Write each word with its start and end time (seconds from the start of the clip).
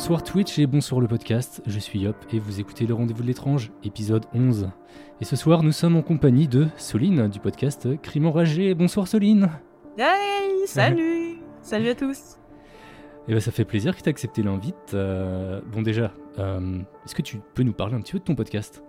Bonsoir 0.00 0.22
Twitch 0.24 0.58
et 0.58 0.66
bonsoir 0.66 1.02
le 1.02 1.06
podcast, 1.06 1.60
je 1.66 1.78
suis 1.78 2.00
Yop 2.00 2.16
et 2.32 2.38
vous 2.38 2.58
écoutez 2.58 2.86
le 2.86 2.94
Rendez-vous 2.94 3.20
de 3.20 3.26
l'étrange, 3.26 3.70
épisode 3.84 4.24
11. 4.32 4.70
Et 5.20 5.26
ce 5.26 5.36
soir 5.36 5.62
nous 5.62 5.72
sommes 5.72 5.94
en 5.94 6.00
compagnie 6.00 6.48
de 6.48 6.68
Soline 6.78 7.28
du 7.28 7.38
podcast 7.38 7.86
Crime 8.00 8.24
enragé. 8.24 8.72
Bonsoir 8.74 9.06
Soline 9.06 9.50
Hey, 9.98 10.48
salut 10.66 11.40
Salut 11.60 11.90
à 11.90 11.94
tous 11.94 12.38
Et 13.28 13.34
ben 13.34 13.40
ça 13.40 13.52
fait 13.52 13.66
plaisir 13.66 13.94
que 13.94 14.00
tu 14.00 14.08
accepté 14.08 14.42
l'invite. 14.42 14.94
Euh, 14.94 15.60
bon 15.70 15.82
déjà, 15.82 16.14
euh, 16.38 16.78
est-ce 17.04 17.14
que 17.14 17.20
tu 17.20 17.38
peux 17.52 17.62
nous 17.62 17.74
parler 17.74 17.94
un 17.94 18.00
petit 18.00 18.12
peu 18.12 18.20
de 18.20 18.24
ton 18.24 18.34
podcast? 18.34 18.82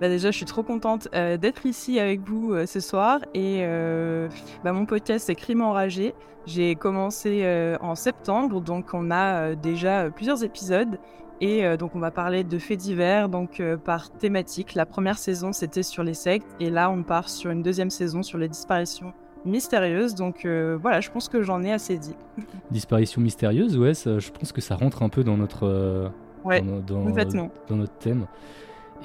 Bah 0.00 0.08
déjà, 0.08 0.30
je 0.30 0.36
suis 0.36 0.46
trop 0.46 0.62
contente 0.62 1.08
euh, 1.14 1.36
d'être 1.36 1.66
ici 1.66 2.00
avec 2.00 2.20
vous 2.20 2.52
euh, 2.52 2.64
ce 2.64 2.80
soir. 2.80 3.20
Et 3.34 3.58
euh, 3.60 4.28
bah, 4.64 4.72
mon 4.72 4.86
podcast, 4.86 5.26
c'est 5.26 5.34
Crime 5.34 5.60
enragé. 5.60 6.14
J'ai 6.46 6.74
commencé 6.74 7.46
en 7.82 7.94
septembre, 7.94 8.62
donc 8.62 8.94
on 8.94 9.10
a 9.10 9.54
déjà 9.54 10.10
plusieurs 10.10 10.42
épisodes. 10.42 10.98
Et 11.42 11.76
donc 11.76 11.94
on 11.94 11.98
va 12.00 12.10
parler 12.10 12.44
de 12.44 12.58
faits 12.58 12.78
divers, 12.78 13.28
donc 13.28 13.62
par 13.84 14.10
thématique. 14.10 14.74
La 14.74 14.86
première 14.86 15.18
saison, 15.18 15.52
c'était 15.52 15.82
sur 15.82 16.02
les 16.02 16.14
sectes. 16.14 16.46
Et 16.58 16.70
là, 16.70 16.90
on 16.90 17.02
part 17.02 17.28
sur 17.28 17.50
une 17.50 17.62
deuxième 17.62 17.90
saison 17.90 18.22
sur 18.22 18.38
les 18.38 18.48
disparitions 18.48 19.12
mystérieuses. 19.44 20.14
Donc 20.14 20.46
voilà, 20.80 21.00
je 21.00 21.10
pense 21.10 21.28
que 21.28 21.42
j'en 21.42 21.62
ai 21.62 21.72
assez 21.72 21.98
dit. 21.98 22.16
Disparition 22.70 23.20
mystérieuse, 23.20 23.76
ouais, 23.76 23.92
je 23.94 24.30
pense 24.30 24.50
que 24.50 24.62
ça 24.62 24.76
rentre 24.76 25.02
un 25.02 25.10
peu 25.10 25.22
dans 25.22 25.36
notre, 25.36 26.10
ouais, 26.42 26.62
dans, 26.62 26.80
dans 26.80 27.76
notre 27.76 27.98
thème. 27.98 28.26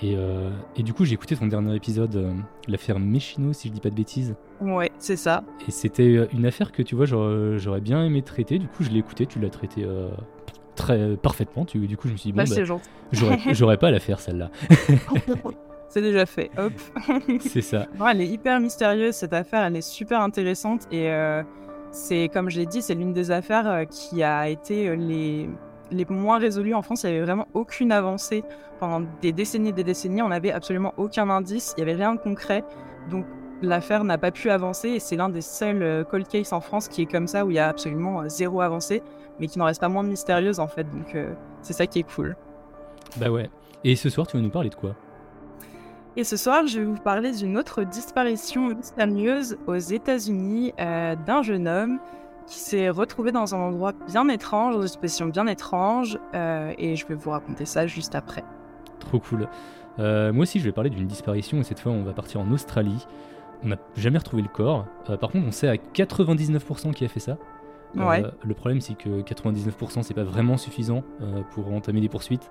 Et, 0.01 0.15
euh, 0.17 0.49
et, 0.75 0.83
du 0.83 0.93
coup, 0.93 1.05
j'ai 1.05 1.13
écouté 1.13 1.35
ton 1.35 1.47
dernier 1.47 1.75
épisode, 1.75 2.15
euh, 2.15 2.33
l'affaire 2.67 2.99
Méchino, 2.99 3.53
si 3.53 3.69
je 3.69 3.73
dis 3.73 3.79
pas 3.79 3.89
de 3.89 3.95
bêtises. 3.95 4.35
Ouais, 4.59 4.91
c'est 4.99 5.15
ça. 5.15 5.43
Et 5.67 5.71
c'était 5.71 6.03
euh, 6.03 6.27
une 6.33 6.45
affaire 6.45 6.71
que 6.71 6.81
tu 6.81 6.95
vois, 6.95 7.05
j'aurais 7.05 7.81
bien 7.81 8.03
aimé 8.03 8.21
traiter. 8.21 8.59
Du 8.59 8.67
coup, 8.67 8.83
je 8.83 8.89
l'ai 8.89 8.99
écouté, 8.99 9.25
tu 9.25 9.39
l'as 9.39 9.49
traité 9.49 9.86
très 10.75 11.15
parfaitement. 11.15 11.65
Tu, 11.65 11.87
du 11.87 11.95
coup, 11.95 12.08
je 12.08 12.14
me 12.14 12.17
suis 12.17 12.31
dit, 12.31 12.37
bon, 12.37 12.43
bah, 12.43 12.75
bah 13.14 13.37
j'aurais 13.53 13.77
pas 13.77 13.87
à 13.87 13.92
la 13.92 13.99
faire 13.99 14.20
celle-là. 14.20 14.52
c'est 15.89 16.02
déjà 16.02 16.25
fait, 16.25 16.52
hop. 16.58 16.73
c'est 17.39 17.61
ça. 17.61 17.87
elle 18.11 18.21
est 18.21 18.27
hyper 18.27 18.59
mystérieuse 18.59 19.15
cette 19.15 19.33
affaire, 19.33 19.64
elle 19.64 19.77
est 19.77 19.81
super 19.81 20.20
intéressante 20.20 20.91
et 20.91 21.09
c'est, 21.91 22.30
comme 22.33 22.49
je 22.49 22.59
l'ai 22.59 22.65
dit, 22.65 22.81
c'est 22.81 22.95
l'une 22.95 23.14
des 23.14 23.31
affaires 23.31 23.86
qui 23.89 24.23
a 24.23 24.49
été 24.49 24.93
les 24.97 25.47
les 25.91 26.05
moins 26.09 26.39
résolus 26.39 26.73
en 26.73 26.81
France, 26.81 27.03
il 27.03 27.09
n'y 27.09 27.17
avait 27.17 27.25
vraiment 27.25 27.47
aucune 27.53 27.91
avancée. 27.91 28.43
Pendant 28.79 29.05
des 29.21 29.31
décennies 29.31 29.69
et 29.69 29.73
des 29.73 29.83
décennies, 29.83 30.21
on 30.21 30.29
n'avait 30.29 30.51
absolument 30.51 30.93
aucun 30.97 31.29
indice, 31.29 31.73
il 31.77 31.83
n'y 31.83 31.89
avait 31.89 32.03
rien 32.03 32.15
de 32.15 32.19
concret. 32.19 32.63
Donc 33.09 33.25
l'affaire 33.61 34.03
n'a 34.03 34.17
pas 34.17 34.31
pu 34.31 34.49
avancer 34.49 34.89
et 34.89 34.99
c'est 34.99 35.15
l'un 35.15 35.29
des 35.29 35.41
seuls 35.41 35.81
euh, 35.81 36.03
cold 36.03 36.27
cases 36.27 36.53
en 36.53 36.61
France 36.61 36.87
qui 36.87 37.03
est 37.03 37.05
comme 37.05 37.27
ça, 37.27 37.45
où 37.45 37.51
il 37.51 37.55
y 37.55 37.59
a 37.59 37.67
absolument 37.67 38.21
euh, 38.21 38.29
zéro 38.29 38.61
avancée, 38.61 39.01
mais 39.39 39.47
qui 39.47 39.59
n'en 39.59 39.65
reste 39.65 39.81
pas 39.81 39.89
moins 39.89 40.03
mystérieuse 40.03 40.59
en 40.59 40.67
fait. 40.67 40.83
Donc 40.83 41.15
euh, 41.15 41.33
c'est 41.61 41.73
ça 41.73 41.87
qui 41.87 41.99
est 41.99 42.15
cool. 42.15 42.35
Bah 43.17 43.29
ouais. 43.29 43.49
Et 43.83 43.95
ce 43.95 44.09
soir, 44.09 44.27
tu 44.27 44.35
vas 44.37 44.43
nous 44.43 44.49
parler 44.49 44.69
de 44.69 44.75
quoi? 44.75 44.95
Et 46.17 46.23
ce 46.23 46.37
soir, 46.37 46.65
je 46.65 46.79
vais 46.79 46.85
vous 46.85 46.95
parler 46.95 47.33
d'une 47.33 47.57
autre 47.57 47.83
disparition 47.83 48.69
mystérieuse 48.69 49.57
aux 49.67 49.75
États-Unis 49.75 50.73
d'un 50.77 51.41
jeune 51.43 51.67
homme 51.67 51.99
qui 52.48 52.60
s'est 52.60 52.89
retrouvé 52.89 53.32
dans 53.32 53.56
un 53.56 53.60
endroit 53.60 53.94
bien 54.08 54.28
étrange, 54.30 54.76
dans 54.76 54.82
une 54.82 54.88
situation 54.88 55.26
bien 55.28 55.48
étrange, 55.48 56.20
euh, 56.33 56.73
et 56.78 56.95
je 56.95 57.06
vais 57.08 57.16
vous 57.16 57.32
raconter 57.32 57.66
ça 57.66 57.88
juste 57.88 58.16
après. 58.16 58.44
Trop 59.00 59.20
cool. 59.20 59.48
Euh, 60.00 60.32
moi 60.32 60.44
aussi, 60.44 60.60
je 60.60 60.66
vais 60.66 60.72
parler 60.72 60.89
d'une 60.89 61.08
disparition, 61.08 61.60
et 61.60 61.64
cette 61.64 61.80
fois, 61.80 61.92
on 61.92 62.04
va 62.04 62.14
partir 62.14 62.42
en 62.42 62.52
Australie. 62.52 63.08
On 63.64 63.70
n'a 63.70 63.78
jamais 63.95 64.17
retrouvé 64.17 64.44
le 64.44 64.48
corps. 64.48 64.86
Euh, 65.10 65.17
par 65.17 65.32
contre, 65.32 65.48
on 65.48 65.52
sait 65.52 65.67
à 65.67 65.76
99% 65.76 66.94
qui 66.94 67.06
a 67.06 67.08
fait 67.08 67.20
ça. 67.20 67.38
Ouais. 67.95 68.26
le 68.44 68.54
problème, 68.54 68.82
c'est 68.82 68.95
que 68.95 69.22
99%, 69.22 70.04
c'est 70.04 70.14
pas 70.14 70.26
vraiment 70.26 70.58
suffisant 70.58 71.02
pour 71.52 71.72
entamer 71.72 72.02
des 72.02 72.10
poursuites. 72.10 72.50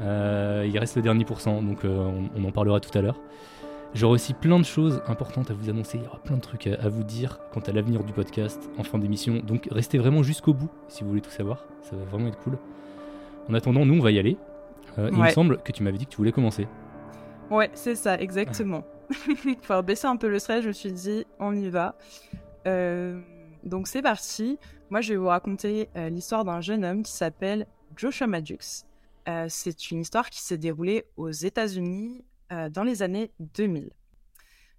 il 0.00 0.78
reste 0.80 0.96
le 0.96 1.02
dernier 1.02 1.24
pourcent, 1.24 1.62
donc 1.62 1.84
on 1.84 2.44
en 2.44 2.50
parlera 2.50 2.80
tout 2.80 2.90
à 2.98 3.00
l'heure. 3.00 3.20
J'aurai 3.94 4.14
aussi 4.14 4.34
plein 4.34 4.58
de 4.58 4.64
choses 4.64 5.02
importantes 5.06 5.50
à 5.50 5.54
vous 5.54 5.70
annoncer, 5.70 5.98
il 5.98 6.04
y 6.04 6.06
aura 6.06 6.18
plein 6.18 6.36
de 6.36 6.42
trucs 6.42 6.66
à, 6.66 6.88
vous 6.88 7.04
dire 7.04 7.40
quant 7.52 7.60
à 7.60 7.72
l'avenir 7.72 8.04
du 8.04 8.12
podcast 8.12 8.70
en 8.76 8.82
fin 8.82 8.98
d'émission. 8.98 9.38
Donc 9.38 9.68
restez 9.70 9.98
vraiment 9.98 10.22
jusqu'au 10.22 10.52
bout 10.52 10.70
si 10.88 11.02
vous 11.02 11.10
voulez 11.10 11.20
tout 11.22 11.30
savoir, 11.30 11.64
ça 11.82 11.96
va 11.96 12.04
vraiment 12.04 12.28
être 12.28 12.38
cool. 12.38 12.58
En 13.48 13.54
attendant, 13.54 13.86
nous 13.86 13.94
on 13.94 14.02
va 14.02 14.10
y 14.10 14.18
aller. 14.18 14.36
Euh, 14.98 15.10
Il 15.12 15.18
me 15.18 15.30
semble 15.30 15.58
que 15.62 15.72
tu 15.72 15.82
m'avais 15.82 15.96
dit 15.98 16.04
que 16.04 16.10
tu 16.10 16.18
voulais 16.18 16.32
commencer. 16.32 16.66
Ouais, 17.50 17.70
c'est 17.72 17.94
ça, 17.94 18.20
exactement. 18.20 18.84
Pour 19.66 19.82
baisser 19.82 20.06
un 20.06 20.16
peu 20.16 20.28
le 20.28 20.38
stress, 20.38 20.62
je 20.62 20.68
me 20.68 20.72
suis 20.72 20.92
dit, 20.92 21.24
on 21.38 21.56
y 21.56 21.70
va. 21.70 21.96
Euh, 22.66 23.18
donc 23.64 23.88
c'est 23.88 24.02
parti. 24.02 24.58
Moi, 24.90 25.00
je 25.00 25.12
vais 25.12 25.18
vous 25.18 25.28
raconter 25.28 25.88
euh, 25.96 26.08
l'histoire 26.08 26.44
d'un 26.44 26.60
jeune 26.60 26.84
homme 26.84 27.02
qui 27.02 27.12
s'appelle 27.12 27.66
Joshua 27.96 28.26
Madux. 28.26 28.84
Euh, 29.28 29.46
c'est 29.48 29.90
une 29.90 30.00
histoire 30.00 30.30
qui 30.30 30.40
s'est 30.40 30.58
déroulée 30.58 31.04
aux 31.16 31.30
États-Unis 31.30 32.24
euh, 32.52 32.68
dans 32.68 32.82
les 32.82 33.02
années 33.02 33.32
2000. 33.40 33.90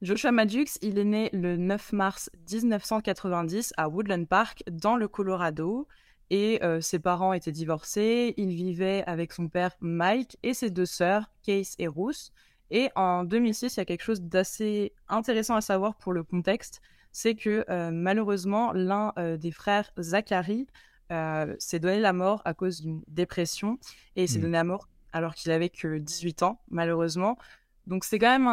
Joshua 0.02 0.32
Madux, 0.32 0.78
il 0.82 0.98
est 0.98 1.04
né 1.04 1.30
le 1.34 1.58
9 1.58 1.94
mars 1.94 2.30
1990 2.52 3.74
à 3.78 3.90
Woodland 3.90 4.26
Park, 4.26 4.64
dans 4.72 4.96
le 4.96 5.08
Colorado, 5.08 5.88
et 6.30 6.64
euh, 6.64 6.80
ses 6.80 7.00
parents 7.00 7.34
étaient 7.34 7.52
divorcés. 7.52 8.34
Il 8.38 8.50
vivait 8.50 9.04
avec 9.08 9.34
son 9.34 9.50
père 9.50 9.76
Mike 9.82 10.38
et 10.42 10.54
ses 10.54 10.70
deux 10.70 10.86
sœurs, 10.86 11.32
Case 11.44 11.76
et 11.80 11.88
Ruth. 11.88 12.32
Et 12.72 12.90
en 12.96 13.24
2006, 13.24 13.76
il 13.76 13.80
y 13.80 13.82
a 13.82 13.86
quelque 13.86 14.04
chose 14.04 14.22
d'assez 14.22 14.94
intéressant 15.08 15.56
à 15.56 15.62
savoir 15.62 15.96
pour 15.96 16.14
le 16.14 16.24
contexte, 16.24 16.82
c'est 17.12 17.36
que 17.36 17.66
euh, 17.70 17.90
malheureusement, 17.92 18.72
l'un 18.74 19.14
des 19.38 19.52
frères, 19.52 19.92
Zachary, 20.00 20.68
s'est 21.58 21.80
donné 21.80 22.00
la 22.00 22.14
mort 22.14 22.42
à 22.46 22.54
cause 22.54 22.82
d'une 22.82 23.02
dépression, 23.08 23.80
et 24.16 24.28
s'est 24.28 24.38
mmh. 24.38 24.42
donné 24.42 24.54
la 24.54 24.64
mort 24.64 24.88
alors 25.12 25.36
qu'il 25.36 25.52
avait 25.52 25.70
que 25.70 25.98
18 25.98 26.44
ans, 26.44 26.62
malheureusement. 26.70 27.38
Donc 27.90 28.04
c'est 28.04 28.20
quand 28.20 28.40
même 28.40 28.48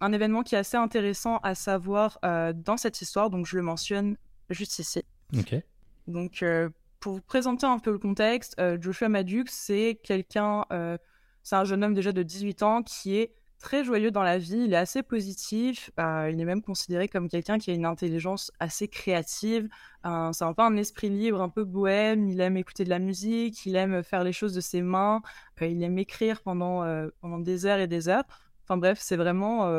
un, 0.00 0.12
événement 0.12 0.42
qui 0.42 0.56
est 0.56 0.58
assez 0.58 0.76
intéressant 0.76 1.36
à 1.44 1.54
savoir 1.54 2.18
euh, 2.24 2.52
dans 2.52 2.76
cette 2.76 3.00
histoire, 3.00 3.30
donc 3.30 3.46
je 3.46 3.56
le 3.56 3.62
mentionne 3.62 4.16
juste 4.50 4.80
ici. 4.80 5.04
Ok. 5.38 5.54
Donc 6.08 6.42
euh, 6.42 6.68
pour 6.98 7.14
vous 7.14 7.20
présenter 7.20 7.66
un 7.66 7.78
peu 7.78 7.92
le 7.92 8.00
contexte, 8.00 8.56
euh, 8.58 8.76
Joshua 8.80 9.08
Madux, 9.08 9.44
c'est 9.46 10.00
quelqu'un, 10.02 10.64
c'est 11.44 11.54
un 11.54 11.64
jeune 11.64 11.84
homme 11.84 11.94
déjà 11.94 12.10
de 12.10 12.24
18 12.24 12.62
ans 12.64 12.82
qui 12.82 13.16
est 13.16 13.32
très 13.60 13.84
joyeux 13.84 14.10
dans 14.10 14.22
la 14.22 14.38
vie, 14.38 14.64
il 14.64 14.72
est 14.72 14.76
assez 14.76 15.02
positif, 15.02 15.90
euh, 16.00 16.30
il 16.32 16.40
est 16.40 16.44
même 16.44 16.62
considéré 16.62 17.08
comme 17.08 17.28
quelqu'un 17.28 17.58
qui 17.58 17.70
a 17.70 17.74
une 17.74 17.84
intelligence 17.84 18.50
assez 18.58 18.88
créative, 18.88 19.68
euh, 20.06 20.32
c'est 20.32 20.44
un 20.44 20.54
peu 20.54 20.62
un 20.62 20.76
esprit 20.76 21.10
libre, 21.10 21.40
un 21.40 21.50
peu 21.50 21.64
bohème, 21.64 22.28
il 22.28 22.40
aime 22.40 22.56
écouter 22.56 22.84
de 22.84 22.90
la 22.90 22.98
musique, 22.98 23.64
il 23.66 23.76
aime 23.76 24.02
faire 24.02 24.24
les 24.24 24.32
choses 24.32 24.54
de 24.54 24.60
ses 24.60 24.82
mains, 24.82 25.22
euh, 25.62 25.66
il 25.66 25.82
aime 25.82 25.98
écrire 25.98 26.42
pendant, 26.42 26.84
pendant 27.20 27.38
des 27.38 27.66
heures 27.66 27.78
et 27.78 27.86
des 27.86 28.08
heures. 28.08 28.24
Enfin 28.64 28.78
bref, 28.78 28.98
c'est 29.00 29.16
vraiment 29.16 29.70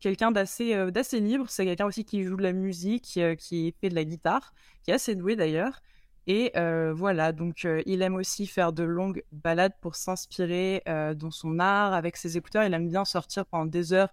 quelqu'un 0.00 0.32
d'assez 0.32 0.90
d'assez 0.90 1.20
libre, 1.20 1.46
c'est 1.48 1.64
quelqu'un 1.64 1.86
aussi 1.86 2.04
qui 2.04 2.24
joue 2.24 2.36
de 2.36 2.42
la 2.42 2.52
musique, 2.52 3.20
qui 3.38 3.74
fait 3.80 3.88
de 3.88 3.94
la 3.94 4.04
guitare, 4.04 4.52
qui 4.82 4.90
est 4.90 4.94
assez 4.94 5.14
doué 5.14 5.36
d'ailleurs. 5.36 5.80
Et 6.26 6.52
euh, 6.56 6.92
voilà, 6.94 7.32
donc 7.32 7.64
euh, 7.64 7.82
il 7.84 8.00
aime 8.02 8.14
aussi 8.14 8.46
faire 8.46 8.72
de 8.72 8.84
longues 8.84 9.24
balades 9.32 9.74
pour 9.80 9.96
s'inspirer 9.96 10.82
euh, 10.88 11.14
dans 11.14 11.32
son 11.32 11.58
art 11.58 11.94
avec 11.94 12.16
ses 12.16 12.36
écouteurs. 12.36 12.62
Il 12.64 12.72
aime 12.74 12.88
bien 12.88 13.04
sortir 13.04 13.44
pendant 13.46 13.66
des 13.66 13.92
heures 13.92 14.12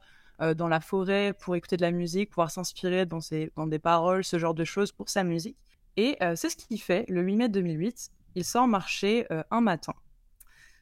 dans 0.55 0.69
la 0.69 0.79
forêt 0.79 1.33
pour 1.37 1.57
écouter 1.57 1.75
de 1.75 1.81
la 1.81 1.91
musique, 1.91 2.29
pouvoir 2.29 2.49
s'inspirer 2.49 3.05
dans, 3.05 3.19
dans 3.57 3.67
des 3.67 3.77
paroles, 3.77 4.23
ce 4.23 4.39
genre 4.39 4.53
de 4.53 4.63
choses 4.63 4.93
pour 4.93 5.09
sa 5.09 5.25
musique. 5.25 5.57
Et 5.97 6.17
c'est 6.37 6.49
ce 6.49 6.55
qu'il 6.55 6.79
fait 6.79 7.03
le 7.09 7.21
8 7.21 7.35
mai 7.35 7.49
2008. 7.49 8.09
Il 8.35 8.45
sort 8.45 8.65
marcher 8.65 9.27
un 9.51 9.59
matin. 9.59 9.91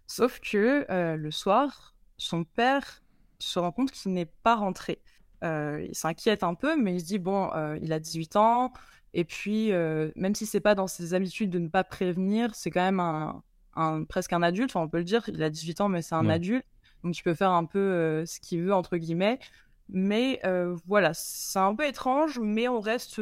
Sauf 0.06 0.40
que 0.42 0.86
le 1.16 1.32
soir, 1.32 1.96
son 2.18 2.44
père 2.44 3.02
se 3.40 3.58
rend 3.58 3.72
compte 3.72 3.90
qu'il 3.90 4.14
n'est 4.14 4.30
pas 4.44 4.54
rentré. 4.54 5.02
il 5.42 5.90
s'inquiète 5.94 6.44
un 6.44 6.54
peu, 6.54 6.80
mais 6.80 6.94
il 6.94 7.00
se 7.00 7.06
dit 7.06 7.18
bon, 7.18 7.50
il 7.82 7.94
a 7.94 8.00
18 8.00 8.36
ans, 8.36 8.72
et 9.14 9.24
puis, 9.24 9.72
euh, 9.72 10.12
même 10.16 10.36
si 10.36 10.46
c'est 10.46 10.60
pas 10.60 10.76
dans 10.76 10.88
ses 10.88 11.14
habitudes 11.14 11.50
de 11.50 11.60
ne 11.60 11.70
pas 11.70 11.84
prévenir, 11.84 12.54
c'est 12.56 12.72
quand 12.72 12.84
même 12.84 13.00
un, 13.00 14.04
presque 14.04 14.34
un 14.34 14.44
adulte. 14.44 14.72
Enfin, 14.72 14.86
on 14.86 14.90
peut 14.90 14.98
le 14.98 15.04
dire, 15.04 15.24
il 15.28 15.42
a 15.44 15.50
18 15.50 15.82
ans, 15.82 15.90
mais 15.90 16.02
c'est 16.02 16.16
un 16.16 16.30
adulte. 16.30 16.66
Donc, 17.04 17.18
il 17.18 17.24
peut 17.24 17.34
faire 17.34 17.52
un 17.52 17.66
peu 17.66 17.80
euh, 17.80 18.26
ce 18.26 18.40
qu'il 18.40 18.62
veut, 18.62 18.74
entre 18.74 18.98
guillemets. 18.98 19.40
Mais 19.90 20.40
euh, 20.46 20.76
voilà, 20.86 21.14
c'est 21.14 21.60
un 21.60 21.74
peu 21.74 21.86
étrange, 21.86 22.40
mais 22.40 22.68
on 22.68 22.82
reste, 22.82 23.22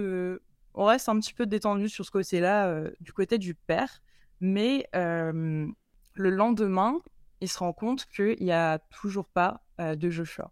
on 0.74 0.86
reste 0.86 1.10
un 1.10 1.20
petit 1.20 1.34
peu 1.34 1.46
détendu 1.46 1.90
sur 1.90 2.06
ce 2.06 2.12
côté-là, 2.12 2.86
du 3.00 3.14
côté 3.14 3.38
du 3.38 3.54
père. 3.54 4.02
Mais 4.42 4.88
le 4.94 5.74
lendemain, 6.16 7.00
il 7.42 7.50
se 7.50 7.60
rend 7.60 7.74
compte 7.74 8.06
qu'il 8.08 8.38
n'y 8.42 8.52
a 8.52 8.80
toujours 8.90 9.28
pas 9.28 9.62
de 9.78 10.10
Joshua. 10.10 10.52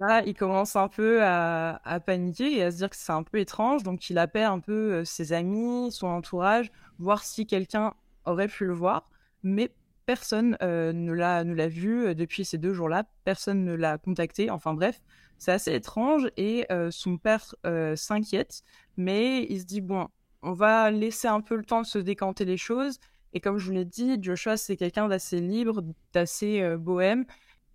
Là, 0.00 0.22
il 0.24 0.34
commence 0.34 0.76
un 0.76 0.88
peu 0.88 1.22
à, 1.22 2.00
paniquer 2.04 2.58
et 2.58 2.62
à 2.62 2.70
se 2.70 2.78
dire 2.78 2.90
que 2.90 2.96
c'est 2.96 3.12
un 3.12 3.22
peu 3.22 3.38
étrange. 3.38 3.82
Donc, 3.82 4.08
il 4.08 4.18
appelle 4.18 4.44
un 4.44 4.60
peu 4.60 4.92
euh, 4.94 5.04
ses 5.04 5.32
amis, 5.32 5.92
son 5.92 6.06
entourage, 6.06 6.70
voir 6.98 7.22
si 7.22 7.46
quelqu'un 7.46 7.94
aurait 8.24 8.48
pu 8.48 8.64
le 8.64 8.72
voir. 8.72 9.10
Mais 9.42 9.70
personne 10.06 10.56
euh, 10.62 10.92
ne 10.92 11.12
l'a 11.12 11.68
vu 11.68 12.06
euh, 12.06 12.14
depuis 12.14 12.44
ces 12.44 12.58
deux 12.58 12.72
jours-là. 12.72 13.04
Personne 13.24 13.64
ne 13.64 13.74
l'a 13.74 13.98
contacté. 13.98 14.50
Enfin 14.50 14.72
bref, 14.72 15.02
c'est 15.38 15.52
assez 15.52 15.74
étrange 15.74 16.30
et 16.36 16.66
son 16.90 17.18
père 17.18 17.54
s'inquiète. 17.96 18.62
Mais 18.96 19.44
il 19.50 19.60
se 19.60 19.66
dit 19.66 19.80
bon, 19.82 20.08
on 20.42 20.52
va 20.52 20.90
laisser 20.90 21.28
un 21.28 21.40
peu 21.40 21.56
le 21.56 21.64
temps 21.64 21.82
de 21.82 21.86
se 21.86 21.98
décanter 21.98 22.44
les 22.44 22.56
choses. 22.56 22.98
Et 23.34 23.40
comme 23.40 23.58
je 23.58 23.66
vous 23.66 23.72
l'ai 23.72 23.84
dit, 23.84 24.16
Joshua, 24.22 24.56
c'est 24.56 24.76
quelqu'un 24.76 25.08
d'assez 25.08 25.40
libre, 25.40 25.82
d'assez 26.12 26.76
bohème. 26.78 27.26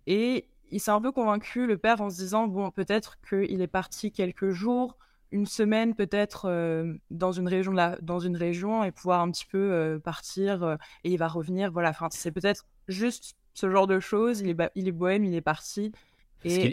Et 0.06 0.48
il 0.70 0.80
s'est 0.80 0.90
un 0.90 1.00
peu 1.00 1.12
convaincu, 1.12 1.66
le 1.66 1.78
père, 1.78 2.00
en 2.00 2.10
se 2.10 2.16
disant, 2.16 2.46
bon, 2.46 2.70
peut-être 2.70 3.18
qu'il 3.28 3.60
est 3.60 3.66
parti 3.66 4.12
quelques 4.12 4.50
jours, 4.50 4.96
une 5.32 5.46
semaine 5.46 5.94
peut-être 5.94 6.46
euh, 6.46 6.94
dans 7.10 7.32
une 7.32 7.48
région 7.48 7.72
dans 8.02 8.18
une 8.18 8.36
région 8.36 8.84
et 8.84 8.90
pouvoir 8.90 9.20
un 9.20 9.30
petit 9.30 9.46
peu 9.46 9.58
euh, 9.58 9.98
partir 9.98 10.62
euh, 10.62 10.76
et 11.04 11.10
il 11.10 11.18
va 11.18 11.28
revenir 11.28 11.70
voilà. 11.70 11.90
Enfin 11.90 12.08
c'est 12.10 12.32
peut-être 12.32 12.66
juste 12.88 13.34
ce 13.54 13.70
genre 13.70 13.86
de 13.86 14.00
choses. 14.00 14.40
Il 14.40 14.48
est 14.48 14.70
il 14.74 14.88
est 14.88 14.92
bohème 14.92 15.24
il 15.24 15.34
est 15.34 15.40
parti 15.40 15.92
et 16.44 16.72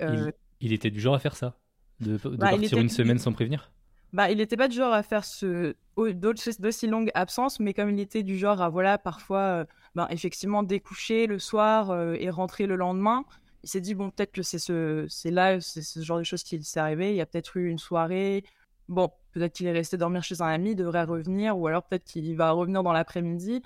il, 0.59 0.73
était 0.73 0.89
du 0.89 0.99
genre 0.99 1.13
à 1.13 1.19
faire 1.19 1.35
ça 1.35 1.57
de, 1.99 2.17
bah, 2.17 2.49
partir 2.49 2.77
une 2.79 2.89
semaine 2.89 3.19
sans 3.19 3.33
prévenir? 3.33 3.71
Bah 4.13 4.31
il 4.31 4.37
n'était 4.37 4.57
pas 4.57 4.69
du 4.69 4.77
genre 4.77 4.93
à 4.93 5.03
faire 5.03 5.25
ce 5.25 5.75
d'aussi 5.97 6.87
longues 6.87 7.11
absences 7.13 7.59
mais 7.59 7.73
comme 7.73 7.89
il 7.89 7.99
était 7.99 8.23
du 8.23 8.37
genre 8.37 8.61
à 8.61 8.69
voilà 8.69 8.97
parfois 8.97 9.65
ben, 9.93 10.07
effectivement 10.09 10.63
découcher 10.63 11.27
le 11.27 11.37
soir 11.37 12.13
et 12.13 12.29
rentrer 12.29 12.65
le 12.65 12.75
lendemain 12.75 13.25
il 13.67 13.69
s'est 13.69 13.81
dit 13.81 13.95
bon 13.95 14.11
peut-être 14.11 14.31
que 14.31 14.43
c'est 14.43 14.59
ce 14.59 15.05
c'est 15.09 15.29
là 15.29 15.59
c'est 15.59 15.81
ce 15.81 15.99
genre 16.01 16.19
de 16.19 16.23
choses 16.23 16.43
qui 16.43 16.63
s'est 16.63 16.79
arrivé. 16.79 17.11
Il 17.11 17.17
y 17.17 17.21
a 17.21 17.25
peut-être 17.25 17.57
eu 17.57 17.67
une 17.67 17.79
soirée. 17.79 18.45
Bon 18.87 19.11
peut-être 19.33 19.53
qu'il 19.55 19.67
est 19.67 19.73
resté 19.73 19.97
dormir 19.97 20.23
chez 20.23 20.41
un 20.41 20.45
ami 20.47 20.71
il 20.71 20.75
devrait 20.75 21.03
revenir 21.03 21.57
ou 21.57 21.67
alors 21.67 21.83
peut-être 21.83 22.05
qu'il 22.05 22.37
va 22.37 22.51
revenir 22.51 22.81
dans 22.81 22.93
l'après-midi. 22.93 23.61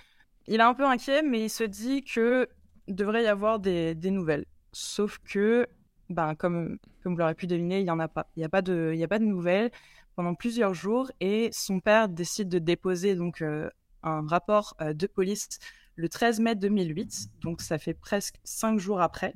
Il 0.47 0.55
est 0.55 0.63
un 0.63 0.73
peu 0.73 0.85
inquiet 0.85 1.21
mais 1.21 1.45
il 1.45 1.49
se 1.51 1.63
dit 1.63 2.03
que 2.03 2.49
devrait 2.87 3.23
y 3.25 3.27
avoir 3.27 3.59
des, 3.59 3.93
des 3.93 4.09
nouvelles. 4.09 4.45
Sauf 4.71 5.19
que 5.19 5.67
ben 6.09 6.33
comme 6.33 6.79
comme 7.03 7.13
vous 7.13 7.19
l'aurez 7.19 7.35
pu 7.35 7.45
deviner 7.45 7.79
il 7.81 7.85
y 7.85 7.91
en 7.91 7.99
a 7.99 8.07
pas. 8.07 8.27
Il 8.35 8.39
n'y 8.39 8.45
a 8.45 8.49
pas 8.49 8.63
de 8.63 8.89
il 8.95 8.99
y 8.99 9.03
a 9.03 9.07
pas 9.07 9.19
de 9.19 9.25
nouvelles 9.25 9.69
pendant 10.15 10.33
plusieurs 10.33 10.73
jours 10.73 11.11
et 11.19 11.51
son 11.53 11.79
père 11.79 12.09
décide 12.09 12.49
de 12.49 12.57
déposer 12.57 13.15
donc 13.15 13.43
euh, 13.43 13.69
un 14.01 14.25
rapport 14.25 14.75
euh, 14.81 14.93
de 14.93 15.05
police 15.05 15.59
le 15.95 16.09
13 16.09 16.39
mai 16.39 16.55
2008 16.55 17.27
donc 17.43 17.61
ça 17.61 17.77
fait 17.77 17.93
presque 17.93 18.37
cinq 18.43 18.79
jours 18.79 18.99
après 18.99 19.35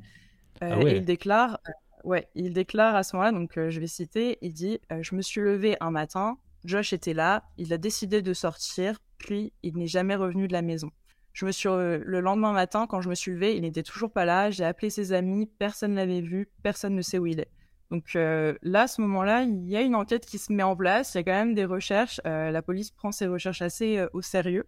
euh, 0.61 0.69
ah 0.71 0.81
et 0.81 0.97
il 0.97 1.05
déclare, 1.05 1.59
euh, 1.67 1.71
ouais, 2.03 2.29
il 2.35 2.53
déclare 2.53 2.95
à 2.95 3.03
ce 3.03 3.15
moment-là, 3.15 3.31
donc 3.31 3.57
euh, 3.57 3.69
je 3.69 3.79
vais 3.79 3.87
citer, 3.87 4.37
il 4.41 4.53
dit 4.53 4.79
Je 5.01 5.15
me 5.15 5.21
suis 5.21 5.41
levé 5.41 5.75
un 5.81 5.91
matin, 5.91 6.37
Josh 6.63 6.93
était 6.93 7.13
là, 7.13 7.43
il 7.57 7.73
a 7.73 7.77
décidé 7.77 8.21
de 8.21 8.33
sortir, 8.33 8.99
puis 9.17 9.53
il 9.63 9.77
n'est 9.77 9.87
jamais 9.87 10.15
revenu 10.15 10.47
de 10.47 10.53
la 10.53 10.61
maison. 10.61 10.91
Je 11.33 11.45
me 11.45 11.51
suis 11.51 11.67
le 11.67 12.19
lendemain 12.21 12.53
matin, 12.53 12.87
quand 12.87 13.01
je 13.01 13.09
me 13.09 13.15
suis 13.15 13.33
levé, 13.33 13.57
il 13.57 13.61
n'était 13.61 13.83
toujours 13.83 14.09
pas 14.09 14.23
là. 14.23 14.51
J'ai 14.51 14.63
appelé 14.63 14.89
ses 14.89 15.11
amis, 15.11 15.47
personne 15.59 15.91
ne 15.91 15.97
l'avait 15.97 16.21
vu, 16.21 16.47
personne 16.63 16.95
ne 16.95 17.01
sait 17.01 17.19
où 17.19 17.25
il 17.25 17.41
est. 17.41 17.51
Donc 17.91 18.13
là, 18.13 18.81
à 18.81 18.87
ce 18.87 19.01
moment-là, 19.01 19.43
il 19.43 19.67
y 19.67 19.75
a 19.75 19.81
une 19.81 19.95
enquête 19.95 20.25
qui 20.25 20.37
se 20.37 20.53
met 20.53 20.63
en 20.63 20.77
place. 20.77 21.13
Il 21.13 21.17
y 21.17 21.19
a 21.19 21.23
quand 21.23 21.33
même 21.33 21.53
des 21.53 21.65
recherches. 21.65 22.21
la 22.23 22.61
police 22.61 22.91
prend 22.91 23.11
ses 23.11 23.27
recherches 23.27 23.61
assez 23.61 24.05
au 24.13 24.21
sérieux. 24.21 24.65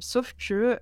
sauf 0.00 0.34
que 0.34 0.78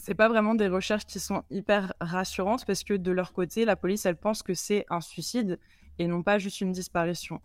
c'est 0.00 0.14
pas 0.14 0.28
vraiment 0.28 0.54
des 0.54 0.68
recherches 0.68 1.04
qui 1.04 1.20
sont 1.20 1.42
hyper 1.50 1.92
rassurantes 2.00 2.64
parce 2.64 2.84
que 2.84 2.94
de 2.94 3.10
leur 3.12 3.32
côté, 3.32 3.64
la 3.64 3.76
police, 3.76 4.06
elle 4.06 4.16
pense 4.16 4.42
que 4.42 4.54
c'est 4.54 4.86
un 4.88 5.00
suicide 5.00 5.58
et 5.98 6.06
non 6.06 6.22
pas 6.22 6.38
juste 6.38 6.62
une 6.62 6.72
disparition. 6.72 7.40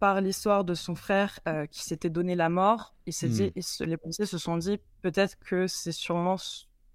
Par 0.00 0.20
l'histoire 0.20 0.64
de 0.64 0.74
son 0.74 0.96
frère 0.96 1.38
euh, 1.46 1.66
qui 1.66 1.84
s'était 1.84 2.10
donné 2.10 2.34
la 2.34 2.48
mort, 2.48 2.94
il 3.06 3.12
s'est 3.12 3.28
dit, 3.28 3.52
hmm. 3.54 3.84
les 3.84 3.96
policiers 3.96 4.26
se 4.26 4.38
sont 4.38 4.56
dit 4.56 4.80
peut-être 5.02 5.38
que 5.38 5.66
c'est 5.68 5.92
sûrement 5.92 6.36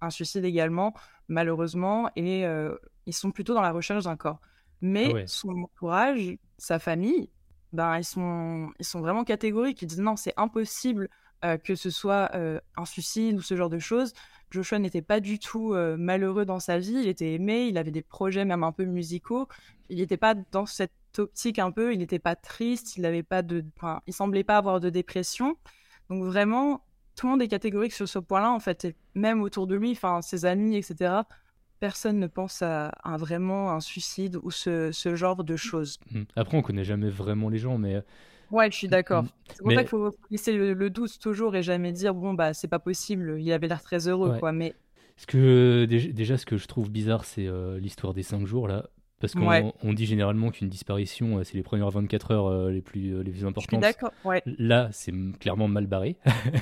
un 0.02 0.10
suicide 0.10 0.44
également, 0.44 0.94
malheureusement, 1.28 2.10
et 2.14 2.46
euh, 2.46 2.76
ils 3.06 3.14
sont 3.14 3.30
plutôt 3.30 3.54
dans 3.54 3.62
la 3.62 3.72
recherche 3.72 4.04
d'un 4.04 4.16
corps. 4.16 4.40
Mais 4.82 5.12
ah 5.14 5.26
son 5.26 5.62
entourage, 5.62 6.36
sa 6.58 6.78
famille, 6.78 7.30
ben 7.72 7.96
ils 7.96 8.04
sont, 8.04 8.70
ils 8.78 8.84
sont 8.84 9.00
vraiment 9.00 9.24
catégoriques. 9.24 9.80
Ils 9.80 9.86
disent 9.86 10.00
non, 10.00 10.16
c'est 10.16 10.34
impossible 10.36 11.08
euh, 11.44 11.56
que 11.56 11.74
ce 11.74 11.88
soit 11.88 12.30
un 12.34 12.84
suicide 12.84 13.38
ou 13.38 13.40
ce 13.40 13.56
genre 13.56 13.70
de 13.70 13.78
choses. 13.78 14.12
Joshua 14.54 14.78
n'était 14.78 15.02
pas 15.02 15.18
du 15.18 15.40
tout 15.40 15.74
euh, 15.74 15.96
malheureux 15.96 16.44
dans 16.44 16.60
sa 16.60 16.78
vie, 16.78 16.94
il 17.02 17.08
était 17.08 17.32
aimé, 17.32 17.66
il 17.66 17.76
avait 17.76 17.90
des 17.90 18.02
projets 18.02 18.44
même 18.44 18.62
un 18.62 18.70
peu 18.70 18.84
musicaux. 18.84 19.48
Il 19.90 19.98
n'était 19.98 20.16
pas 20.16 20.34
dans 20.52 20.64
cette 20.64 20.92
optique 21.18 21.58
un 21.58 21.72
peu, 21.72 21.92
il 21.92 21.98
n'était 21.98 22.20
pas 22.20 22.36
triste, 22.36 22.96
il 22.96 23.02
n'avait 23.02 23.24
pas 23.24 23.42
de, 23.42 23.64
enfin, 23.76 24.00
il 24.06 24.12
semblait 24.12 24.44
pas 24.44 24.56
avoir 24.56 24.78
de 24.78 24.90
dépression. 24.90 25.56
Donc 26.08 26.22
vraiment, 26.22 26.84
tout 27.16 27.26
le 27.26 27.32
monde 27.32 27.42
est 27.42 27.48
catégorique 27.48 27.92
sur 27.92 28.08
ce 28.08 28.20
point-là 28.20 28.52
en 28.52 28.60
fait, 28.60 28.84
et 28.84 28.94
même 29.16 29.42
autour 29.42 29.66
de 29.66 29.74
lui, 29.74 29.90
enfin 29.90 30.22
ses 30.22 30.44
amis, 30.44 30.76
etc. 30.76 31.22
Personne 31.80 32.20
ne 32.20 32.28
pense 32.28 32.62
à, 32.62 32.92
vraiment 33.18 33.72
un 33.72 33.80
suicide 33.80 34.38
ou 34.42 34.52
ce, 34.52 34.92
ce 34.92 35.16
genre 35.16 35.42
de 35.42 35.56
choses. 35.56 35.98
Mmh. 36.12 36.22
Après, 36.36 36.56
on 36.56 36.62
connaît 36.62 36.84
jamais 36.84 37.10
vraiment 37.10 37.48
les 37.48 37.58
gens, 37.58 37.76
mais 37.76 38.02
Ouais, 38.50 38.70
je 38.70 38.76
suis 38.76 38.88
d'accord. 38.88 39.24
C'est 39.52 39.62
pour 39.62 39.72
ça 39.72 39.80
qu'il 39.80 39.88
faut 39.88 40.10
laisser 40.30 40.52
le, 40.52 40.90
doute 40.90 41.18
toujours 41.18 41.56
et 41.56 41.62
jamais 41.62 41.92
dire 41.92 42.14
bon 42.14 42.34
bah 42.34 42.54
c'est 42.54 42.68
pas 42.68 42.78
possible. 42.78 43.36
Il 43.38 43.52
avait 43.52 43.68
l'air 43.68 43.82
très 43.82 44.08
heureux 44.08 44.38
quoi. 44.38 44.52
Mais 44.52 44.74
ce 45.16 45.26
que 45.26 45.84
déjà 45.86 46.36
ce 46.36 46.46
que 46.46 46.56
je 46.56 46.66
trouve 46.66 46.90
bizarre 46.90 47.24
c'est 47.24 47.46
euh, 47.46 47.78
l'histoire 47.78 48.14
des 48.14 48.22
5 48.22 48.46
jours 48.46 48.68
là. 48.68 48.88
Parce 49.20 49.32
qu'on 49.32 49.72
on 49.82 49.92
dit 49.94 50.04
généralement 50.04 50.50
qu'une 50.50 50.68
disparition, 50.68 51.38
euh, 51.38 51.44
c'est 51.44 51.56
les 51.56 51.62
premières 51.62 51.88
24 51.88 52.30
heures 52.32 52.46
euh, 52.46 52.70
les, 52.70 52.82
plus, 52.82 53.22
les 53.22 53.30
plus 53.30 53.46
importantes. 53.46 53.80
Je 53.80 53.86
suis 53.86 53.94
d'accord, 53.94 54.12
ouais. 54.24 54.42
Là, 54.44 54.90
c'est 54.92 55.14
clairement 55.40 55.66
mal 55.66 55.86
barré. 55.86 56.16
je 56.26 56.60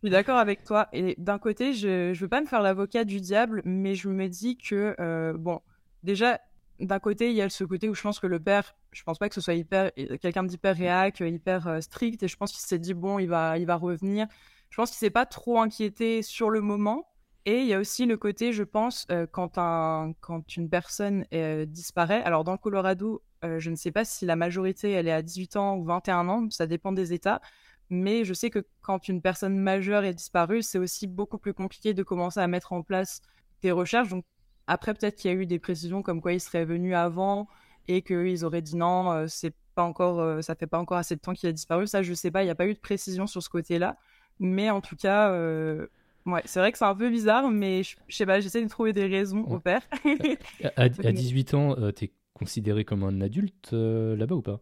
suis 0.00 0.10
d'accord 0.10 0.36
avec 0.36 0.62
toi. 0.62 0.86
Et 0.92 1.16
d'un 1.18 1.38
côté, 1.38 1.72
je 1.72 2.10
ne 2.10 2.14
veux 2.14 2.28
pas 2.28 2.40
me 2.40 2.46
faire 2.46 2.62
l'avocat 2.62 3.04
du 3.04 3.20
diable, 3.20 3.62
mais 3.64 3.96
je 3.96 4.08
me 4.08 4.28
dis 4.28 4.56
que, 4.56 5.32
bon, 5.36 5.60
déjà, 6.04 6.40
d'un 6.78 7.00
côté, 7.00 7.30
il 7.30 7.36
y 7.36 7.42
a 7.42 7.48
ce 7.48 7.64
côté 7.64 7.88
où 7.88 7.94
je 7.94 8.02
pense 8.02 8.20
que 8.20 8.28
le 8.28 8.38
père, 8.38 8.76
je 8.94 9.02
pense 9.02 9.18
pas 9.18 9.28
que 9.28 9.34
ce 9.34 9.40
soit 9.40 9.54
hyper 9.54 9.92
quelqu'un 10.20 10.44
d'hyper 10.44 10.76
réac, 10.76 11.20
hyper 11.20 11.66
euh, 11.66 11.80
strict, 11.80 12.22
et 12.22 12.28
je 12.28 12.36
pense 12.36 12.52
qu'il 12.52 12.60
s'est 12.60 12.78
dit 12.78 12.94
bon, 12.94 13.18
il 13.18 13.26
va, 13.28 13.58
il 13.58 13.66
va 13.66 13.76
revenir. 13.76 14.26
Je 14.70 14.76
pense 14.76 14.90
qu'il 14.90 14.98
s'est 14.98 15.10
pas 15.10 15.26
trop 15.26 15.60
inquiété 15.60 16.22
sur 16.22 16.50
le 16.50 16.60
moment. 16.60 17.10
Et 17.46 17.60
il 17.60 17.66
y 17.66 17.74
a 17.74 17.78
aussi 17.78 18.06
le 18.06 18.16
côté, 18.16 18.52
je 18.54 18.62
pense, 18.62 19.06
euh, 19.10 19.26
quand 19.30 19.58
un, 19.58 20.14
quand 20.20 20.56
une 20.56 20.70
personne 20.70 21.26
euh, 21.34 21.66
disparaît. 21.66 22.22
Alors 22.22 22.42
dans 22.42 22.52
le 22.52 22.58
Colorado, 22.58 23.22
je 23.58 23.68
ne 23.68 23.76
sais 23.76 23.92
pas 23.92 24.06
si 24.06 24.24
la 24.24 24.36
majorité 24.36 24.90
elle 24.92 25.06
est 25.06 25.12
à 25.12 25.20
18 25.20 25.56
ans 25.56 25.76
ou 25.76 25.84
21 25.84 26.28
ans, 26.30 26.48
ça 26.48 26.66
dépend 26.66 26.92
des 26.92 27.12
États. 27.12 27.42
Mais 27.90 28.24
je 28.24 28.32
sais 28.32 28.48
que 28.48 28.64
quand 28.80 29.06
une 29.06 29.20
personne 29.20 29.58
majeure 29.58 30.04
est 30.04 30.14
disparue, 30.14 30.62
c'est 30.62 30.78
aussi 30.78 31.06
beaucoup 31.06 31.36
plus 31.36 31.52
compliqué 31.52 31.92
de 31.92 32.02
commencer 32.02 32.40
à 32.40 32.46
mettre 32.46 32.72
en 32.72 32.82
place 32.82 33.20
des 33.60 33.70
recherches. 33.70 34.08
Donc 34.08 34.24
après, 34.66 34.94
peut-être 34.94 35.16
qu'il 35.16 35.30
y 35.30 35.34
a 35.34 35.36
eu 35.36 35.44
des 35.44 35.58
précisions 35.58 36.02
comme 36.02 36.22
quoi 36.22 36.32
il 36.32 36.40
serait 36.40 36.64
venu 36.64 36.94
avant 36.94 37.46
et 37.88 38.02
qu'ils 38.02 38.44
auraient 38.44 38.62
dit 38.62 38.76
non, 38.76 39.10
euh, 39.12 39.26
c'est 39.28 39.54
pas 39.74 39.82
encore, 39.82 40.20
euh, 40.20 40.40
ça 40.40 40.54
fait 40.54 40.66
pas 40.66 40.78
encore 40.78 40.98
assez 40.98 41.16
de 41.16 41.20
temps 41.20 41.34
qu'il 41.34 41.48
a 41.48 41.52
disparu. 41.52 41.86
Ça, 41.86 42.02
je 42.02 42.14
sais 42.14 42.30
pas, 42.30 42.42
il 42.42 42.46
n'y 42.46 42.50
a 42.50 42.54
pas 42.54 42.66
eu 42.66 42.74
de 42.74 42.78
précision 42.78 43.26
sur 43.26 43.42
ce 43.42 43.48
côté-là. 43.48 43.96
Mais 44.40 44.70
en 44.70 44.80
tout 44.80 44.96
cas, 44.96 45.30
euh, 45.30 45.86
ouais, 46.26 46.42
c'est 46.44 46.60
vrai 46.60 46.72
que 46.72 46.78
c'est 46.78 46.84
un 46.84 46.94
peu 46.94 47.10
bizarre, 47.10 47.50
mais 47.50 47.82
je, 47.82 47.96
sais 48.08 48.26
pas, 48.26 48.40
j'essaie 48.40 48.62
de 48.62 48.68
trouver 48.68 48.92
des 48.92 49.06
raisons 49.06 49.42
au 49.44 49.58
père. 49.58 49.82
à, 50.76 50.88
18 50.88 51.54
ans, 51.54 51.76
tu 51.92 52.06
es 52.06 52.12
considéré 52.32 52.84
comme 52.84 53.04
un 53.04 53.20
adulte 53.20 53.72
là-bas 53.72 54.34
ou 54.34 54.42
pas? 54.42 54.60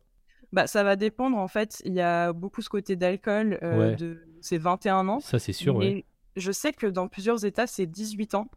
Bah, 0.53 0.67
ça 0.67 0.85
va 0.85 0.97
dépendre 0.97 1.39
en 1.39 1.49
fait. 1.49 1.81
Il 1.87 1.95
y 1.95 2.01
a 2.03 2.35
beaucoup 2.35 2.61
ce 2.61 2.69
côté 2.69 2.95
d'alcool 2.97 3.59
Ouais. 3.63 3.97
de 3.97 4.19
c'est 4.43 4.59
21 4.59 5.09
ans. 5.09 5.21
Ça, 5.21 5.39
c'est 5.39 5.55
sûr, 5.55 5.77
ouais. 5.77 5.85
mais 5.87 6.05
je 6.37 6.53
sais 6.53 6.73
que 6.73 6.87
dans 6.87 7.09
plusieurs 7.09 7.45
États, 7.45 7.67
c'est 7.67 7.87
18 7.87 8.35
ans. 8.35 8.51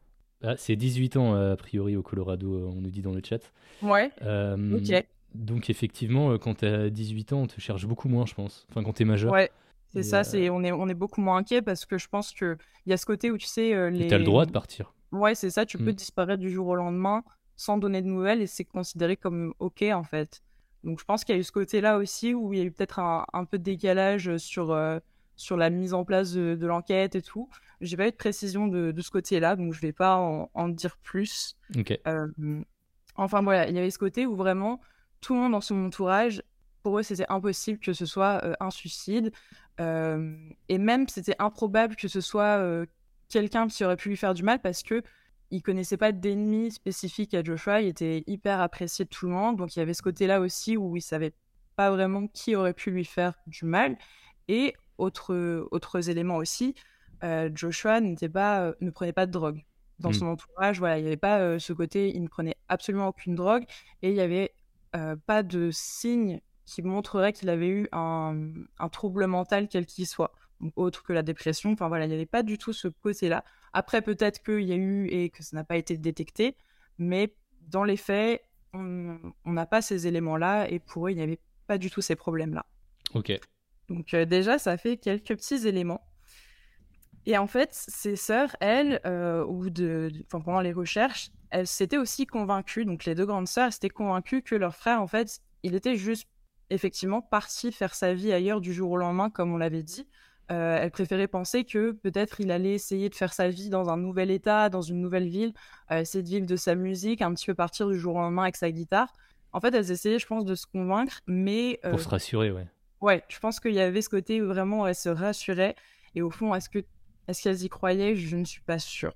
Ah, 0.44 0.56
c'est 0.58 0.76
18 0.76 1.18
ans, 1.18 1.36
euh, 1.36 1.54
a 1.54 1.56
priori, 1.56 1.96
au 1.96 2.04
Colorado, 2.04 2.54
euh, 2.54 2.72
on 2.76 2.82
nous 2.82 2.90
dit 2.92 3.02
dans 3.02 3.14
le 3.14 3.22
chat. 3.24 3.52
Ouais. 3.82 4.12
Euh, 4.22 4.78
Ok. 4.78 5.06
Donc, 5.34 5.70
effectivement, 5.70 6.38
quand 6.38 6.56
t'as 6.56 6.90
18 6.90 7.34
ans, 7.34 7.42
on 7.42 7.48
te 7.48 7.60
cherche 7.60 7.86
beaucoup 7.86 8.08
moins, 8.08 8.26
je 8.26 8.34
pense. 8.36 8.66
Enfin, 8.70 8.84
quand 8.84 8.94
t'es 8.94 9.04
majeur. 9.06 9.34
Ouais. 9.34 9.52
C'est 9.94 10.04
ça. 10.04 10.20
euh, 10.20 10.24
C'est 10.24 10.50
on 10.50 10.64
est 10.64 10.72
on 10.72 10.88
est 10.90 10.94
beaucoup 10.94 11.22
moins 11.22 11.38
inquiet 11.38 11.62
parce 11.62 11.86
que 11.86 11.98
je 11.98 12.08
pense 12.08 12.32
que 12.34 12.58
il 12.86 12.90
y 12.90 12.94
a 12.94 12.98
ce 12.98 13.06
côté 13.06 13.32
où 13.32 13.38
tu 13.38 13.46
sais 13.48 13.90
les. 13.92 14.08
t'as 14.08 14.18
le 14.18 14.24
droit 14.26 14.46
de 14.46 14.52
partir. 14.52 14.94
Ouais, 15.12 15.36
c'est 15.36 15.50
ça. 15.50 15.66
Tu 15.66 15.78
peux 15.78 15.92
Mm. 15.92 15.96
disparaître 15.96 16.40
du 16.42 16.50
jour 16.52 16.68
au 16.68 16.76
lendemain 16.76 17.24
sans 17.56 17.78
donner 17.78 18.02
de 18.02 18.08
nouvelles 18.08 18.42
et 18.42 18.48
c'est 18.48 18.66
considéré 18.66 19.16
comme 19.16 19.54
ok 19.60 19.84
en 19.94 20.04
fait. 20.04 20.42
Donc 20.84 21.00
je 21.00 21.06
pense 21.06 21.24
qu'il 21.24 21.34
y 21.36 21.38
a 21.38 21.40
eu 21.40 21.44
ce 21.44 21.52
côté-là 21.54 21.98
aussi 21.98 22.34
où 22.34 22.52
il 22.54 22.60
y 22.60 22.62
a 22.62 22.66
eu 22.66 22.72
peut-être 22.72 23.00
un, 23.00 23.26
un 23.34 23.46
peu 23.46 23.58
de 23.58 23.64
décalage 23.64 24.36
sur 24.38 24.72
euh, 24.72 25.00
sur 25.38 25.56
la 25.58 25.70
mise 25.70 25.94
en 25.94 26.04
place 26.06 26.34
de, 26.34 26.56
de 26.56 26.66
l'enquête 26.68 27.16
et 27.16 27.22
tout. 27.22 27.50
J'ai 27.82 27.98
pas 27.98 28.08
eu 28.08 28.12
de 28.12 28.16
précision 28.16 28.68
de, 28.68 28.92
de 28.92 29.02
ce 29.02 29.12
côté-là, 29.12 29.56
donc 29.56 29.74
je 29.74 29.82
vais 29.82 29.94
pas 29.94 30.18
en, 30.18 30.50
en 30.54 30.70
dire 30.70 30.98
plus. 30.98 31.56
Euh, 32.08 32.28
enfin 33.16 33.42
voilà, 33.42 33.68
il 33.68 33.76
y 33.76 33.80
avait 33.80 33.92
ce 33.92 34.00
côté 34.00 34.26
où 34.26 34.36
vraiment 34.36 34.80
tout 35.22 35.34
le 35.34 35.42
monde 35.42 35.52
dans 35.54 35.62
son 35.62 35.86
entourage, 35.86 36.44
pour 36.84 37.00
eux, 37.00 37.04
c'était 37.04 37.26
impossible 37.30 37.80
que 37.80 37.94
ce 37.94 38.06
soit 38.06 38.42
euh, 38.44 38.54
un 38.60 38.70
suicide. 38.70 39.32
Euh, 39.80 40.36
et 40.70 40.78
même, 40.78 41.08
c'était 41.08 41.36
improbable 41.40 41.96
que 41.96 42.08
ce 42.08 42.22
soit 42.22 42.86
quelqu'un 43.30 43.68
qui 43.68 43.84
aurait 43.84 43.98
pu 43.98 44.10
lui 44.10 44.18
faire 44.18 44.34
du 44.34 44.44
mal 44.44 44.60
parce 44.62 44.84
que 44.84 45.02
il 45.52 45.62
connaissait 45.62 45.98
pas 45.98 46.12
d'ennemi 46.12 46.72
spécifique 46.72 47.34
à 47.34 47.44
Joshua. 47.44 47.82
Il 47.82 47.88
était 47.88 48.24
hyper 48.28 48.60
apprécié 48.62 49.06
de 49.06 49.10
tout 49.10 49.28
le 49.28 49.34
monde. 49.34 49.58
Donc 49.58 49.76
il 49.76 49.80
y 49.80 49.82
avait 49.82 49.94
ce 49.94 50.02
côté-là 50.02 50.40
aussi 50.42 50.76
où 50.78 50.96
il 50.96 51.02
savait 51.02 51.34
pas 51.76 51.92
vraiment 51.92 52.28
qui 52.28 52.56
aurait 52.56 52.74
pu 52.74 52.92
lui 52.92 53.06
faire 53.06 53.34
du 53.48 53.66
mal. 53.66 53.98
Et 54.48 54.74
autre, 54.98 55.68
autres 55.72 56.10
éléments 56.10 56.38
aussi, 56.38 56.76
Joshua 57.54 58.02
n'était 58.02 58.30
pas, 58.30 58.62
euh, 58.62 58.74
ne 58.82 58.90
prenait 58.90 59.14
pas 59.14 59.26
de 59.26 59.32
drogue 59.32 59.64
dans 60.00 60.10
Mm. 60.10 60.14
son 60.14 60.26
entourage. 60.28 60.80
Voilà, 60.80 60.98
il 60.98 61.02
n'y 61.02 61.08
avait 61.08 61.18
pas 61.18 61.40
euh, 61.40 61.60
ce 61.60 61.74
côté, 61.74 62.14
il 62.16 62.22
ne 62.24 62.28
prenait 62.28 62.56
absolument 62.68 63.08
aucune 63.08 63.36
drogue 63.36 63.64
et 64.02 64.10
il 64.10 64.14
n'y 64.14 64.22
avait 64.22 64.54
euh, 64.96 65.16
pas 65.26 65.44
de 65.44 65.70
signe 65.72 66.42
qui 66.66 66.82
montrerait 66.82 67.32
qu'il 67.34 67.50
avait 67.50 67.68
eu 67.70 67.88
un, 67.92 68.50
un 68.80 68.90
trouble 68.90 69.28
mental 69.28 69.68
quel 69.68 69.86
qu'il 69.86 70.08
soit, 70.08 70.34
donc 70.62 70.74
autre 70.76 71.04
que 71.04 71.14
la 71.14 71.22
dépression. 71.22 71.72
Enfin 71.72 71.88
voilà, 71.88 72.06
il 72.06 72.10
n'y 72.10 72.16
avait 72.16 72.26
pas 72.26 72.44
du 72.44 72.58
tout 72.58 72.74
ce 72.74 72.88
côté-là. 72.88 73.44
Après, 73.74 74.02
peut-être 74.02 74.42
qu'il 74.44 74.62
y 74.64 74.72
a 74.72 74.76
eu 74.76 75.08
et 75.08 75.30
que 75.30 75.44
ça 75.44 75.56
n'a 75.56 75.64
pas 75.64 75.78
été 75.78 75.98
détecté, 75.98 76.56
mais 76.98 77.34
dans 77.62 77.84
les 77.84 77.98
faits, 77.98 78.42
on 78.74 79.18
on 79.46 79.54
n'a 79.54 79.66
pas 79.66 79.82
ces 79.82 80.08
éléments-là 80.08 80.70
et 80.70 80.80
pour 80.80 81.08
eux, 81.08 81.12
il 81.12 81.18
n'y 81.18 81.22
avait 81.24 81.40
pas 81.68 81.78
du 81.78 81.90
tout 81.92 82.02
ces 82.02 82.16
problèmes-là. 82.16 82.66
Ok. 83.14 83.32
Donc 83.90 84.14
euh, 84.14 84.26
déjà, 84.26 84.58
ça 84.58 84.78
fait 84.78 84.98
quelques 84.98 85.36
petits 85.36 85.68
éléments. 85.68 86.02
Et 87.26 87.38
en 87.38 87.48
fait, 87.48 87.70
ces 87.72 88.16
sœurs, 88.16 88.56
elles, 88.60 89.02
euh, 89.06 89.44
ou 89.46 89.70
de, 89.70 90.12
enfin, 90.28 90.42
pendant 90.42 90.62
les 90.62 90.74
recherches, 90.74 91.32
elles 91.50 91.68
s'étaient 91.68 91.98
aussi 91.98 92.26
convaincues, 92.28 92.86
donc 92.86 93.06
les 93.06 93.16
deux 93.16 93.26
grandes 93.26 93.48
sœurs, 93.48 93.68
elles 93.68 93.72
s'étaient 93.72 93.90
convaincues 93.90 94.42
que 94.42 94.56
leur 94.56 94.76
frère, 94.76 95.02
en 95.02 95.08
fait, 95.08 95.40
il 95.64 95.74
était 95.76 95.96
juste 95.96 96.28
effectivement 96.70 97.22
parti 97.22 97.72
faire 97.72 97.96
sa 97.96 98.14
vie 98.14 98.34
ailleurs 98.34 98.62
du 98.62 98.74
jour 98.74 98.92
au 98.92 98.98
lendemain, 98.98 99.30
comme 99.30 99.54
on 99.54 99.58
l'avait 99.58 99.84
dit. 99.84 100.08
Euh, 100.52 100.78
elles 100.80 100.92
préféraient 100.92 101.28
penser 101.28 101.64
que 101.64 101.92
peut-être 101.92 102.40
il 102.40 102.52
allait 102.52 102.74
essayer 102.74 103.10
de 103.10 103.16
faire 103.16 103.34
sa 103.34 103.50
vie 103.50 103.70
dans 103.70 103.90
un 103.90 103.98
nouvel 103.98 104.30
état, 104.30 104.70
dans 104.70 104.82
une 104.82 105.02
nouvelle 105.02 105.28
ville, 105.28 105.54
euh, 105.92 106.02
essayer 106.02 106.24
de 106.24 106.30
vivre 106.30 106.46
de 106.46 106.56
sa 106.56 106.76
musique, 106.76 107.24
un 107.24 107.34
petit 107.34 107.48
peu 107.48 107.56
partir 107.56 107.88
du 107.88 107.98
jour 107.98 108.16
au 108.16 108.20
lendemain 108.20 108.44
avec 108.44 108.56
sa 108.56 108.70
guitare. 108.70 109.12
En 109.54 109.60
fait, 109.60 109.74
elles 109.74 109.90
essayaient, 109.90 110.20
je 110.20 110.28
pense, 110.28 110.46
de 110.46 110.54
se 110.54 110.68
convaincre, 110.68 111.22
mais 111.26 111.80
euh, 111.86 111.92
Pour 111.92 112.00
se 112.00 112.10
rassurer, 112.10 112.52
ouais. 112.52 112.68
Ouais, 113.02 113.24
je 113.28 113.40
pense 113.40 113.60
qu'il 113.60 113.74
y 113.74 113.80
avait 113.80 114.02
ce 114.02 114.10
côté 114.10 114.42
où 114.42 114.48
vraiment 114.48 114.86
elles 114.86 114.96
se 114.96 115.10
rassuraient. 115.10 115.76
Et 116.14 116.22
au 116.22 116.30
fond, 116.30 116.54
est-ce 116.54 116.70
que 116.70 116.80
est-ce 117.28 117.42
qu'elles 117.44 117.64
y 117.64 117.70
croyaient? 117.70 118.16
Je 118.16 118.38
ne 118.38 118.46
suis 118.46 118.62
pas 118.62 118.80
sûre. 118.80 119.14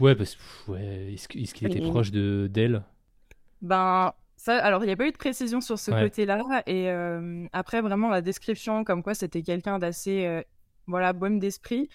Ouais, 0.00 0.14
parce 0.14 0.34
que, 0.34 0.38
pff, 0.40 0.68
ouais, 0.68 1.12
est-ce 1.14 1.28
qu'il 1.28 1.66
était 1.66 1.80
proche 1.80 2.10
de 2.10 2.48
d'elle? 2.50 2.82
Ben, 3.62 4.12
ça, 4.36 4.56
alors 4.58 4.82
il 4.84 4.86
n'y 4.86 4.92
a 4.92 4.96
pas 4.96 5.06
eu 5.06 5.12
de 5.12 5.16
précision 5.16 5.60
sur 5.60 5.78
ce 5.78 5.90
Ouais. 5.90 6.02
côté-là. 6.02 6.62
Et 6.66 6.90
euh, 6.90 7.46
après, 7.52 7.80
vraiment, 7.80 8.08
la 8.08 8.20
description, 8.20 8.84
comme 8.84 9.02
quoi 9.02 9.14
c'était 9.14 9.42
quelqu'un 9.42 9.78
d'assez, 9.78 10.26
euh, 10.26 10.42
voilà, 10.86 11.12
bohème 11.12 11.38
d'esprit. 11.38 11.88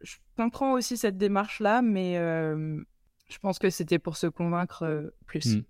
Je 0.00 0.16
comprends 0.36 0.72
aussi 0.74 0.96
cette 0.96 1.16
démarche-là, 1.18 1.82
mais 1.82 2.16
euh, 2.18 2.80
je 3.28 3.38
pense 3.38 3.58
que 3.58 3.68
c'était 3.70 3.98
pour 3.98 4.16
se 4.16 4.28
convaincre 4.28 4.84
euh, 4.84 5.10
plus. 5.26 5.56
Mm. 5.56 5.64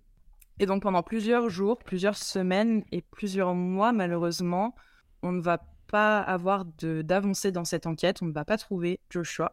Et 0.59 0.65
donc 0.65 0.83
pendant 0.83 1.03
plusieurs 1.03 1.49
jours, 1.49 1.79
plusieurs 1.79 2.17
semaines 2.17 2.83
et 2.91 3.01
plusieurs 3.01 3.55
mois, 3.55 3.91
malheureusement, 3.91 4.75
on 5.23 5.31
ne 5.31 5.41
va 5.41 5.63
pas 5.89 6.19
avoir 6.21 6.65
d'avancée 6.65 7.51
dans 7.51 7.65
cette 7.65 7.87
enquête, 7.87 8.21
on 8.21 8.25
ne 8.25 8.31
va 8.31 8.45
pas 8.45 8.57
trouver 8.57 8.99
Joshua. 9.09 9.51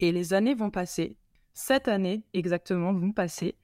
Et 0.00 0.12
les 0.12 0.34
années 0.34 0.54
vont 0.54 0.70
passer. 0.70 1.16
Sept 1.54 1.88
années 1.88 2.22
exactement 2.34 2.92
vont 2.92 3.12
passer. 3.12 3.56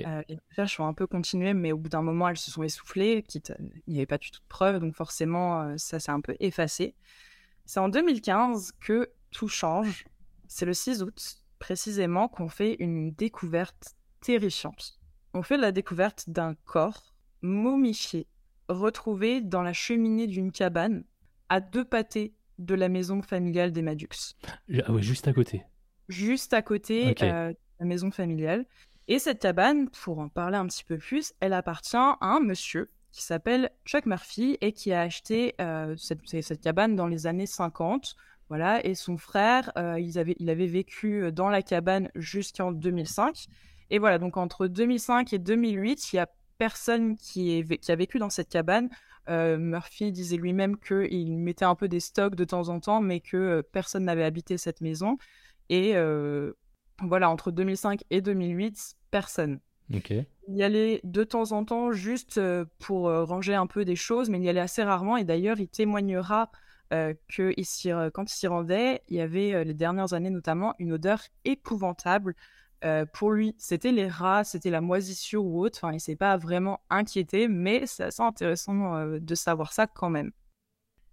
Euh, 0.00 0.22
les 0.28 0.38
recherches 0.50 0.80
ont 0.80 0.86
un 0.86 0.94
peu 0.94 1.06
continué, 1.06 1.54
mais 1.54 1.72
au 1.72 1.78
bout 1.78 1.88
d'un 1.88 2.02
moment, 2.02 2.28
elles 2.28 2.36
se 2.36 2.50
sont 2.50 2.62
essoufflées. 2.62 3.22
Quitte, 3.22 3.52
il 3.86 3.92
n'y 3.92 3.98
avait 3.98 4.06
pas 4.06 4.18
du 4.18 4.30
tout 4.30 4.40
de 4.40 4.48
preuves, 4.48 4.80
donc 4.80 4.94
forcément, 4.94 5.62
euh, 5.62 5.74
ça 5.76 6.00
s'est 6.00 6.10
un 6.10 6.20
peu 6.20 6.36
effacé. 6.40 6.94
C'est 7.66 7.80
en 7.80 7.88
2015 7.88 8.72
que 8.80 9.10
tout 9.30 9.48
change. 9.48 10.04
C'est 10.48 10.66
le 10.66 10.74
6 10.74 11.02
août, 11.02 11.42
précisément, 11.58 12.28
qu'on 12.28 12.48
fait 12.48 12.76
une 12.78 13.12
découverte 13.12 13.96
terrifiante. 14.20 14.98
On 15.34 15.42
fait 15.42 15.58
la 15.58 15.72
découverte 15.72 16.30
d'un 16.30 16.54
corps 16.64 17.14
momifié, 17.42 18.26
retrouvé 18.68 19.40
dans 19.40 19.62
la 19.62 19.72
cheminée 19.72 20.26
d'une 20.26 20.52
cabane, 20.52 21.04
à 21.48 21.60
deux 21.60 21.84
pâtés 21.84 22.34
de 22.58 22.74
la 22.74 22.88
maison 22.88 23.22
familiale 23.22 23.72
des 23.72 23.82
Madux 23.82 24.08
Ah 24.82 24.92
ouais, 24.92 25.02
juste 25.02 25.28
à 25.28 25.32
côté. 25.32 25.62
juste 26.08 26.54
à 26.54 26.62
côté 26.62 27.14
euh, 27.22 27.50
de 27.50 27.56
la 27.80 27.86
maison 27.86 28.10
familiale. 28.10 28.64
Et 29.08 29.18
cette 29.18 29.40
cabane, 29.40 29.88
pour 29.90 30.18
en 30.18 30.28
parler 30.28 30.56
un 30.56 30.66
petit 30.66 30.82
peu 30.84 30.98
plus, 30.98 31.32
elle 31.40 31.52
appartient 31.52 31.96
à 31.96 32.16
un 32.20 32.40
monsieur 32.40 32.90
qui 33.12 33.22
s'appelle 33.22 33.70
Chuck 33.84 34.06
Murphy 34.06 34.58
et 34.60 34.72
qui 34.72 34.92
a 34.92 35.02
acheté 35.02 35.54
euh, 35.60 35.94
cette, 35.96 36.60
cabane 36.60 36.96
dans 36.96 37.06
les 37.06 37.26
années 37.26 37.46
50. 37.46 38.16
Voilà, 38.48 38.84
et 38.86 38.94
son 38.94 39.16
frère, 39.16 39.72
euh, 39.76 39.98
ils 39.98 40.18
avaient, 40.18 40.36
il 40.38 40.48
avait 40.50 40.66
vécu 40.66 41.32
dans 41.32 41.48
la 41.48 41.62
cabane 41.62 42.10
jusqu'en 42.14 42.72
2005. 42.72 43.46
Et 43.90 43.98
voilà, 43.98 44.18
donc 44.18 44.36
entre 44.36 44.66
2005 44.66 45.32
et 45.32 45.38
2008, 45.38 46.12
il 46.12 46.16
y 46.16 46.18
a 46.18 46.28
personne 46.58 47.16
qui, 47.16 47.56
est, 47.58 47.62
vé- 47.62 47.78
qui 47.78 47.90
a 47.92 47.96
vécu 47.96 48.18
dans 48.18 48.30
cette 48.30 48.48
cabane. 48.48 48.88
Euh, 49.28 49.58
Murphy 49.58 50.12
disait 50.12 50.36
lui-même 50.36 50.76
qu'il 50.78 51.36
mettait 51.36 51.64
un 51.64 51.74
peu 51.74 51.88
des 51.88 52.00
stocks 52.00 52.34
de 52.34 52.44
temps 52.44 52.68
en 52.68 52.80
temps, 52.80 53.00
mais 53.00 53.20
que 53.20 53.36
euh, 53.36 53.62
personne 53.62 54.04
n'avait 54.04 54.24
habité 54.24 54.58
cette 54.58 54.80
maison. 54.80 55.18
Et 55.68 55.96
euh, 55.96 56.52
voilà, 57.02 57.28
entre 57.30 57.50
2005 57.50 58.02
et 58.10 58.20
2008, 58.20 58.96
personne. 59.10 59.60
Il 60.48 60.56
y 60.56 60.62
allait 60.62 61.00
de 61.04 61.24
temps 61.24 61.52
en 61.52 61.64
temps 61.64 61.92
juste 61.92 62.40
pour 62.78 63.02
ranger 63.02 63.54
un 63.54 63.66
peu 63.66 63.84
des 63.84 63.96
choses, 63.96 64.28
mais 64.28 64.38
il 64.38 64.44
y 64.44 64.48
allait 64.48 64.60
assez 64.60 64.82
rarement. 64.82 65.16
Et 65.16 65.24
d'ailleurs, 65.24 65.60
il 65.60 65.68
témoignera 65.68 66.50
euh, 66.92 67.14
que 67.28 67.52
il 67.56 67.66
quand 68.12 68.30
il 68.30 68.34
s'y 68.34 68.46
rendait, 68.46 69.02
il 69.08 69.16
y 69.16 69.20
avait 69.20 69.64
les 69.64 69.74
dernières 69.74 70.12
années 70.12 70.30
notamment 70.30 70.74
une 70.78 70.92
odeur 70.92 71.20
épouvantable. 71.44 72.34
Euh, 72.84 73.06
pour 73.06 73.30
lui, 73.30 73.54
c'était 73.58 73.92
les 73.92 74.08
rats, 74.08 74.44
c'était 74.44 74.70
la 74.70 74.80
moisissure 74.80 75.44
ou 75.44 75.60
autre. 75.60 75.78
Enfin, 75.82 75.94
il 75.94 76.00
s'est 76.00 76.16
pas 76.16 76.36
vraiment 76.36 76.80
inquiété, 76.90 77.48
mais 77.48 77.86
c'est 77.86 78.04
assez 78.04 78.22
intéressant 78.22 78.96
euh, 78.96 79.18
de 79.18 79.34
savoir 79.34 79.72
ça 79.72 79.86
quand 79.86 80.10
même. 80.10 80.32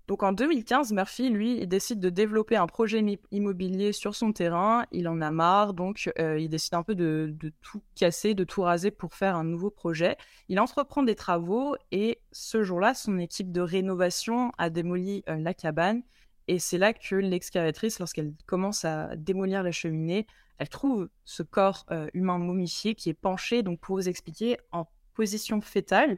Donc 0.08 0.22
en 0.22 0.34
2015, 0.34 0.92
Murphy, 0.92 1.30
lui, 1.30 1.62
il 1.62 1.68
décide 1.68 2.02
de 2.02 2.10
développer 2.10 2.58
un 2.58 2.68
projet 2.68 3.02
immobilier 3.32 3.94
sur 3.94 4.16
son 4.16 4.34
terrain. 4.34 4.86
Il 4.92 5.08
en 5.08 5.22
a 5.22 5.32
marre, 5.32 5.74
donc 5.74 6.12
euh, 6.20 6.38
il 6.38 6.50
décide 6.50 6.74
un 6.74 6.84
peu 6.84 6.94
de, 6.94 7.34
de 7.40 7.54
tout 7.62 7.82
casser, 7.96 8.34
de 8.34 8.44
tout 8.44 8.64
raser 8.64 8.92
pour 8.92 9.14
faire 9.14 9.38
un 9.38 9.46
nouveau 9.46 9.70
projet. 9.70 10.18
Il 10.50 10.60
entreprend 10.60 11.04
des 11.04 11.16
travaux 11.16 11.78
et 11.92 12.20
ce 12.34 12.64
jour-là, 12.64 12.94
son 12.94 13.18
équipe 13.18 13.54
de 13.54 13.62
rénovation 13.62 14.52
a 14.58 14.70
démoli 14.70 15.24
la 15.26 15.54
cabane. 15.54 16.04
Et 16.50 16.60
c'est 16.60 16.78
là 16.78 16.94
que 16.94 17.16
l'excavatrice, 17.16 18.00
lorsqu'elle 18.00 18.34
commence 18.46 18.84
à 18.84 19.16
démolir 19.16 19.64
la 19.64 19.72
cheminée, 19.72 20.28
elle 20.58 20.70
trouve 20.70 21.10
ce 21.26 21.44
corps 21.44 21.86
euh, 21.92 22.08
humain 22.14 22.38
momifié 22.38 22.96
qui 22.96 23.10
est 23.10 23.14
penché, 23.14 23.64
donc 23.64 23.80
pour 23.80 23.96
vous 23.96 24.10
expliquer, 24.10 24.58
en 24.72 24.88
position 25.14 25.62
fétale 25.62 26.18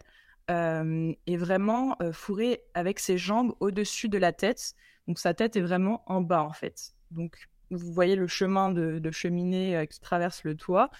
euh, 0.51 1.13
est 1.25 1.37
vraiment 1.37 1.95
euh, 2.01 2.11
fourré 2.11 2.61
avec 2.73 2.99
ses 2.99 3.17
jambes 3.17 3.53
au-dessus 3.59 4.09
de 4.09 4.17
la 4.17 4.33
tête. 4.33 4.75
Donc 5.07 5.19
sa 5.19 5.33
tête 5.33 5.55
est 5.55 5.61
vraiment 5.61 6.03
en 6.05 6.21
bas 6.21 6.43
en 6.43 6.53
fait. 6.53 6.93
Donc 7.11 7.47
vous 7.71 7.91
voyez 7.93 8.15
le 8.15 8.27
chemin 8.27 8.71
de, 8.71 9.11
cheminée 9.11 9.87
qui 9.89 9.99
traverse 9.99 10.43
le 10.43 10.55
toit, 10.55 10.91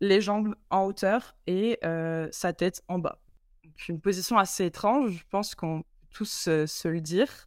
les 0.00 0.20
jambes 0.20 0.54
en 0.70 0.84
hauteur 0.84 1.36
et 1.46 1.78
sa 2.32 2.52
tête 2.52 2.82
en 2.88 2.98
bas. 2.98 3.20
Donc 3.64 3.88
une 3.88 4.00
position 4.00 4.38
assez 4.38 4.66
étrange, 4.66 5.12
je 5.12 5.24
pense 5.30 5.54
qu'on 5.54 5.82
peut 5.82 5.86
tous 6.10 6.48
se 6.48 6.88
le 6.88 7.00
dire. 7.00 7.46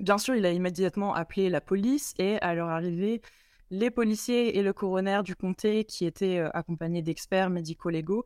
Bien 0.00 0.18
sûr, 0.18 0.34
il 0.34 0.44
a 0.44 0.52
immédiatement 0.52 1.14
appelé 1.14 1.48
la 1.48 1.60
police 1.60 2.14
et 2.18 2.38
à 2.42 2.54
leur 2.54 2.68
arrivée, 2.68 3.22
les 3.70 3.90
policiers 3.90 4.56
et 4.58 4.62
le 4.62 4.72
coroner 4.72 5.22
du 5.24 5.34
comté, 5.36 5.84
qui 5.84 6.06
étaient 6.06 6.38
euh, 6.38 6.50
accompagnés 6.54 7.02
d'experts 7.02 7.50
médico-légaux, 7.50 8.24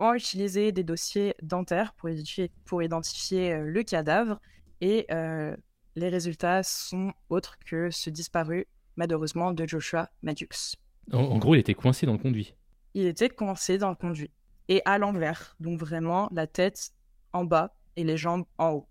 ont 0.00 0.14
utilisé 0.14 0.72
des 0.72 0.84
dossiers 0.84 1.34
dentaires 1.42 1.92
pour 1.94 2.08
identifier, 2.08 2.50
pour 2.64 2.82
identifier 2.82 3.52
euh, 3.52 3.64
le 3.64 3.82
cadavre 3.82 4.40
et 4.80 5.06
euh, 5.10 5.56
les 5.96 6.08
résultats 6.08 6.62
sont 6.62 7.12
autres 7.30 7.58
que 7.66 7.90
ce 7.90 8.10
disparu, 8.10 8.66
malheureusement, 8.96 9.52
de 9.52 9.66
Joshua 9.66 10.08
Madux. 10.22 10.76
En, 11.12 11.18
en 11.18 11.38
gros, 11.38 11.54
il 11.54 11.58
était 11.58 11.74
coincé 11.74 12.06
dans 12.06 12.12
le 12.12 12.18
conduit. 12.18 12.54
Il 12.94 13.06
était 13.06 13.28
coincé 13.28 13.78
dans 13.78 13.90
le 13.90 13.96
conduit 13.96 14.30
et 14.68 14.82
à 14.84 14.98
l'envers, 14.98 15.56
donc 15.60 15.78
vraiment 15.80 16.28
la 16.32 16.46
tête 16.46 16.92
en 17.32 17.44
bas 17.44 17.74
et 17.96 18.04
les 18.04 18.16
jambes 18.16 18.44
en 18.58 18.70
haut. 18.70 18.86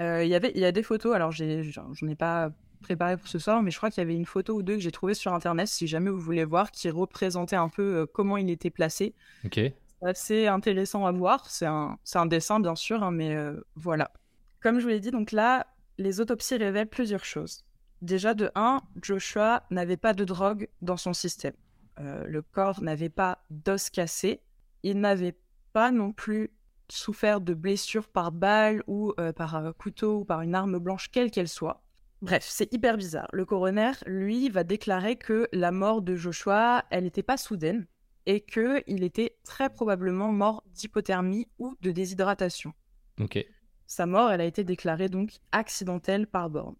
Euh, 0.00 0.24
Il 0.24 0.28
y 0.28 0.34
avait, 0.34 0.52
il 0.54 0.60
y 0.60 0.64
a 0.64 0.72
des 0.72 0.82
photos, 0.82 1.14
alors 1.14 1.32
j'en 1.32 1.92
j'en 1.92 2.06
ai 2.08 2.14
pas 2.14 2.50
préparé 2.78 3.16
pour 3.16 3.28
ce 3.28 3.38
soir, 3.38 3.62
mais 3.62 3.70
je 3.70 3.76
crois 3.76 3.90
qu'il 3.90 4.00
y 4.00 4.06
avait 4.06 4.14
une 4.14 4.26
photo 4.26 4.54
ou 4.54 4.62
deux 4.62 4.74
que 4.74 4.80
j'ai 4.80 4.90
trouvée 4.90 5.14
sur 5.14 5.34
internet, 5.34 5.68
si 5.68 5.86
jamais 5.86 6.10
vous 6.10 6.20
voulez 6.20 6.44
voir, 6.44 6.70
qui 6.70 6.88
représentait 6.90 7.56
un 7.56 7.68
peu 7.68 7.82
euh, 7.82 8.06
comment 8.06 8.36
il 8.36 8.50
était 8.50 8.70
placé. 8.70 9.14
Ok. 9.44 9.54
C'est 9.54 9.74
assez 10.02 10.46
intéressant 10.46 11.04
à 11.06 11.12
voir. 11.12 11.48
C'est 11.50 11.66
un, 11.66 11.98
c'est 12.04 12.18
un 12.18 12.26
dessin, 12.26 12.60
bien 12.60 12.76
sûr, 12.76 13.02
hein, 13.02 13.10
mais 13.10 13.34
euh, 13.34 13.60
voilà. 13.74 14.12
Comme 14.60 14.78
je 14.78 14.84
vous 14.84 14.90
l'ai 14.90 15.00
dit, 15.00 15.10
donc 15.10 15.32
là, 15.32 15.66
les 15.98 16.20
autopsies 16.20 16.56
révèlent 16.56 16.88
plusieurs 16.88 17.24
choses. 17.24 17.64
Déjà, 18.00 18.34
de 18.34 18.50
1, 18.54 18.80
Joshua 19.02 19.64
n'avait 19.70 19.96
pas 19.96 20.14
de 20.14 20.24
drogue 20.24 20.68
dans 20.82 20.96
son 20.96 21.12
système. 21.12 21.54
Euh, 21.98 22.24
le 22.28 22.42
corps 22.42 22.80
n'avait 22.80 23.08
pas 23.08 23.38
d'os 23.50 23.90
cassé. 23.90 24.40
Il 24.84 25.00
n'avait 25.00 25.36
pas 25.72 25.90
non 25.90 26.12
plus 26.12 26.52
souffert 26.88 27.40
de 27.40 27.54
blessures 27.54 28.08
par 28.08 28.30
balle 28.30 28.84
ou 28.86 29.12
euh, 29.18 29.32
par 29.32 29.72
couteau 29.76 30.20
ou 30.20 30.24
par 30.24 30.42
une 30.42 30.54
arme 30.54 30.78
blanche, 30.78 31.10
quelle 31.10 31.30
qu'elle 31.30 31.48
soit. 31.48 31.82
Bref, 32.20 32.44
c'est 32.48 32.72
hyper 32.72 32.96
bizarre. 32.96 33.28
Le 33.32 33.44
coroner, 33.44 33.92
lui, 34.06 34.48
va 34.48 34.64
déclarer 34.64 35.16
que 35.16 35.48
la 35.52 35.70
mort 35.70 36.02
de 36.02 36.16
Joshua, 36.16 36.84
elle 36.90 37.04
n'était 37.04 37.22
pas 37.22 37.36
soudaine 37.36 37.86
et 38.26 38.40
qu'il 38.40 39.04
était 39.04 39.36
très 39.44 39.70
probablement 39.70 40.32
mort 40.32 40.64
d'hypothermie 40.66 41.46
ou 41.58 41.76
de 41.80 41.90
déshydratation. 41.92 42.72
Ok. 43.20 43.44
Sa 43.86 44.04
mort, 44.06 44.30
elle 44.30 44.40
a 44.40 44.44
été 44.44 44.64
déclarée 44.64 45.08
donc 45.08 45.38
accidentelle 45.52 46.26
par 46.26 46.50
borne. 46.50 46.76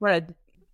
Voilà. 0.00 0.20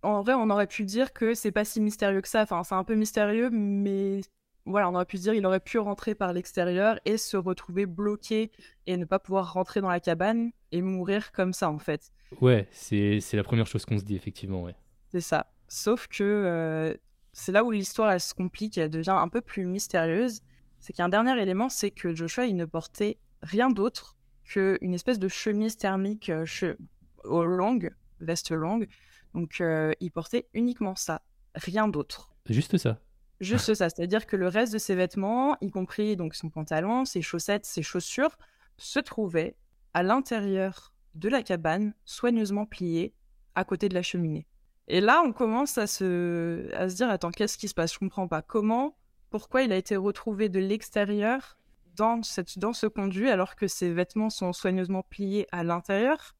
En 0.03 0.21
vrai, 0.21 0.33
on 0.33 0.49
aurait 0.49 0.67
pu 0.67 0.85
dire 0.85 1.11
que 1.11 1.33
c'est 1.33 1.51
pas 1.51 1.65
si 1.65 1.81
mystérieux 1.81 2.21
que 2.21 2.27
ça. 2.27 2.43
Enfin, 2.43 2.63
c'est 2.63 2.75
un 2.75 2.83
peu 2.83 2.95
mystérieux, 2.95 3.49
mais 3.49 4.21
voilà, 4.69 4.89
on 4.89 4.95
aurait 4.95 5.05
pu 5.05 5.17
se 5.17 5.23
dire 5.23 5.33
il 5.33 5.45
aurait 5.45 5.59
pu 5.59 5.77
rentrer 5.79 6.15
par 6.15 6.31
l'extérieur 6.33 6.99
et 7.05 7.17
se 7.17 7.37
retrouver 7.37 7.85
bloqué 7.85 8.51
et 8.87 8.97
ne 8.97 9.05
pas 9.05 9.19
pouvoir 9.19 9.53
rentrer 9.53 9.81
dans 9.81 9.89
la 9.89 9.99
cabane 9.99 10.51
et 10.71 10.81
mourir 10.81 11.31
comme 11.31 11.53
ça, 11.53 11.69
en 11.69 11.79
fait. 11.79 12.11
Ouais, 12.41 12.67
c'est 12.71 13.19
c'est 13.21 13.37
la 13.37 13.43
première 13.43 13.67
chose 13.67 13.85
qu'on 13.85 13.97
se 13.97 14.03
dit, 14.03 14.15
effectivement, 14.15 14.63
ouais. 14.63 14.75
C'est 15.11 15.21
ça. 15.21 15.51
Sauf 15.67 16.07
que 16.07 16.23
euh, 16.23 16.93
c'est 17.33 17.51
là 17.51 17.63
où 17.63 17.71
l'histoire 17.71 18.11
elle 18.11 18.19
se 18.21 18.33
complique, 18.33 18.77
elle 18.77 18.89
devient 18.89 19.15
un 19.17 19.27
peu 19.29 19.41
plus 19.41 19.65
mystérieuse. 19.65 20.41
C'est 20.79 20.93
qu'il 20.93 20.99
y 20.99 21.03
a 21.03 21.05
un 21.05 21.09
dernier 21.09 21.39
élément, 21.41 21.69
c'est 21.69 21.91
que 21.91 22.13
Joshua 22.15 22.45
il 22.45 22.55
ne 22.55 22.65
portait 22.65 23.17
rien 23.41 23.69
d'autre 23.69 24.15
qu'une 24.45 24.93
espèce 24.93 25.19
de 25.19 25.27
chemise 25.27 25.77
thermique 25.77 26.29
euh, 26.29 26.45
che- 26.45 26.77
longue, 27.25 27.91
veste 28.19 28.51
longue. 28.51 28.87
Donc 29.33 29.61
euh, 29.61 29.93
il 29.99 30.11
portait 30.11 30.47
uniquement 30.53 30.95
ça, 30.95 31.21
rien 31.55 31.87
d'autre. 31.87 32.33
Juste 32.47 32.77
ça. 32.77 32.99
Juste 33.39 33.73
ça, 33.73 33.89
c'est-à-dire 33.89 34.25
que 34.27 34.35
le 34.35 34.47
reste 34.47 34.73
de 34.73 34.77
ses 34.77 34.95
vêtements, 34.95 35.55
y 35.61 35.69
compris 35.71 36.15
donc 36.17 36.35
son 36.35 36.49
pantalon, 36.49 37.05
ses 37.05 37.21
chaussettes, 37.21 37.65
ses 37.65 37.81
chaussures, 37.83 38.37
se 38.77 38.99
trouvaient 38.99 39.55
à 39.93 40.03
l'intérieur 40.03 40.93
de 41.15 41.29
la 41.29 41.41
cabane, 41.41 41.93
soigneusement 42.05 42.65
pliés, 42.65 43.13
à 43.55 43.63
côté 43.63 43.89
de 43.89 43.93
la 43.93 44.01
cheminée. 44.03 44.45
Et 44.87 45.01
là, 45.01 45.21
on 45.25 45.31
commence 45.33 45.77
à 45.77 45.87
se, 45.87 46.69
à 46.73 46.89
se 46.89 46.95
dire, 46.95 47.09
attends, 47.09 47.31
qu'est-ce 47.31 47.57
qui 47.57 47.67
se 47.67 47.73
passe? 47.73 47.93
Je 47.93 47.99
comprends 47.99 48.27
pas. 48.27 48.41
Comment, 48.41 48.97
pourquoi 49.29 49.61
il 49.63 49.71
a 49.71 49.77
été 49.77 49.95
retrouvé 49.95 50.49
de 50.49 50.59
l'extérieur 50.59 51.57
dans, 51.95 52.23
cette, 52.23 52.57
dans 52.59 52.73
ce 52.73 52.87
conduit 52.87 53.29
alors 53.29 53.55
que 53.55 53.67
ses 53.67 53.91
vêtements 53.93 54.29
sont 54.29 54.51
soigneusement 54.53 55.03
pliés 55.03 55.47
à 55.51 55.63
l'intérieur? 55.63 56.35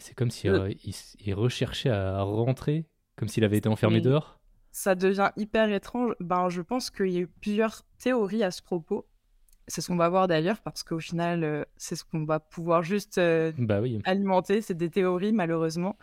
C'est 0.00 0.14
comme 0.14 0.30
si 0.30 0.48
Le- 0.48 0.60
euh, 0.60 0.72
il, 0.82 0.90
s- 0.90 1.16
il 1.20 1.34
recherchait 1.34 1.90
à 1.90 2.22
rentrer, 2.22 2.86
comme 3.16 3.28
s'il 3.28 3.44
avait 3.44 3.58
été 3.58 3.68
enfermé 3.68 4.00
dehors? 4.00 4.40
Ça 4.74 4.96
devient 4.96 5.30
hyper 5.36 5.72
étrange. 5.72 6.14
Ben, 6.18 6.48
je 6.48 6.60
pense 6.60 6.90
qu'il 6.90 7.10
y 7.10 7.18
a 7.18 7.20
eu 7.20 7.26
plusieurs 7.28 7.82
théories 7.96 8.42
à 8.42 8.50
ce 8.50 8.60
propos. 8.60 9.06
C'est 9.68 9.80
ce 9.80 9.86
qu'on 9.86 9.96
va 9.96 10.08
voir 10.08 10.26
d'ailleurs, 10.26 10.60
parce 10.62 10.82
qu'au 10.82 10.98
final, 10.98 11.44
euh, 11.44 11.64
c'est 11.76 11.94
ce 11.94 12.02
qu'on 12.04 12.24
va 12.24 12.40
pouvoir 12.40 12.82
juste 12.82 13.18
euh, 13.18 13.52
Bah 13.56 13.80
oui. 13.80 14.00
alimenter. 14.04 14.60
C'est 14.62 14.74
des 14.74 14.90
théories, 14.90 15.32
malheureusement. 15.32 15.96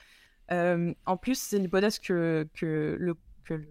Euh, 0.53 0.93
en 1.05 1.17
plus, 1.17 1.37
c'est 1.37 1.59
l'hypothèse 1.59 1.99
que, 1.99 2.47
que, 2.53 2.95
le, 2.97 3.15
que, 3.43 3.55
le, 3.55 3.67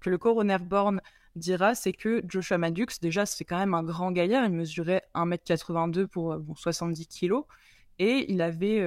que 0.00 0.08
le 0.08 0.16
coroner 0.16 0.56
Born 0.60 1.02
dira, 1.36 1.74
c'est 1.74 1.92
que 1.92 2.22
Joshua 2.26 2.56
Madux, 2.56 2.86
déjà, 3.02 3.26
c'est 3.26 3.44
quand 3.44 3.58
même 3.58 3.74
un 3.74 3.82
grand 3.82 4.12
gaillard. 4.12 4.46
Il 4.46 4.52
mesurait 4.52 5.02
1m82 5.14 6.06
pour 6.06 6.32
euh, 6.32 6.38
bon, 6.38 6.54
70 6.54 7.06
kg. 7.06 7.34
Et 7.98 8.32
il, 8.32 8.40
avait, 8.40 8.82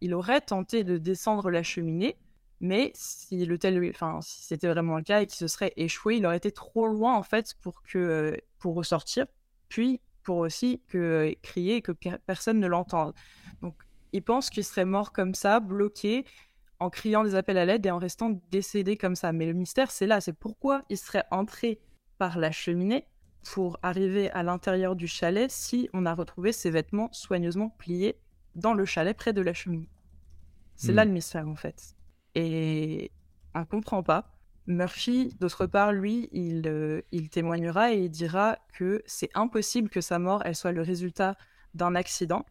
il 0.00 0.14
aurait 0.14 0.40
tenté 0.40 0.84
de 0.84 0.96
descendre 0.96 1.50
la 1.50 1.62
cheminée, 1.62 2.16
mais 2.64 2.92
si 2.94 3.44
le 3.46 3.58
tel, 3.58 3.78
enfin, 3.90 4.20
si 4.22 4.42
c'était 4.42 4.68
vraiment 4.68 4.96
le 4.96 5.02
cas 5.04 5.22
et 5.22 5.26
qu'il 5.26 5.36
se 5.36 5.46
serait 5.48 5.72
échoué, 5.76 6.16
il 6.16 6.26
aurait 6.26 6.38
été 6.38 6.50
trop 6.52 6.86
loin 6.88 7.14
en 7.16 7.22
fait 7.22 7.54
pour 7.62 7.82
que 7.82 7.98
euh, 7.98 8.36
pour 8.58 8.74
ressortir, 8.74 9.26
puis 9.68 10.00
pour 10.22 10.38
aussi 10.38 10.82
que 10.88 10.98
euh, 10.98 11.32
crier 11.42 11.76
et 11.76 11.82
que 11.82 11.92
per- 11.92 12.18
personne 12.26 12.60
ne 12.60 12.66
l'entende. 12.66 13.14
Donc, 13.62 13.76
il 14.12 14.22
pense 14.22 14.50
qu'il 14.50 14.64
serait 14.64 14.86
mort 14.86 15.12
comme 15.12 15.34
ça, 15.34 15.60
bloqué, 15.60 16.24
en 16.80 16.90
criant 16.90 17.24
des 17.24 17.34
appels 17.34 17.58
à 17.58 17.64
l'aide 17.66 17.86
et 17.86 17.90
en 17.90 17.98
restant 17.98 18.30
décédé 18.50 18.96
comme 18.96 19.16
ça. 19.16 19.32
Mais 19.32 19.46
le 19.46 19.52
mystère, 19.54 19.90
c'est 19.90 20.06
là, 20.06 20.20
c'est 20.20 20.32
pourquoi 20.32 20.82
il 20.88 20.98
serait 20.98 21.24
entré 21.30 21.80
par 22.18 22.38
la 22.38 22.52
cheminée 22.52 23.08
pour 23.42 23.78
arriver 23.82 24.30
à 24.30 24.42
l'intérieur 24.42 24.96
du 24.96 25.06
chalet 25.06 25.50
si 25.50 25.88
on 25.92 26.06
a 26.06 26.14
retrouvé 26.14 26.52
ses 26.52 26.70
vêtements 26.70 27.10
soigneusement 27.12 27.70
pliés 27.70 28.18
dans 28.54 28.74
le 28.74 28.84
chalet 28.86 29.16
près 29.16 29.32
de 29.34 29.42
la 29.42 29.54
cheminée. 29.54 29.90
C'est 30.76 30.92
Hmm. 30.92 30.96
là 30.96 31.04
le 31.04 31.10
mystère 31.12 31.48
en 31.48 31.56
fait. 31.56 31.96
Et 32.34 33.10
on 33.54 33.64
comprend 33.64 34.02
pas. 34.02 34.34
Murphy, 34.66 35.34
d'autre 35.40 35.66
part, 35.66 35.92
lui, 35.92 36.28
il, 36.32 36.66
euh, 36.66 37.02
il 37.12 37.28
témoignera 37.28 37.92
et 37.92 38.04
il 38.04 38.10
dira 38.10 38.58
que 38.72 39.02
c'est 39.06 39.30
impossible 39.34 39.90
que 39.90 40.00
sa 40.00 40.18
mort 40.18 40.42
elle 40.44 40.56
soit 40.56 40.72
le 40.72 40.80
résultat 40.82 41.36
d'un 41.74 41.94
accident. 41.94 42.46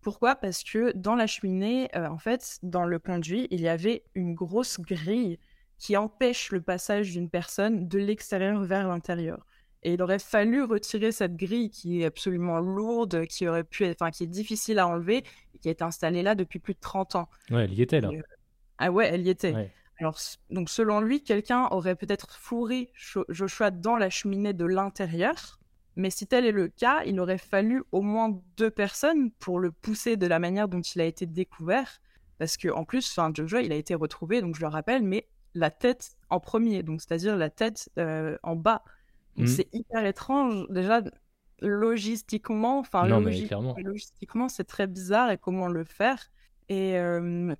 Pourquoi? 0.00 0.34
Parce 0.34 0.64
que 0.64 0.92
dans 0.96 1.14
la 1.14 1.28
cheminée, 1.28 1.88
euh, 1.94 2.08
en 2.08 2.18
fait, 2.18 2.58
dans 2.64 2.84
le 2.84 2.98
conduit, 2.98 3.46
il 3.52 3.60
y 3.60 3.68
avait 3.68 4.02
une 4.14 4.34
grosse 4.34 4.80
grille 4.80 5.38
qui 5.78 5.96
empêche 5.96 6.50
le 6.50 6.60
passage 6.60 7.12
d'une 7.12 7.30
personne 7.30 7.86
de 7.88 7.98
l'extérieur 7.98 8.62
vers 8.64 8.88
l'intérieur. 8.88 9.46
Et 9.84 9.94
il 9.94 10.02
aurait 10.02 10.20
fallu 10.20 10.62
retirer 10.62 11.10
cette 11.10 11.36
grille 11.36 11.70
qui 11.70 12.02
est 12.02 12.04
absolument 12.04 12.60
lourde, 12.60 13.26
qui 13.26 13.48
aurait 13.48 13.64
pu 13.64 13.84
être, 13.84 14.00
enfin, 14.00 14.10
qui 14.10 14.24
est 14.24 14.28
difficile 14.28 14.78
à 14.78 14.86
enlever, 14.86 15.24
et 15.54 15.58
qui 15.58 15.68
été 15.68 15.82
installée 15.82 16.22
là 16.22 16.34
depuis 16.34 16.60
plus 16.60 16.74
de 16.74 16.80
30 16.80 17.16
ans. 17.16 17.28
Ouais, 17.50 17.64
elle 17.64 17.74
y 17.74 17.82
était 17.82 18.00
là. 18.00 18.10
Et, 18.12 18.22
Ah 18.82 18.90
ouais, 18.90 19.08
elle 19.12 19.26
y 19.26 19.30
était. 19.30 19.54
Ouais. 19.54 19.70
Alors, 20.00 20.18
donc 20.50 20.68
selon 20.68 21.00
lui, 21.00 21.22
quelqu'un 21.22 21.68
aurait 21.70 21.94
peut-être 21.94 22.34
fourré 22.34 22.90
Joshua 23.28 23.70
dans 23.70 23.96
la 23.96 24.10
cheminée 24.10 24.52
de 24.52 24.64
l'intérieur. 24.64 25.60
Mais 25.94 26.10
si 26.10 26.26
tel 26.26 26.44
est 26.44 26.52
le 26.52 26.66
cas, 26.68 27.04
il 27.04 27.20
aurait 27.20 27.38
fallu 27.38 27.84
au 27.92 28.02
moins 28.02 28.40
deux 28.56 28.70
personnes 28.70 29.30
pour 29.32 29.60
le 29.60 29.70
pousser 29.70 30.16
de 30.16 30.26
la 30.26 30.40
manière 30.40 30.66
dont 30.66 30.80
il 30.80 31.00
a 31.00 31.04
été 31.04 31.26
découvert. 31.26 32.00
Parce 32.38 32.56
que 32.56 32.68
en 32.68 32.84
plus, 32.84 33.08
enfin, 33.10 33.30
Joshua, 33.32 33.62
il 33.62 33.70
a 33.70 33.76
été 33.76 33.94
retrouvé, 33.94 34.40
donc 34.40 34.56
je 34.56 34.62
le 34.62 34.66
rappelle, 34.66 35.04
mais 35.04 35.28
la 35.54 35.70
tête 35.70 36.16
en 36.30 36.40
premier, 36.40 36.82
donc 36.82 37.00
c'est-à-dire 37.00 37.36
la 37.36 37.50
tête 37.50 37.88
euh, 37.98 38.36
en 38.42 38.56
bas. 38.56 38.82
Mhm. 39.36 39.46
c'est 39.46 39.68
hyper 39.72 40.04
étrange. 40.04 40.66
Déjà, 40.68 41.02
logistiquement, 41.60 42.80
enfin, 42.80 43.06
logistiquement, 43.06 44.48
c'est 44.48 44.64
très 44.64 44.88
bizarre 44.88 45.30
et 45.30 45.38
comment 45.38 45.68
le 45.68 45.84
faire. 45.84 46.30
Et 46.68 46.98
euh, 46.98 47.54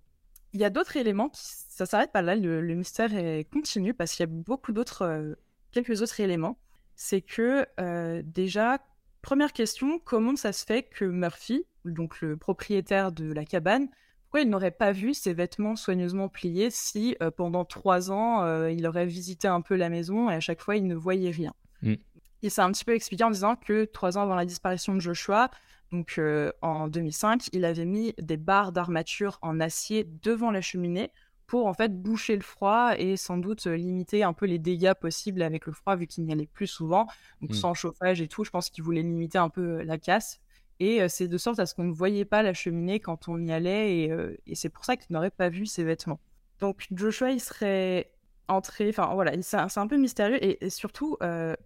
il 0.53 0.61
y 0.61 0.65
a 0.65 0.71
d'autres 0.71 0.97
éléments 0.97 1.29
qui, 1.29 1.41
ça 1.43 1.87
s'arrête 1.87 2.13
pas 2.13 2.23
là, 2.23 2.37
le, 2.37 2.61
le 2.61 2.75
mystère 2.75 3.15
est 3.15 3.45
continu 3.51 3.95
parce 3.95 4.13
qu'il 4.13 4.21
y 4.21 4.29
a 4.29 4.33
beaucoup 4.33 4.73
d'autres, 4.73 5.03
euh, 5.03 5.35
quelques 5.73 6.03
autres 6.03 6.21
éléments. 6.21 6.59
C'est 6.95 7.23
que 7.23 7.67
euh, 7.81 8.23
déjà, 8.25 8.79
première 9.23 9.53
question, 9.53 9.99
comment 9.99 10.37
ça 10.37 10.53
se 10.53 10.65
fait 10.65 10.83
que 10.83 11.05
Murphy, 11.05 11.65
donc 11.85 12.21
le 12.21 12.37
propriétaire 12.37 13.13
de 13.13 13.33
la 13.33 13.45
cabane, 13.45 13.89
pourquoi 14.25 14.43
il 14.43 14.51
n'aurait 14.51 14.71
pas 14.71 14.93
vu 14.93 15.15
ses 15.15 15.33
vêtements 15.33 15.77
soigneusement 15.77 16.29
pliés 16.29 16.71
si 16.71 17.17
euh, 17.23 17.31
pendant 17.31 17.65
trois 17.65 18.11
ans 18.11 18.67
il 18.67 18.87
aurait 18.87 19.07
visité 19.07 19.49
un 19.49 19.61
peu 19.61 19.77
la 19.77 19.89
maison 19.89 20.31
et 20.31 20.35
à 20.35 20.41
chaque 20.41 20.61
fois 20.61 20.77
il 20.77 20.87
ne 20.87 20.95
voyait 20.95 21.31
rien? 21.31 21.55
Mm. 21.83 21.95
Il 22.43 22.51
s'est 22.51 22.61
un 22.61 22.73
petit 22.73 22.85
peu 22.85 22.95
expliqué 22.95 23.25
en 23.25 23.31
disant 23.31 23.57
que 23.57 23.85
trois 23.85 24.19
ans 24.19 24.23
avant 24.23 24.35
la 24.35 24.45
disparition 24.45 24.95
de 24.95 25.01
Joshua, 25.01 25.51
donc 25.93 26.15
euh, 26.19 26.53
en 26.63 26.89
2005, 26.89 27.49
il 27.53 27.65
avait 27.65 27.85
mis 27.85 28.15
des 28.19 28.37
barres 28.37 28.73
d'armature 28.73 29.39
en 29.43 29.61
acier 29.61 30.05
devant 30.23 30.51
la 30.51 30.61
cheminée 30.63 31.11
pour 31.47 31.67
en 31.67 31.75
fait 31.75 32.01
boucher 32.01 32.35
le 32.37 32.43
froid 32.43 32.93
et 32.97 33.17
sans 33.19 33.37
doute 33.37 33.67
euh, 33.67 33.77
limiter 33.77 34.23
un 34.23 34.33
peu 34.33 34.47
les 34.47 34.59
dégâts 34.59 34.95
possibles 34.95 35.43
avec 35.43 35.67
le 35.67 35.73
froid 35.73 35.97
vu 35.97 36.07
qu'il 36.07 36.25
n'y 36.25 36.33
allait 36.33 36.47
plus 36.47 36.67
souvent. 36.67 37.07
Donc 37.43 37.51
Mm. 37.51 37.55
sans 37.55 37.75
chauffage 37.75 38.21
et 38.23 38.29
tout, 38.29 38.43
je 38.45 38.51
pense 38.51 38.71
qu'il 38.71 38.83
voulait 38.85 39.03
limiter 39.03 39.37
un 39.39 39.51
peu 39.51 39.81
euh, 39.81 39.85
la 39.85 39.99
casse. 39.99 40.41
Et 40.81 41.03
euh, 41.03 41.09
c'est 41.09 41.29
de 41.29 41.37
sorte 41.39 41.59
à 41.59 41.67
ce 41.67 41.75
qu'on 41.75 41.85
ne 41.85 41.93
voyait 41.93 42.25
pas 42.25 42.43
la 42.43 42.55
cheminée 42.55 42.99
quand 43.01 43.29
on 43.29 43.39
y 43.45 43.53
allait 43.53 43.99
et, 44.05 44.11
euh, 44.13 44.37
et 44.47 44.55
c'est 44.55 44.71
pour 44.71 44.85
ça 44.85 44.97
qu'il 44.97 45.13
n'aurait 45.13 45.31
pas 45.31 45.51
vu 45.51 45.67
ses 45.67 45.85
vêtements. 45.85 46.21
Donc 46.61 46.87
Joshua, 46.93 47.31
il 47.33 47.41
serait 47.41 48.12
entrer. 48.49 48.89
Enfin 48.89 49.13
voilà, 49.15 49.33
c'est 49.43 49.57
un, 49.57 49.87
peu 49.87 49.97
mystérieux 49.97 50.39
et, 50.43 50.71
surtout 50.71 51.17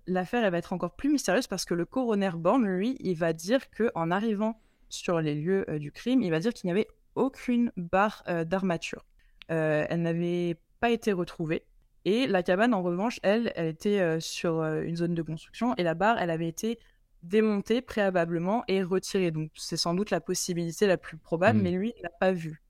l'affaire 0.06 0.44
elle 0.44 0.52
va 0.52 0.58
être 0.58 0.72
encore 0.72 0.94
plus 0.94 1.10
mystérieuse 1.10 1.46
parce 1.46 1.64
que 1.64 1.74
le 1.74 1.84
coroner 1.84 2.30
Born, 2.34 2.64
lui, 2.66 2.96
il 3.00 3.16
va 3.16 3.32
dire 3.32 3.70
que 3.70 3.90
en 3.94 4.10
arrivant 4.10 4.60
sur 4.88 5.20
les 5.20 5.34
lieux 5.34 5.64
du 5.78 5.92
crime, 5.92 6.22
il 6.22 6.30
va 6.30 6.38
dire 6.38 6.52
qu'il 6.52 6.68
n'y 6.68 6.72
avait 6.72 6.88
aucune 7.14 7.72
barre 7.76 8.24
d'armature. 8.46 9.04
elle 9.48 10.02
n'avait 10.02 10.56
pas 10.80 10.90
été 10.90 11.12
retrouvée. 11.12 11.64
Et 12.04 12.28
la 12.28 12.44
cabane, 12.44 12.72
en 12.72 12.82
revanche, 12.82 13.18
elle, 13.24 13.52
elle 13.56 13.66
était 13.66 14.20
sur 14.20 14.62
une 14.62 14.96
zone 14.96 15.14
de 15.14 15.22
construction 15.22 15.74
et 15.76 15.82
la 15.82 15.94
barre, 15.94 16.18
elle 16.18 16.30
avait 16.30 16.48
été 16.48 16.78
démontée 17.26 17.80
préalablement 17.80 18.64
et 18.68 18.82
retirée. 18.82 19.30
Donc 19.30 19.50
c'est 19.54 19.76
sans 19.76 19.94
doute 19.94 20.10
la 20.10 20.20
possibilité 20.20 20.86
la 20.86 20.96
plus 20.96 21.16
probable, 21.16 21.58
mmh. 21.58 21.62
mais 21.62 21.70
lui, 21.72 21.94
il 21.96 22.02
l'a 22.02 22.10
pas 22.10 22.32
vu. 22.32 22.62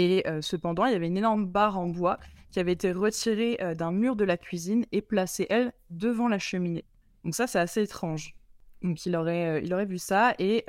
Et 0.00 0.24
cependant, 0.40 0.86
il 0.86 0.92
y 0.92 0.94
avait 0.94 1.08
une 1.08 1.16
énorme 1.16 1.44
barre 1.44 1.76
en 1.76 1.88
bois 1.88 2.18
qui 2.52 2.60
avait 2.60 2.72
été 2.72 2.92
retirée 2.92 3.58
d'un 3.76 3.90
mur 3.90 4.14
de 4.14 4.24
la 4.24 4.36
cuisine 4.36 4.86
et 4.92 5.02
placée, 5.02 5.48
elle, 5.50 5.72
devant 5.90 6.28
la 6.28 6.38
cheminée. 6.38 6.84
Donc 7.24 7.34
ça, 7.34 7.48
c'est 7.48 7.58
assez 7.58 7.82
étrange. 7.82 8.36
Donc 8.82 9.04
il 9.04 9.16
aurait, 9.16 9.60
aurait 9.72 9.86
vu 9.86 9.98
ça. 9.98 10.34
Et 10.38 10.64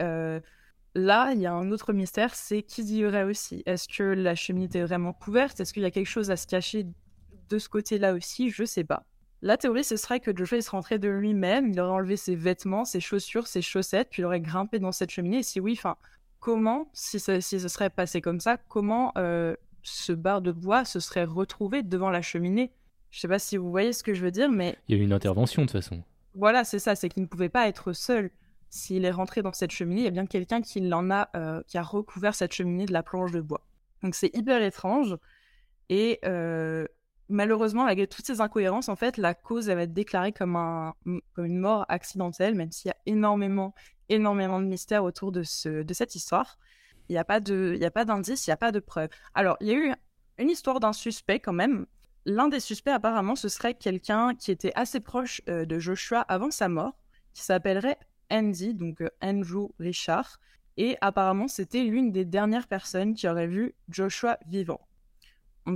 là, 0.96 1.32
il 1.32 1.40
y 1.40 1.46
a 1.46 1.54
un 1.54 1.72
autre 1.72 1.94
mystère, 1.94 2.34
c'est 2.34 2.64
qui 2.64 2.82
y 2.82 3.06
aurait 3.06 3.24
aussi. 3.24 3.62
Est-ce 3.68 3.88
que 3.88 4.02
la 4.02 4.34
cheminée 4.34 4.66
était 4.66 4.82
vraiment 4.82 5.14
couverte? 5.14 5.60
Est-ce 5.60 5.74
qu'il 5.74 5.84
y 5.84 5.86
a 5.86 5.92
quelque 5.92 6.08
chose 6.08 6.32
à 6.32 6.36
se 6.36 6.48
cacher 6.48 6.88
de 7.50 7.60
ce 7.60 7.70
côté-là 7.70 8.14
aussi? 8.16 8.50
Je 8.50 8.64
sais 8.64 8.84
pas. 8.84 9.06
La 9.44 9.58
théorie, 9.58 9.84
ce 9.84 9.96
serait 9.96 10.20
que 10.20 10.36
Joshua 10.36 10.58
il 10.58 10.64
se 10.64 10.72
rentrait 10.72 10.98
de 10.98 11.08
lui-même, 11.08 11.68
il 11.68 11.80
aurait 11.80 11.92
enlevé 11.92 12.18
ses 12.18 12.36
vêtements, 12.36 12.84
ses 12.84 13.00
chaussures, 13.00 13.46
ses 13.46 13.62
chaussettes, 13.62 14.10
puis 14.10 14.24
il 14.24 14.26
aurait 14.26 14.42
grimpé 14.42 14.80
dans 14.80 14.92
cette 14.92 15.12
cheminée. 15.12 15.38
Et 15.38 15.44
si 15.44 15.60
oui, 15.60 15.76
enfin, 15.78 15.98
comment, 16.40 16.90
si, 16.94 17.20
ça, 17.20 17.42
si 17.42 17.60
ce 17.60 17.68
serait 17.68 17.90
passé 17.90 18.22
comme 18.22 18.40
ça, 18.40 18.58
comment 18.58 19.12
euh, 19.18 19.56
ce 19.84 20.14
bar 20.14 20.42
de 20.42 20.52
bois 20.52 20.86
se 20.86 21.00
serait 21.00 21.26
retrouvé 21.26 21.84
devant 21.84 22.10
la 22.10 22.22
cheminée? 22.22 22.72
Je 23.12 23.20
sais 23.20 23.28
pas 23.28 23.40
si 23.40 23.58
vous 23.58 23.70
voyez 23.72 23.94
ce 23.94 24.04
que 24.04 24.14
je 24.14 24.24
veux 24.24 24.32
dire, 24.32 24.50
mais... 24.50 24.78
Il 24.88 24.96
y 24.96 25.00
a 25.00 25.02
eu 25.02 25.06
une 25.06 25.14
intervention 25.14 25.64
de 25.64 25.68
toute 25.68 25.82
façon. 25.82 26.04
Voilà, 26.36 26.64
c'est 26.64 26.80
ça, 26.80 26.96
c'est 26.96 27.10
qu'il 27.10 27.24
ne 27.24 27.28
pouvait 27.28 27.50
pas 27.50 27.68
être 27.68 27.94
seul. 27.94 28.32
S'il 28.70 29.04
est 29.04 29.12
rentré 29.12 29.42
dans 29.42 29.52
cette 29.52 29.72
cheminée, 29.72 30.02
il 30.02 30.06
y 30.06 30.08
a 30.08 30.12
bien 30.12 30.28
quelqu'un 30.28 30.62
qui 30.62 30.80
l'en 30.80 31.10
a, 31.10 31.30
euh, 31.36 31.64
qui 31.68 31.78
a 31.78 31.82
recouvert 31.82 32.36
cette 32.36 32.54
cheminée 32.54 32.86
de 32.86 32.94
la 32.94 33.02
planche 33.02 33.32
de 33.32 33.42
bois. 33.42 33.66
Donc 34.04 34.14
c'est 34.14 34.36
hyper 34.36 34.62
étrange. 34.62 35.18
Et 35.90 36.20
euh, 36.24 36.86
malheureusement, 37.30 37.86
malgré 37.86 38.06
toutes 38.06 38.28
ces 38.28 38.42
incohérences, 38.42 38.88
en 38.88 38.96
fait, 38.96 39.18
la 39.18 39.34
cause 39.34 39.70
elle 39.70 39.78
va 39.78 39.84
être 39.84 39.94
déclarée 39.94 40.32
comme, 40.32 40.56
un, 40.56 40.94
comme 41.34 41.46
une 41.46 41.58
mort 41.58 41.86
accidentelle, 41.90 42.54
même 42.54 42.72
s'il 42.72 42.90
y 42.90 42.92
a 42.92 42.98
énormément, 43.08 43.74
énormément 44.10 44.60
de 44.60 44.66
mystères 44.66 45.04
autour 45.04 45.32
de, 45.32 45.44
ce, 45.44 45.84
de 45.84 45.94
cette 45.94 46.16
histoire. 46.16 46.58
Il 47.08 47.14
n'y 47.14 47.18
a 47.18 47.24
pas 47.24 47.40
d'indice, 47.40 48.46
il 48.46 48.50
n'y 48.50 48.54
a 48.54 48.58
pas 48.58 48.72
de 48.72 48.80
preuves. 48.80 49.10
Alors, 49.34 49.58
il 49.62 49.68
y 49.68 49.72
a 49.72 49.76
eu 49.76 49.94
une 50.38 50.50
histoire 50.50 50.80
d'un 50.80 50.94
suspect 50.94 51.40
quand 51.40 51.54
même. 51.54 51.86
L'un 52.26 52.48
des 52.48 52.60
suspects, 52.60 52.92
apparemment, 52.92 53.36
ce 53.36 53.50
serait 53.50 53.74
quelqu'un 53.74 54.36
qui 54.36 54.52
était 54.52 54.74
assez 54.76 55.00
proche 55.00 55.42
euh, 55.50 55.66
de 55.66 55.80
Joshua 55.80 56.22
avant 56.22 56.52
sa 56.52 56.70
mort, 56.70 56.98
qui 57.34 57.44
s'appellerait 57.44 57.98
Andy, 58.30 58.74
donc 58.74 59.02
euh, 59.02 59.10
Andrew 59.22 59.70
Richard. 59.80 60.40
Et 60.78 60.98
apparemment, 61.02 61.48
c'était 61.48 61.84
l'une 61.84 62.12
des 62.12 62.26
dernières 62.26 62.68
personnes 62.68 63.16
qui 63.16 63.28
aurait 63.28 63.48
vu 63.48 63.74
Joshua 63.90 64.38
vivant. 64.48 64.80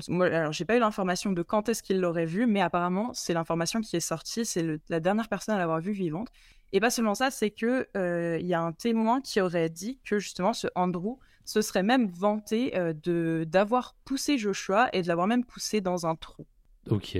Moi, 0.07 0.27
alors, 0.27 0.53
j'ai 0.53 0.65
pas 0.65 0.75
eu 0.77 0.79
l'information 0.79 1.31
de 1.31 1.41
quand 1.41 1.69
est-ce 1.69 1.83
qu'il 1.83 1.99
l'aurait 1.99 2.25
vu, 2.25 2.45
mais 2.47 2.61
apparemment, 2.61 3.13
c'est 3.13 3.33
l'information 3.33 3.81
qui 3.81 3.95
est 3.95 3.99
sortie. 3.99 4.45
C'est 4.45 4.79
la 4.89 4.99
dernière 4.99 5.29
personne 5.29 5.55
à 5.55 5.57
l'avoir 5.57 5.81
vu 5.81 5.91
vivante. 5.91 6.29
Et 6.73 6.79
pas 6.79 6.89
seulement 6.89 7.13
ça, 7.13 7.29
c'est 7.29 7.51
que 7.51 7.87
euh, 7.95 8.39
il 8.41 8.47
y 8.47 8.55
a 8.55 8.61
un 8.61 8.71
témoin 8.71 9.21
qui 9.21 9.39
aurait 9.39 9.69
dit 9.69 9.99
que 10.03 10.17
justement 10.17 10.53
ce 10.53 10.67
Andrew 10.73 11.19
se 11.45 11.61
serait 11.61 11.83
même 11.83 12.07
vanté 12.07 12.75
euh, 12.75 12.93
de 12.93 13.45
d'avoir 13.47 13.95
poussé 14.05 14.39
Joshua 14.39 14.89
et 14.91 15.03
de 15.03 15.07
l'avoir 15.07 15.27
même 15.27 15.45
poussé 15.45 15.81
dans 15.81 16.07
un 16.07 16.15
trou. 16.15 16.47
Ok. 16.89 17.15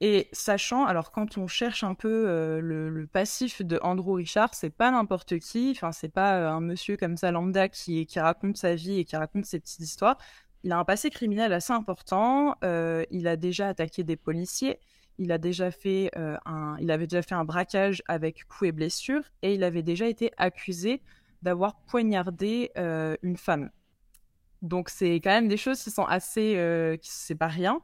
Et 0.00 0.28
sachant, 0.32 0.84
alors 0.84 1.10
quand 1.10 1.38
on 1.38 1.46
cherche 1.46 1.84
un 1.84 1.94
peu 1.94 2.26
euh, 2.28 2.60
le, 2.60 3.06
passif 3.06 3.62
de 3.62 3.78
Andrew 3.82 4.12
Richard, 4.12 4.52
c'est 4.52 4.68
pas 4.68 4.90
n'importe 4.90 5.38
qui, 5.38 5.72
enfin 5.74 5.92
c'est 5.92 6.12
pas 6.12 6.50
un 6.50 6.60
monsieur 6.60 6.98
comme 6.98 7.16
ça 7.16 7.30
lambda 7.30 7.70
qui, 7.70 8.04
qui 8.04 8.20
raconte 8.20 8.58
sa 8.58 8.74
vie 8.74 8.98
et 8.98 9.04
qui 9.06 9.16
raconte 9.16 9.46
ses 9.46 9.58
petites 9.58 9.80
histoires. 9.80 10.18
Il 10.64 10.72
a 10.72 10.78
un 10.78 10.84
passé 10.84 11.08
criminel 11.08 11.52
assez 11.54 11.72
important. 11.72 12.56
il 12.62 13.26
a 13.26 13.36
déjà 13.36 13.68
attaqué 13.68 14.02
des 14.02 14.16
policiers 14.16 14.78
euh, 15.20 16.36
il 16.80 16.90
avait 16.90 17.06
déjà 17.06 17.22
fait 17.22 17.34
un 17.34 17.44
braquage 17.44 18.02
avec 18.08 18.44
coups 18.46 18.68
et 18.68 18.72
blessures 18.72 19.22
et 19.42 19.54
il 19.54 19.62
avait 19.64 19.82
déjà 19.82 20.06
été 20.06 20.32
accusé 20.36 21.02
d'avoir 21.42 21.76
poignardé 21.86 22.70
euh, 22.76 23.16
une 23.22 23.36
femme. 23.36 23.70
Donc 24.62 24.88
c'est 24.88 25.16
quand 25.16 25.30
même 25.30 25.48
des 25.48 25.56
choses 25.56 25.82
qui 25.82 25.90
sont 25.90 26.04
assez, 26.04 26.56
euh, 26.56 26.96
c'est 27.02 27.34
pas 27.34 27.48
rien. 27.48 27.80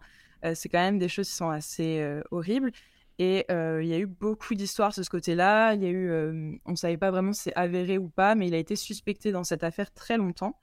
c'est 0.54 0.70
quand 0.70 0.78
même 0.78 0.98
des 0.98 1.08
choses 1.08 1.28
qui 1.28 1.36
sont 1.36 1.50
assez 1.50 2.20
horribles. 2.30 2.72
Et 3.18 3.44
il 3.50 3.86
y 3.86 3.92
a 3.92 3.98
eu 3.98 4.06
beaucoup 4.06 4.54
d'histoires 4.54 4.94
de 4.96 5.02
ce 5.02 5.10
côté-là. 5.10 5.74
Il 5.74 5.82
y 5.82 5.86
a 5.86 5.90
eu, 5.90 6.58
on 6.64 6.74
savait 6.74 6.96
pas 6.96 7.10
vraiment 7.10 7.34
si 7.34 7.42
c'est 7.42 7.56
avéré 7.56 7.98
ou 7.98 8.08
pas, 8.08 8.34
mais 8.34 8.48
il 8.48 8.54
a 8.54 8.58
été 8.58 8.76
suspecté 8.76 9.32
dans 9.32 9.44
cette 9.44 9.62
affaire 9.62 9.92
très 9.92 10.16
longtemps. 10.16 10.58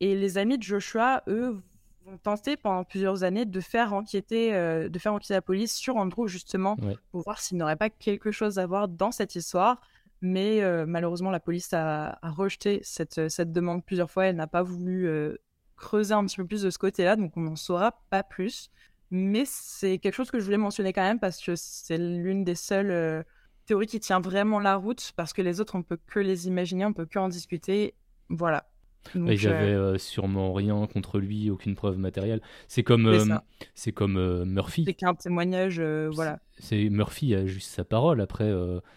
Et 0.00 0.16
les 0.16 0.36
amis 0.36 0.58
de 0.58 0.64
Joshua, 0.64 1.22
eux, 1.28 1.62
vont 2.06 2.18
tenter 2.18 2.56
pendant 2.56 2.84
plusieurs 2.84 3.24
années 3.24 3.44
de 3.44 3.60
faire 3.60 3.92
enquêter, 3.92 4.54
euh, 4.54 4.88
de 4.88 4.98
faire 4.98 5.12
enquêter 5.12 5.34
la 5.34 5.42
police 5.42 5.74
sur 5.74 5.96
Andrew 5.96 6.28
justement 6.28 6.76
pour 7.10 7.22
voir 7.22 7.40
s'il 7.40 7.58
n'aurait 7.58 7.76
pas 7.76 7.90
quelque 7.90 8.30
chose 8.30 8.58
à 8.58 8.66
voir 8.66 8.88
dans 8.88 9.10
cette 9.10 9.34
histoire. 9.34 9.80
Mais 10.22 10.62
euh, 10.62 10.86
malheureusement, 10.86 11.30
la 11.30 11.40
police 11.40 11.72
a, 11.72 12.18
rejeté 12.22 12.80
cette, 12.82 13.28
cette, 13.28 13.52
demande 13.52 13.84
plusieurs 13.84 14.10
fois. 14.10 14.26
Elle 14.26 14.36
n'a 14.36 14.46
pas 14.46 14.62
voulu 14.62 15.08
euh, 15.08 15.36
creuser 15.76 16.14
un 16.14 16.24
petit 16.24 16.36
peu 16.36 16.46
plus 16.46 16.62
de 16.62 16.70
ce 16.70 16.78
côté-là, 16.78 17.16
donc 17.16 17.36
on 17.36 17.40
n'en 17.40 17.56
saura 17.56 18.00
pas 18.08 18.22
plus. 18.22 18.70
Mais 19.10 19.42
c'est 19.44 19.98
quelque 19.98 20.14
chose 20.14 20.30
que 20.30 20.38
je 20.38 20.44
voulais 20.44 20.56
mentionner 20.56 20.92
quand 20.92 21.02
même 21.02 21.20
parce 21.20 21.40
que 21.40 21.54
c'est 21.56 21.98
l'une 21.98 22.44
des 22.44 22.54
seules 22.54 23.24
théories 23.66 23.86
qui 23.86 24.00
tient 24.00 24.20
vraiment 24.20 24.58
la 24.58 24.76
route 24.76 25.12
parce 25.16 25.32
que 25.32 25.42
les 25.42 25.60
autres, 25.60 25.76
on 25.76 25.82
peut 25.82 25.98
que 26.06 26.18
les 26.18 26.48
imaginer, 26.48 26.86
on 26.86 26.92
peut 26.92 27.06
que 27.06 27.18
en 27.18 27.28
discuter. 27.28 27.94
Voilà. 28.28 28.66
Donc, 29.14 29.30
J'avais 29.32 29.72
euh, 29.72 29.94
euh, 29.94 29.98
sûrement 29.98 30.52
rien 30.52 30.86
contre 30.86 31.18
lui, 31.18 31.50
aucune 31.50 31.74
preuve 31.74 31.98
matérielle. 31.98 32.40
C'est 32.68 32.82
comme, 32.82 33.06
euh, 33.06 33.36
c'est 33.74 33.92
comme 33.92 34.44
Murphy. 34.44 34.84
C'est 34.86 34.94
qu'un 34.94 35.14
témoignage, 35.14 35.80
voilà. 35.80 36.40
C'est 36.58 36.88
Murphy 36.88 37.34
a 37.34 37.46
juste 37.46 37.70
sa 37.70 37.84
parole. 37.84 38.20
Après, 38.20 38.52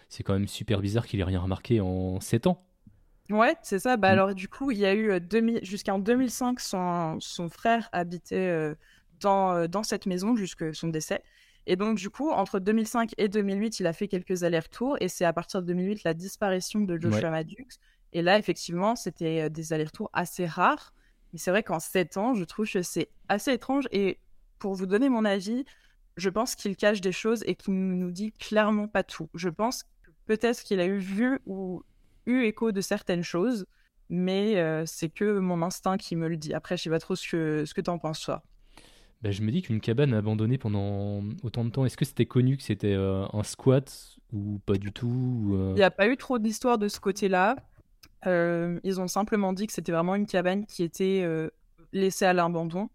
c'est 0.08 0.22
quand 0.22 0.34
même 0.34 0.48
super 0.48 0.80
bizarre 0.80 1.06
qu'il 1.06 1.20
ait 1.20 1.24
rien 1.24 1.40
remarqué 1.40 1.80
en 1.80 2.20
7 2.20 2.46
ans. 2.46 2.64
Ouais, 3.30 3.54
c'est 3.62 3.78
ça. 3.78 3.96
Bah 3.96 4.08
mm. 4.08 4.12
alors 4.12 4.34
du 4.34 4.48
coup, 4.48 4.72
il 4.72 4.78
y 4.78 4.86
a 4.86 4.94
eu 4.94 5.12
jusqu'en 5.62 5.98
2005, 6.00 6.58
son, 6.58 7.18
son 7.20 7.48
frère 7.48 7.88
habitait 7.92 8.74
dans, 9.20 9.68
dans 9.68 9.82
cette 9.82 10.06
maison 10.06 10.34
jusqu'à 10.36 10.72
son 10.72 10.88
décès. 10.88 11.22
Et 11.66 11.76
donc, 11.76 11.98
du 11.98 12.10
coup, 12.10 12.30
entre 12.30 12.58
2005 12.58 13.12
et 13.18 13.28
2008, 13.28 13.80
il 13.80 13.86
a 13.86 13.92
fait 13.92 14.08
quelques 14.08 14.42
allers-retours. 14.42 14.96
Et 15.00 15.08
c'est 15.08 15.24
à 15.24 15.32
partir 15.32 15.60
de 15.62 15.66
2008 15.66 16.04
la 16.04 16.14
disparition 16.14 16.80
de 16.80 16.98
Joshua 17.00 17.30
Madux 17.30 17.68
et 18.12 18.22
là, 18.22 18.38
effectivement, 18.38 18.96
c'était 18.96 19.42
euh, 19.42 19.48
des 19.48 19.72
allers-retours 19.72 20.10
assez 20.12 20.46
rares. 20.46 20.92
Mais 21.32 21.38
c'est 21.38 21.50
vrai 21.50 21.62
qu'en 21.62 21.78
7 21.78 22.16
ans, 22.16 22.34
je 22.34 22.44
trouve 22.44 22.68
que 22.68 22.82
c'est 22.82 23.08
assez 23.28 23.52
étrange. 23.52 23.86
Et 23.92 24.18
pour 24.58 24.74
vous 24.74 24.86
donner 24.86 25.08
mon 25.08 25.24
avis, 25.24 25.64
je 26.16 26.28
pense 26.28 26.54
qu'il 26.54 26.76
cache 26.76 27.00
des 27.00 27.12
choses 27.12 27.44
et 27.46 27.54
qu'il 27.54 27.74
ne 27.74 27.94
nous 27.94 28.10
dit 28.10 28.32
clairement 28.32 28.88
pas 28.88 29.04
tout. 29.04 29.28
Je 29.34 29.48
pense 29.48 29.84
que 29.84 29.88
peut-être 30.26 30.62
qu'il 30.62 30.80
a 30.80 30.86
eu 30.86 30.98
vu 30.98 31.38
ou 31.46 31.82
eu 32.26 32.42
écho 32.42 32.72
de 32.72 32.80
certaines 32.80 33.22
choses, 33.22 33.64
mais 34.08 34.58
euh, 34.58 34.84
c'est 34.86 35.08
que 35.08 35.38
mon 35.38 35.62
instinct 35.62 35.96
qui 35.96 36.16
me 36.16 36.28
le 36.28 36.36
dit. 36.36 36.52
Après, 36.52 36.76
je 36.76 36.82
sais 36.82 36.90
pas 36.90 36.98
trop 36.98 37.14
ce 37.14 37.28
que, 37.28 37.64
ce 37.64 37.74
que 37.74 37.80
tu 37.80 37.90
en 37.90 37.98
penses, 37.98 38.20
toi. 38.20 38.42
Bah, 39.22 39.30
je 39.30 39.42
me 39.42 39.52
dis 39.52 39.62
qu'une 39.62 39.80
cabane 39.80 40.14
abandonnée 40.14 40.58
pendant 40.58 41.22
autant 41.44 41.64
de 41.64 41.70
temps, 41.70 41.84
est-ce 41.84 41.96
que 41.96 42.06
c'était 42.06 42.26
connu 42.26 42.56
que 42.56 42.62
c'était 42.62 42.94
euh, 42.94 43.24
un 43.32 43.44
squat 43.44 44.16
ou 44.32 44.60
pas 44.66 44.78
du 44.78 44.92
tout 44.92 45.54
Il 45.70 45.74
n'y 45.74 45.82
a 45.82 45.90
pas 45.90 46.08
eu 46.08 46.16
trop 46.16 46.38
d'histoire 46.40 46.76
de 46.76 46.88
ce 46.88 46.98
côté-là. 46.98 47.56
Euh, 48.26 48.78
ils 48.84 49.00
ont 49.00 49.08
simplement 49.08 49.52
dit 49.52 49.66
que 49.66 49.72
c'était 49.72 49.92
vraiment 49.92 50.14
une 50.14 50.26
cabane 50.26 50.66
qui 50.66 50.82
était 50.82 51.22
euh, 51.24 51.50
laissée 51.92 52.24
à 52.24 52.32
l'abandon. 52.32 52.88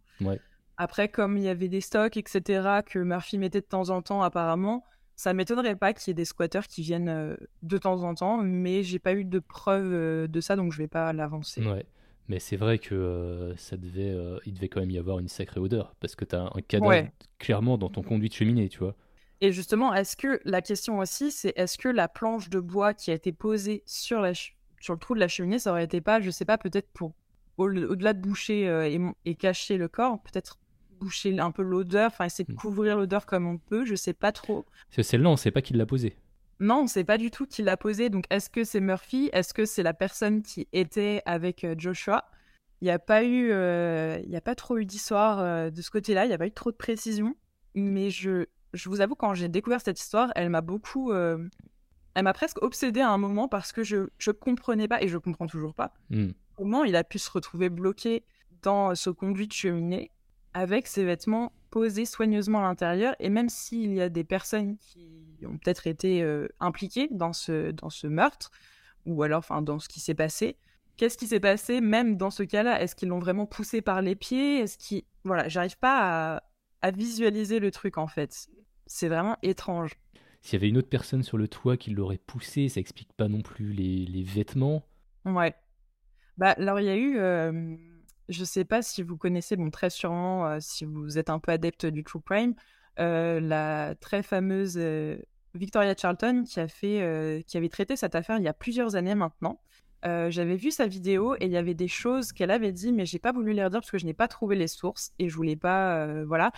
Après, 0.77 1.07
comme 1.07 1.37
il 1.37 1.43
y 1.43 1.47
avait 1.47 1.69
des 1.69 1.79
stocks, 1.79 2.17
etc., 2.17 2.81
que 2.85 2.99
Murphy 2.99 3.37
mettait 3.37 3.61
de 3.61 3.65
temps 3.65 3.89
en 3.89 4.01
temps, 4.01 4.21
apparemment, 4.21 4.83
ça 5.15 5.33
m'étonnerait 5.33 5.77
pas 5.77 5.93
qu'il 5.93 6.09
y 6.09 6.11
ait 6.11 6.15
des 6.15 6.25
squatteurs 6.25 6.67
qui 6.67 6.81
viennent 6.81 7.07
euh, 7.07 7.37
de 7.63 7.77
temps 7.77 8.03
en 8.03 8.13
temps, 8.13 8.37
mais 8.37 8.83
j'ai 8.83 8.99
pas 8.99 9.13
eu 9.13 9.23
de 9.23 9.39
preuves 9.39 10.27
de 10.27 10.41
ça, 10.41 10.57
donc 10.57 10.73
je 10.73 10.77
vais 10.77 10.89
pas 10.89 11.13
l'avancer. 11.13 11.65
Ouais. 11.65 11.85
Mais 12.27 12.39
c'est 12.39 12.57
vrai 12.57 12.79
que 12.79 13.53
ça 13.55 13.77
devait, 13.77 14.17
il 14.45 14.55
devait 14.55 14.67
quand 14.67 14.79
même 14.79 14.89
y 14.89 14.97
avoir 14.97 15.19
une 15.19 15.27
sacrée 15.27 15.59
odeur, 15.59 15.95
parce 15.99 16.15
que 16.15 16.25
tu 16.25 16.35
as 16.35 16.41
un 16.41 16.61
cadavre 16.67 17.07
clairement 17.37 17.77
dans 17.77 17.89
ton 17.89 18.01
conduit 18.01 18.29
de 18.29 18.33
cheminée, 18.33 18.67
tu 18.67 18.79
vois. 18.79 18.95
Et 19.41 19.51
justement, 19.51 19.93
est-ce 19.93 20.17
que 20.17 20.41
la 20.43 20.61
question 20.61 20.99
aussi, 20.99 21.31
c'est 21.31 21.53
est-ce 21.55 21.77
que 21.77 21.89
la 21.89 22.07
planche 22.07 22.49
de 22.49 22.59
bois 22.59 22.93
qui 22.93 23.11
a 23.11 23.13
été 23.13 23.31
posée 23.31 23.83
sur 23.85 24.21
la, 24.21 24.33
sur 24.85 24.93
le 24.93 24.99
trou 24.99 25.15
de 25.15 25.19
la 25.19 25.27
cheminée, 25.27 25.59
ça 25.59 25.71
aurait 25.71 25.83
été 25.83 25.99
pas, 25.99 26.21
je 26.21 26.29
sais 26.29 26.45
pas, 26.45 26.57
peut-être 26.57 26.87
pour 26.93 27.13
au-delà 27.57 28.13
de 28.13 28.21
boucher 28.21 28.67
euh, 28.67 29.11
et, 29.25 29.35
cacher 29.35 29.77
le 29.77 29.87
corps, 29.87 30.21
peut-être 30.21 30.59
boucher 30.99 31.39
un 31.39 31.51
peu 31.51 31.63
l'odeur, 31.63 32.11
enfin 32.11 32.25
essayer 32.25 32.45
de 32.45 32.53
hmm. 32.53 32.57
couvrir 32.57 32.97
l'odeur 32.97 33.25
comme 33.25 33.47
on 33.47 33.57
peut, 33.57 33.85
je 33.85 33.95
sais 33.95 34.13
pas 34.13 34.31
trop. 34.31 34.65
C'est 34.89 35.03
celle-là, 35.03 35.29
on 35.29 35.37
sait 35.37 35.51
pas 35.51 35.61
qui 35.61 35.73
l'a 35.73 35.85
posée. 35.85 36.17
Non, 36.59 36.81
on 36.83 36.87
sait 36.87 37.03
pas 37.03 37.17
du 37.17 37.31
tout 37.31 37.45
qui 37.45 37.63
l'a 37.63 37.77
posée. 37.77 38.09
Donc 38.09 38.25
est-ce 38.29 38.49
que 38.49 38.63
c'est 38.63 38.79
Murphy? 38.79 39.29
Est-ce 39.33 39.53
que 39.53 39.65
c'est 39.65 39.83
la 39.83 39.93
personne 39.93 40.41
qui 40.41 40.67
était 40.71 41.21
avec 41.25 41.63
euh, 41.63 41.75
Joshua? 41.77 42.25
Il 42.81 42.85
n'y 42.85 42.91
a 42.91 42.99
pas 42.99 43.23
eu, 43.23 43.51
euh, 43.51 44.19
il 44.23 44.29
y 44.29 44.35
a 44.35 44.41
pas 44.41 44.55
trop 44.55 44.77
eu 44.77 44.85
d'histoire 44.85 45.71
de 45.71 45.81
ce 45.81 45.89
côté-là. 45.89 46.25
Il 46.25 46.27
n'y 46.27 46.33
a 46.33 46.37
pas 46.37 46.47
eu 46.47 46.51
trop 46.51 46.71
de 46.71 46.75
précision. 46.75 47.35
mais 47.73 48.09
je, 48.09 48.45
je 48.73 48.89
vous 48.89 49.01
avoue, 49.01 49.15
quand 49.15 49.33
j'ai 49.33 49.47
découvert 49.47 49.81
cette 49.81 49.99
histoire, 49.99 50.31
elle 50.35 50.49
m'a 50.49 50.61
beaucoup. 50.61 51.11
Elle 52.15 52.23
m'a 52.23 52.33
presque 52.33 52.61
obsédée 52.63 53.01
à 53.01 53.11
un 53.11 53.17
moment 53.17 53.47
parce 53.47 53.71
que 53.71 53.83
je 53.83 54.07
je 54.17 54.31
comprenais 54.31 54.87
pas, 54.87 55.01
et 55.03 55.07
je 55.07 55.17
comprends 55.17 55.47
toujours 55.47 55.75
pas, 55.75 55.93
Hmm. 56.09 56.31
comment 56.55 56.83
il 56.83 56.95
a 56.95 57.03
pu 57.03 57.19
se 57.19 57.29
retrouver 57.29 57.69
bloqué 57.69 58.23
dans 58.63 58.95
ce 58.95 59.09
conduit 59.11 59.47
de 59.47 59.53
cheminée 59.53 60.11
avec 60.53 60.87
ses 60.87 61.03
vêtements 61.03 61.51
posés 61.69 62.05
soigneusement 62.05 62.59
à 62.59 62.63
l'intérieur. 62.63 63.13
Et 63.19 63.29
même 63.29 63.49
s'il 63.49 63.93
y 63.93 64.01
a 64.01 64.07
des 64.09 64.23
personnes 64.23 64.77
qui 64.77 65.45
ont 65.45 65.57
peut-être 65.57 65.85
été 65.87 66.23
euh, 66.23 66.47
impliquées 66.61 67.09
dans 67.11 67.33
ce, 67.33 67.71
dans 67.71 67.89
ce 67.89 68.07
meurtre, 68.07 68.51
ou 69.05 69.21
alors 69.21 69.39
enfin, 69.39 69.61
dans 69.61 69.79
ce 69.79 69.89
qui 69.89 69.99
s'est 69.99 70.15
passé, 70.15 70.57
qu'est-ce 70.95 71.17
qui 71.17 71.27
s'est 71.27 71.41
passé 71.41 71.81
même 71.81 72.15
dans 72.15 72.31
ce 72.31 72.43
cas-là? 72.43 72.81
Est-ce 72.81 72.95
qu'ils 72.95 73.09
l'ont 73.09 73.19
vraiment 73.19 73.45
poussé 73.45 73.81
par 73.81 74.01
les 74.01 74.15
pieds? 74.15 74.59
Est-ce 74.61 74.77
qu'ils... 74.77 75.03
Voilà, 75.25 75.49
j'arrive 75.49 75.77
pas 75.77 76.35
à, 76.35 76.43
à 76.81 76.91
visualiser 76.91 77.59
le 77.59 77.69
truc 77.69 77.97
en 77.97 78.07
fait. 78.07 78.47
C'est 78.87 79.09
vraiment 79.09 79.37
étrange. 79.43 79.91
S'il 80.45 80.53
y 80.53 80.61
avait 80.61 80.69
une 80.69 80.77
autre 80.77 80.89
personne 80.89 81.23
sur 81.23 81.37
le 81.37 81.47
toit 81.47 81.75
qui 81.75 81.89
l'aurait 81.89 82.19
poussé, 82.19 82.69
ça 82.69 82.79
explique 82.79 83.11
pas 83.13 83.27
non 83.27 83.41
plus 83.41 83.73
les, 83.73 84.21
vêtements. 84.21 84.85
Ouais. 85.25 85.55
Bah, 86.37 86.51
alors, 86.51 86.79
il 86.79 86.85
y 86.85 86.89
a 86.89 86.95
eu. 86.95 87.17
euh, 87.17 87.75
je 88.29 88.43
sais 88.43 88.63
pas 88.63 88.83
si 88.83 89.01
vous 89.01 89.17
connaissez, 89.17 89.55
bon, 89.55 89.71
très 89.71 89.89
sûrement, 89.89 90.45
euh, 90.45 90.57
si 90.59 90.85
vous 90.85 91.17
êtes 91.17 91.31
un 91.31 91.39
peu 91.39 91.51
adepte 91.51 91.87
du 91.87 92.03
True 92.03 92.21
Crime, 92.21 92.53
euh, 92.99 93.39
la 93.39 93.95
très 93.95 94.21
fameuse 94.21 94.79
Victoria 95.55 95.95
Charlton 95.99 96.43
qui, 96.47 96.59
a 96.59 96.67
fait, 96.67 97.43
qui 97.47 97.57
avait 97.57 97.69
traité 97.69 97.95
cette 97.95 98.13
affaire 98.13 98.37
il 98.37 98.43
y 98.43 98.47
a 98.47 98.53
plusieurs 98.53 98.95
années 98.95 99.15
maintenant. 99.15 99.59
J'avais 100.03 100.57
vu 100.57 100.69
sa 100.69 100.85
vidéo 100.85 101.33
et 101.39 101.47
il 101.47 101.51
y 101.51 101.57
avait 101.57 101.73
des 101.73 101.87
choses 101.87 102.33
qu'elle 102.33 102.51
avait 102.51 102.71
dit, 102.71 102.93
mais 102.93 103.07
j'ai 103.07 103.17
pas 103.17 103.31
voulu 103.31 103.53
les 103.53 103.63
redire 103.63 103.79
parce 103.79 103.89
que 103.89 103.97
je 103.97 104.05
n'ai 104.05 104.13
pas 104.13 104.27
trouvé 104.27 104.55
les 104.55 104.67
sources 104.67 105.11
et 105.17 105.27
je 105.27 105.35
voulais 105.35 105.55
pas. 105.55 106.23
voilà. 106.25 106.51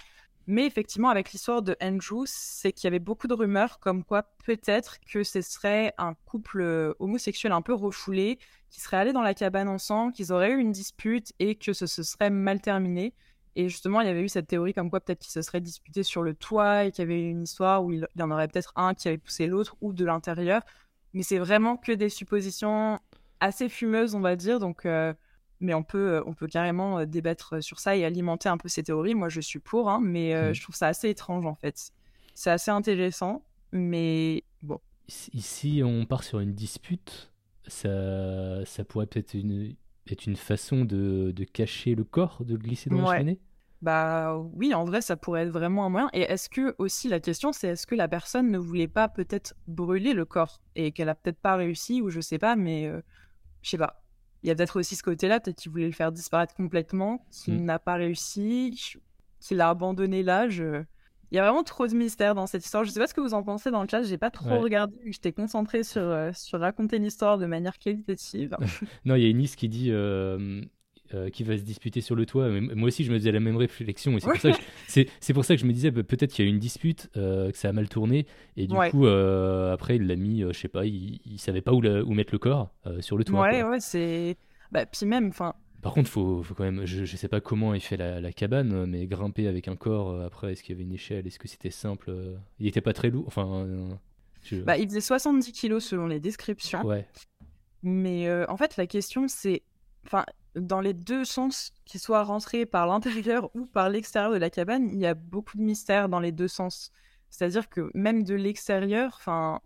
Mais 0.48 0.66
effectivement, 0.66 1.10
avec 1.10 1.34
l'histoire 1.34 1.62
de 1.62 1.76
Andrew, 1.82 2.24
c'est 2.26 2.72
qu'il 2.72 2.86
y 2.86 2.88
avait 2.88 3.00
beaucoup 3.00 3.28
de 3.28 3.34
rumeurs 3.34 3.80
comme 3.80 4.06
quoi 4.06 4.24
peut-être 4.46 4.98
que 5.02 5.24
ce 5.24 5.42
serait 5.42 5.94
un 5.98 6.14
couple 6.26 6.62
euh, 6.62 6.94
homosexuel 7.00 7.52
un 7.52 7.62
peu 7.62 7.74
refoulé 7.74 8.40
qui 8.70 8.80
seraient 8.80 8.98
allés 8.98 9.12
dans 9.12 9.22
la 9.22 9.34
cabane 9.34 9.68
ensemble, 9.68 10.14
qu'ils 10.14 10.32
auraient 10.32 10.52
eu 10.52 10.60
une 10.60 10.72
dispute 10.72 11.34
et 11.40 11.56
que 11.56 11.74
ce 11.74 11.86
se 11.86 12.02
serait 12.02 12.30
mal 12.30 12.62
terminé. 12.62 13.14
Et 13.58 13.68
justement, 13.68 14.00
il 14.00 14.08
y 14.08 14.10
avait 14.10 14.22
eu 14.22 14.30
cette 14.30 14.48
théorie 14.48 14.74
comme 14.74 14.90
quoi 14.90 15.02
peut-être 15.02 15.20
qu'ils 15.20 15.32
se 15.32 15.42
seraient 15.42 15.60
disputés 15.60 16.04
sur 16.04 16.24
le 16.24 16.34
toit 16.34 16.86
et 16.86 16.92
qu'il 16.92 17.02
y 17.04 17.08
avait 17.08 17.22
eu 17.22 17.30
une 17.30 17.44
histoire 17.44 17.84
où 17.84 17.92
il 17.92 18.08
y 18.16 18.22
en 18.22 18.32
aurait 18.32 18.48
peut-être 18.48 18.72
un 18.78 18.94
qui 18.94 19.10
avait 19.10 19.18
poussé 19.18 19.48
l'autre 19.48 19.76
ou 19.82 19.92
de 19.92 20.06
l'intérieur. 20.06 20.62
Mais 21.14 21.24
c'est 21.24 21.40
vraiment 21.40 21.76
que 21.76 21.92
des 21.92 22.10
suppositions 22.10 23.00
assez 23.42 23.68
fumeuses, 23.68 24.16
on 24.16 24.22
va 24.22 24.36
dire. 24.38 24.60
Donc, 24.60 24.86
euh, 24.86 25.14
mais 25.60 25.74
on 25.74 25.84
peut, 25.84 26.16
euh, 26.16 26.24
on 26.26 26.34
peut 26.34 26.48
carrément 26.48 27.00
euh, 27.00 27.06
débattre 27.06 27.62
sur 27.64 27.80
ça 27.80 27.96
et 27.96 28.06
alimenter 28.06 28.50
un 28.50 28.58
peu 28.58 28.68
ces 28.70 28.84
théories. 28.84 29.16
Moi, 29.16 29.30
je 29.30 29.42
suis 29.42 29.60
pour, 29.60 29.90
hein, 29.90 30.00
mais 30.02 30.34
euh, 30.36 30.50
Mhm. 30.50 30.54
je 30.56 30.62
trouve 30.62 30.76
ça 30.76 30.88
assez 30.88 31.10
étrange 31.10 31.46
en 31.46 31.56
fait. 31.56 31.92
C'est 32.36 32.52
assez 32.52 32.72
intéressant, 32.72 33.44
mais 33.72 34.44
bon. 34.62 34.80
Ici, 35.34 35.82
on 35.84 36.06
part 36.06 36.24
sur 36.24 36.40
une 36.40 36.54
dispute. 36.54 37.32
Ça, 37.68 38.66
ça 38.66 38.84
pourrait 38.86 39.08
peut-être 39.08 39.34
une, 39.34 39.76
être 40.10 40.26
une 40.26 40.36
façon 40.36 40.86
de, 40.86 41.32
de 41.36 41.44
cacher 41.44 41.96
le 41.96 42.04
corps, 42.04 42.44
de 42.46 42.54
le 42.54 42.60
glisser 42.60 42.90
dans 42.90 42.98
la 42.98 43.06
Ouais. 43.06 43.18
cheminée? 43.18 43.40
Bah 43.82 44.36
oui, 44.54 44.74
en 44.74 44.86
vrai, 44.86 45.02
ça 45.02 45.16
pourrait 45.18 45.44
être 45.44 45.50
vraiment 45.52 45.86
un 45.86 45.90
moyen. 45.90 46.10
Et 46.14 46.22
est-ce 46.22 46.50
que 46.50 46.74
aussi 46.80 47.10
la 47.10 47.20
question, 47.20 47.52
c'est 47.52 47.68
est-ce 47.70 47.86
que 47.86 47.94
la 47.96 48.08
personne 48.08 48.50
ne 48.50 48.58
voulait 48.58 48.88
pas 48.88 49.08
peut-être 49.08 49.54
brûler 49.68 50.14
le 50.14 50.26
corps 50.26 50.62
et 50.76 50.92
qu'elle 50.92 51.10
a 51.10 51.16
peut-être 51.16 51.40
pas 51.40 51.56
réussi 51.56 52.02
ou 52.02 52.10
je 52.10 52.20
sais 52.20 52.40
pas, 52.40 52.56
mais 52.56 52.88
euh, 52.88 53.02
je 53.62 53.70
sais 53.72 53.78
pas. 53.78 54.04
Il 54.44 54.48
y 54.50 54.52
a 54.52 54.56
peut-être 54.56 54.80
aussi 54.80 54.96
ce 54.96 55.04
côté-là, 55.04 55.40
peut-être 55.40 55.58
qu'il 55.58 55.72
voulait 55.72 55.86
le 55.88 55.92
faire 55.92 56.12
disparaître 56.12 56.54
complètement, 56.54 57.26
qu'il 57.32 57.56
Mm. 57.56 57.64
n'a 57.66 57.80
pas 57.80 57.96
réussi, 57.96 58.80
qu'il 59.40 59.62
a 59.62 59.70
abandonné 59.70 60.24
là. 60.24 60.48
je- 60.50 60.84
Il 61.32 61.36
y 61.36 61.40
a 61.40 61.44
vraiment 61.44 61.64
trop 61.64 61.86
de 61.88 61.94
mystères 61.94 62.36
dans 62.36 62.48
cette 62.48 62.64
histoire. 62.64 62.86
Je 62.86 62.90
sais 62.92 63.02
pas 63.02 63.08
ce 63.08 63.14
que 63.14 63.20
vous 63.20 63.34
en 63.34 63.44
pensez 63.44 63.70
dans 63.70 63.82
le 63.82 63.88
chat. 63.90 64.02
J'ai 64.04 64.18
pas 64.18 64.32
trop 64.32 64.48
Ouais. 64.52 64.58
regardé. 64.60 64.98
J'étais 65.08 65.34
concentrée 65.34 65.84
sur 65.84 66.02
euh, 66.02 66.32
sur 66.34 66.58
raconter 66.62 67.00
l'histoire 67.00 67.38
de 67.38 67.46
manière 67.46 67.78
qualitative. 67.80 68.56
Non, 69.06 69.16
il 69.16 69.24
y 69.24 69.26
a 69.26 69.30
Ennis 69.30 69.56
qui 69.58 69.68
dit 69.68 69.90
euh, 69.92 70.62
euh, 71.14 71.30
qu'il 71.30 71.46
va 71.46 71.58
se 71.58 71.64
disputer 71.64 72.02
sur 72.02 72.16
le 72.16 72.26
toit. 72.26 72.50
Mais 72.50 72.62
moi 72.62 72.88
aussi, 72.88 73.04
je 73.04 73.12
me 73.12 73.18
faisais 73.18 73.32
la 73.32 73.40
même 73.40 73.58
réflexion. 73.58 74.18
Et 74.18 74.20
c'est 74.20 74.28
pour, 74.30 74.40
ça 74.42 74.52
que 74.52 74.58
je- 74.58 74.62
c'est- 74.88 75.10
c'est 75.20 75.34
pour 75.34 75.46
ça 75.46 75.56
que 75.56 75.62
je 75.62 75.66
me 75.66 75.74
disais 75.74 75.92
bah, 75.92 76.04
peut-être 76.04 76.32
qu'il 76.34 76.46
y 76.46 76.48
a 76.48 76.52
eu 76.52 76.54
une 76.54 76.60
dispute, 76.60 77.10
euh, 77.18 77.52
que 77.52 77.58
ça 77.58 77.70
a 77.70 77.72
mal 77.74 77.88
tourné. 77.90 78.26
Et 78.56 78.68
du 78.68 78.76
Ouais. 78.76 78.90
coup, 78.92 79.06
euh, 79.06 79.74
après, 79.74 79.96
il 79.98 80.08
l'a 80.08 80.16
mis, 80.16 80.42
je 80.42 80.52
sais 80.54 80.68
pas, 80.68 80.86
il, 80.86 81.20
il 81.26 81.40
savait 81.40 81.62
pas 81.62 81.74
où, 81.74 81.82
la- 81.82 82.04
où 82.04 82.12
mettre 82.14 82.34
le 82.34 82.40
corps 82.40 82.72
sur 83.00 83.18
le 83.18 83.24
toit. 83.24 83.42
ouais, 83.42 83.62
quoi. 83.62 83.70
ouais, 83.72 83.80
c'est. 83.80 84.38
Bah, 84.72 84.86
puis 84.86 85.06
même, 85.06 85.28
enfin, 85.30 85.54
Par 85.82 85.94
contre, 85.94 86.10
faut, 86.10 86.42
faut 86.44 86.54
quand 86.56 86.64
même. 86.66 86.86
Je, 86.86 87.06
je 87.06 87.16
sais 87.18 87.28
pas 87.30 87.40
comment 87.40 87.74
il 87.74 87.80
fait 87.82 87.98
la, 87.98 88.20
la 88.20 88.32
cabane, 88.34 88.86
mais 88.88 89.06
grimper 89.08 89.48
avec 89.48 89.68
un 89.68 89.76
corps. 89.76 90.20
après, 90.22 90.52
est-ce 90.52 90.64
qu'il 90.64 90.74
y 90.74 90.78
avait 90.78 90.84
une 90.84 90.94
échelle? 90.94 91.26
Est-ce 91.28 91.40
que 91.40 91.48
c'était 91.48 91.70
simple? 91.70 92.12
Il 92.60 92.68
était 92.68 92.82
pas 92.82 92.94
très 92.94 93.10
lourd. 93.10 93.26
Enfin. 93.28 93.68
je- 94.44 94.58
bah, 94.62 94.78
il 94.78 94.88
faisait 94.90 95.02
70 95.02 95.52
kilos 95.54 95.86
selon 95.86 96.08
les 96.08 96.20
descriptions. 96.20 96.84
Ouais. 96.86 97.06
Mais 97.84 98.28
en 98.50 98.58
fait, 98.58 98.76
la 98.78 98.88
question, 98.88 99.28
c'est, 99.28 99.62
enfin, 100.06 100.26
dans 100.60 100.82
les 100.82 100.94
deux 100.94 101.26
sens, 101.26 101.74
qu'il 101.86 102.00
soit 102.00 102.24
rentré 102.24 102.66
par 102.66 102.88
l'intérieur 102.88 103.50
ou 103.56 103.66
par 103.66 103.90
l'extérieur 103.90 104.32
de 104.32 104.38
la 104.38 104.50
cabane, 104.50 104.90
il 104.92 105.00
y 105.00 105.06
a 105.06 105.14
beaucoup 105.14 105.58
de 105.58 105.64
mystères 105.64 106.10
dans 106.10 106.20
les 106.20 106.32
deux 106.32 106.48
sens. 106.48 106.92
C'est-à-dire 107.30 107.70
que 107.70 107.92
même 107.94 108.24
de 108.24 108.36
l'extérieur, 108.36 109.14
enfin, 109.18 109.62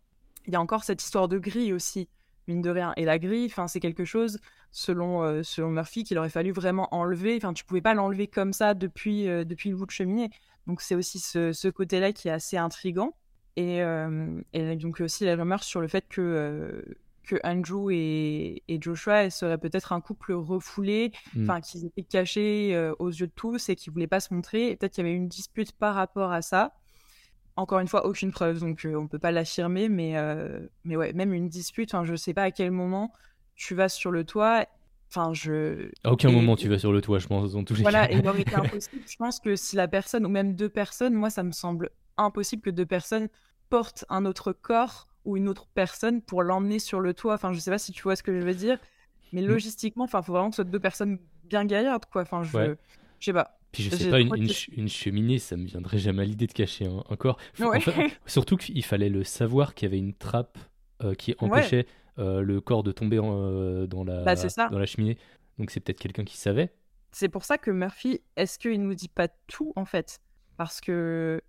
il 0.48 0.54
y 0.54 0.56
a 0.56 0.62
encore 0.62 0.84
cette 0.84 1.02
histoire 1.02 1.28
de 1.28 1.38
grille 1.38 1.74
aussi, 1.74 2.10
mine 2.48 2.62
de 2.62 2.70
rien. 2.70 2.94
Et 2.98 3.06
la 3.06 3.20
grille, 3.20 3.46
enfin, 3.46 3.68
c'est 3.68 3.80
quelque 3.80 4.06
chose, 4.06 4.40
selon, 4.72 5.24
euh, 5.24 5.44
selon 5.44 5.70
Murphy, 5.70 6.04
qu'il 6.04 6.18
aurait 6.18 6.30
fallu 6.30 6.52
vraiment 6.52 6.94
enlever. 6.94 7.38
Enfin, 7.38 7.54
tu 7.54 7.64
pouvais 7.64 7.82
pas 7.82 7.94
l'enlever 7.94 8.28
comme 8.28 8.54
ça 8.54 8.74
depuis, 8.74 9.28
euh, 9.28 9.44
depuis 9.44 9.70
le 9.70 9.76
bout 9.76 9.86
de 9.86 9.92
cheminée. 9.92 10.30
Donc, 10.68 10.82
c'est 10.82 10.96
aussi 10.96 11.20
ce, 11.20 11.70
côté-là 11.70 12.14
qui 12.14 12.28
est 12.28 12.32
assez 12.32 12.58
intrigant. 12.58 13.16
Et, 13.58 13.82
euh, 13.82 14.42
et 14.54 14.78
donc 14.78 15.02
aussi 15.02 15.26
la 15.26 15.36
rumeur 15.36 15.62
sur 15.64 15.82
le 15.82 15.90
fait 15.90 16.08
que, 16.08 16.84
que 17.36 17.40
Andrew 17.48 17.90
et, 17.92 18.64
et 18.68 18.82
Joshua 18.82 19.30
seraient 19.30 19.58
peut-être 19.58 19.94
un 19.94 20.02
couple 20.02 20.34
refoulé, 20.34 21.12
Mm. 21.36 21.44
enfin 21.44 21.62
qu'ils 21.62 21.86
étaient 21.86 22.04
cachés 22.04 22.72
euh, 22.76 22.94
aux 23.00 23.10
yeux 23.10 23.28
de 23.28 23.32
tous 23.36 23.70
et 23.70 23.76
qu'ils 23.76 23.94
voulaient 23.94 24.08
pas 24.08 24.20
se 24.20 24.34
montrer. 24.34 24.72
Et 24.72 24.76
peut-être 24.76 24.94
qu'il 24.94 25.06
y 25.06 25.08
avait 25.08 25.16
une 25.16 25.28
dispute 25.28 25.72
par 25.72 25.96
rapport 25.96 26.32
à 26.32 26.42
ça. 26.42 26.74
Encore 27.58 27.80
une 27.80 27.88
fois, 27.88 28.06
aucune 28.06 28.32
preuve, 28.32 28.60
donc 28.60 28.86
euh, 28.86 28.96
on 28.96 29.08
peut 29.08 29.20
pas 29.20 29.32
l'affirmer, 29.32 29.90
mais 29.90 30.18
euh, 30.18 30.60
mais 30.86 30.96
ouais, 30.96 31.12
même 31.14 31.34
une 31.34 31.50
dispute. 31.50 31.94
Enfin, 31.94 32.06
je 32.06 32.16
sais 32.16 32.34
pas 32.34 32.44
à 32.44 32.52
quel 32.52 32.72
moment 32.72 33.12
tu 33.56 33.76
vas 33.76 33.90
sur 33.90 34.10
le 34.12 34.24
toit. 34.24 34.66
Enfin, 35.10 35.34
je 35.34 35.90
À 36.06 36.12
aucun 36.14 36.30
Et- 36.30 36.34
moment 36.34 36.56
tu 36.56 36.70
vas 36.70 36.80
sur 36.80 36.94
le 36.94 37.02
toit, 37.02 37.20
je 37.20 37.28
pense, 37.28 37.52
dans 37.52 37.64
tous 37.66 37.76
les 37.76 37.82
voilà, 37.82 38.08
cas. 38.08 38.14
et 38.14 38.42
été 38.42 38.56
impossible. 38.56 39.02
Je 39.06 39.16
pense 39.18 39.40
que 39.42 39.56
si 39.58 39.76
la 39.76 39.88
personne, 39.90 40.26
ou 40.26 40.30
même 40.30 40.56
deux 40.56 40.70
personnes, 40.70 41.14
moi, 41.14 41.30
ça 41.30 41.44
me 41.44 41.52
semble 41.52 41.90
impossible 42.18 42.62
que 42.62 42.70
deux 42.70 42.86
personnes 42.86 43.28
portent 43.70 44.06
un 44.10 44.24
autre 44.26 44.54
corps 44.54 45.08
ou 45.26 45.38
une 45.38 45.48
autre 45.50 45.68
personne 45.74 46.22
pour 46.22 46.44
l'emmener 46.44 46.80
sur 46.80 47.00
le 47.00 47.14
toit. 47.14 47.34
Enfin, 47.36 47.54
je 47.54 47.60
sais 47.60 47.72
pas 47.72 47.78
si 47.78 47.92
tu 47.92 48.02
vois 48.04 48.16
ce 48.16 48.24
que 48.24 48.40
je 48.40 48.46
veux 48.46 48.54
dire, 48.56 48.80
mais 49.34 49.42
logistiquement, 49.42 50.04
enfin, 50.06 50.22
faut 50.22 50.34
vraiment 50.34 50.50
que 50.50 50.56
ce 50.56 50.64
soit 50.64 50.72
deux 50.72 50.80
personnes 50.80 51.20
bien 51.46 51.66
gaillardes, 51.66 52.06
quoi. 52.06 52.24
Enfin, 52.24 52.44
je, 52.44 52.56
Ouais. 52.58 52.76
je 53.20 53.26
sais 53.26 53.34
pas. 53.34 53.58
Puis 53.72 53.84
je 53.84 53.96
sais 53.96 54.10
pas, 54.10 54.20
une, 54.20 54.48
ch- 54.48 54.70
cheminée, 54.88 55.40
ça 55.40 55.56
me 55.56 55.66
viendrait 55.66 55.98
jamais 55.98 56.24
à 56.24 56.26
l'idée 56.26 56.48
de 56.48 56.52
cacher 56.52 56.86
un, 56.88 57.04
un 57.10 57.16
corps. 57.16 57.38
Faut- 57.54 57.70
Ouais. 57.70 57.78
enfin, 57.78 57.94
surtout 58.26 58.58
qu'il 58.58 58.84
fallait 58.84 59.10
le 59.10 59.24
savoir 59.24 59.74
qu'il 59.76 59.86
y 59.88 59.92
avait 59.92 60.00
une 60.00 60.14
trappe 60.14 60.58
euh, 61.04 61.14
qui 61.14 61.36
empêchait 61.40 61.86
euh, 62.20 62.42
le 62.42 62.60
corps 62.60 62.84
de 62.84 62.92
tomber 62.92 63.20
en, 63.20 63.32
euh, 63.34 63.88
dans, 63.88 64.04
la, 64.04 64.24
Bah, 64.24 64.36
dans 64.70 64.78
la 64.80 64.86
cheminée. 64.86 65.18
Donc 65.58 65.72
c'est 65.72 65.80
peut-être 65.80 66.00
quelqu'un 66.02 66.26
qui 66.26 66.38
savait. 66.38 66.74
C'est 67.14 67.30
pour 67.30 67.46
ça 67.46 67.58
que 67.58 67.72
Murphy, 67.72 68.20
est-ce 68.36 68.60
qu'il 68.60 68.82
nous 68.82 68.94
dit 68.94 69.08
pas 69.10 69.28
tout 69.48 69.72
en 69.78 69.86
fait? 69.86 70.20
Parce 70.58 70.82
que 70.82 71.42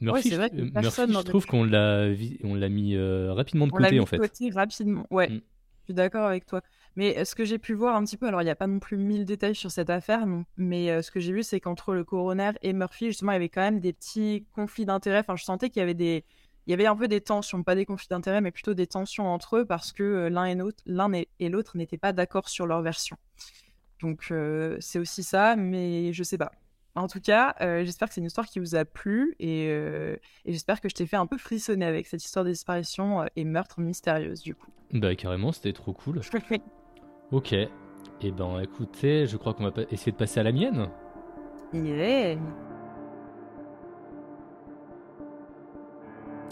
Murphy, 0.00 0.28
c'est 0.30 0.36
vrai 0.36 0.50
je- 0.52 0.56
que 0.56 0.60
euh, 0.62 0.64
Murphy, 0.64 0.80
personne 0.82 1.08
je 1.08 1.12
n'aurait 1.14 1.24
trouve 1.24 1.46
qu'on 1.46 1.64
l'a 1.64 2.08
on 2.44 2.54
l'a 2.54 2.68
mis 2.68 2.94
euh, 2.96 3.32
rapidement 3.32 3.66
de 3.66 3.72
on 3.72 3.76
côté 3.76 3.92
mis 3.92 4.00
en 4.00 4.04
de 4.04 4.08
fait. 4.08 4.18
côté 4.18 4.50
rapidement. 4.50 5.06
Ouais, 5.10 5.28
Mm. 5.28 5.34
je 5.80 5.84
suis 5.86 5.94
d'accord 5.94 6.26
avec 6.26 6.46
toi. 6.46 6.60
Mais 6.96 7.16
euh, 7.18 7.24
ce 7.24 7.34
que 7.34 7.44
j'ai 7.44 7.58
pu 7.58 7.72
voir 7.74 7.96
un 7.96 8.04
petit 8.04 8.16
peu, 8.16 8.26
alors 8.26 8.42
il 8.42 8.44
n'y 8.44 8.50
a 8.50 8.56
pas 8.56 8.66
non 8.66 8.78
plus 8.80 8.96
mille 8.96 9.24
détails 9.24 9.54
sur 9.54 9.70
cette 9.70 9.90
affaire, 9.90 10.26
mais 10.56 11.02
ce 11.02 11.10
que 11.10 11.20
j'ai 11.20 11.32
vu, 11.32 11.42
c'est 11.42 11.60
qu'entre 11.60 11.94
le 11.94 12.04
coroner 12.04 12.50
et 12.62 12.72
Murphy, 12.72 13.06
justement, 13.06 13.32
il 13.32 13.36
y 13.36 13.36
avait 13.36 13.48
quand 13.48 13.60
même 13.62 13.80
des 13.80 13.92
petits 13.92 14.44
conflits 14.54 14.84
d'intérêts. 14.84 15.20
Enfin, 15.20 15.36
je 15.36 15.44
sentais 15.44 15.70
qu'il 15.70 15.80
y 15.80 15.82
avait 15.82 15.94
des, 15.94 16.24
il 16.66 16.70
y 16.70 16.74
avait 16.74 16.86
un 16.86 16.96
peu 16.96 17.08
des 17.08 17.20
tensions, 17.20 17.62
pas 17.62 17.74
des 17.76 17.86
conflits 17.86 18.08
d'intérêts, 18.10 18.40
mais 18.40 18.50
plutôt 18.50 18.74
des 18.74 18.86
tensions 18.86 19.28
entre 19.28 19.58
eux 19.58 19.64
parce 19.64 19.92
que 19.92 20.28
l'un 20.30 20.44
et 20.46 20.54
l'autre, 20.56 20.82
l'un 20.84 21.12
et 21.14 21.28
et 21.38 21.48
l'autre 21.48 21.76
n'étaient 21.76 21.96
pas 21.96 22.12
d'accord 22.12 22.48
sur 22.48 22.66
leur 22.66 22.82
version. 22.82 23.16
Donc 24.02 24.28
euh, 24.30 24.76
c'est 24.80 24.98
aussi 24.98 25.22
ça, 25.22 25.56
mais 25.56 26.12
je 26.12 26.22
sais 26.22 26.38
pas. 26.38 26.52
En 26.96 27.06
tout 27.06 27.20
cas, 27.20 27.54
euh, 27.60 27.84
j'espère 27.84 28.08
que 28.08 28.14
c'est 28.14 28.20
une 28.20 28.26
histoire 28.26 28.46
qui 28.46 28.58
vous 28.58 28.74
a 28.74 28.84
plu 28.84 29.36
et, 29.38 29.68
euh, 29.68 30.16
et 30.44 30.52
j'espère 30.52 30.80
que 30.80 30.88
je 30.88 30.94
t'ai 30.94 31.06
fait 31.06 31.16
un 31.16 31.26
peu 31.26 31.38
frissonner 31.38 31.84
avec 31.84 32.06
cette 32.06 32.24
histoire 32.24 32.44
de 32.44 32.50
disparition 32.50 33.22
euh, 33.22 33.26
et 33.36 33.44
meurtre 33.44 33.80
mystérieuse 33.80 34.42
du 34.42 34.54
coup. 34.54 34.70
Bah 34.92 35.14
carrément, 35.14 35.52
c'était 35.52 35.72
trop 35.72 35.92
cool. 35.92 36.20
Ok. 37.32 37.52
Et 37.52 38.32
ben 38.32 38.58
écoutez, 38.60 39.28
je 39.28 39.36
crois 39.36 39.54
qu'on 39.54 39.62
va 39.62 39.72
essayer 39.92 40.10
de 40.10 40.16
passer 40.16 40.40
à 40.40 40.42
la 40.42 40.50
mienne. 40.50 40.88
Yeah. 41.72 42.36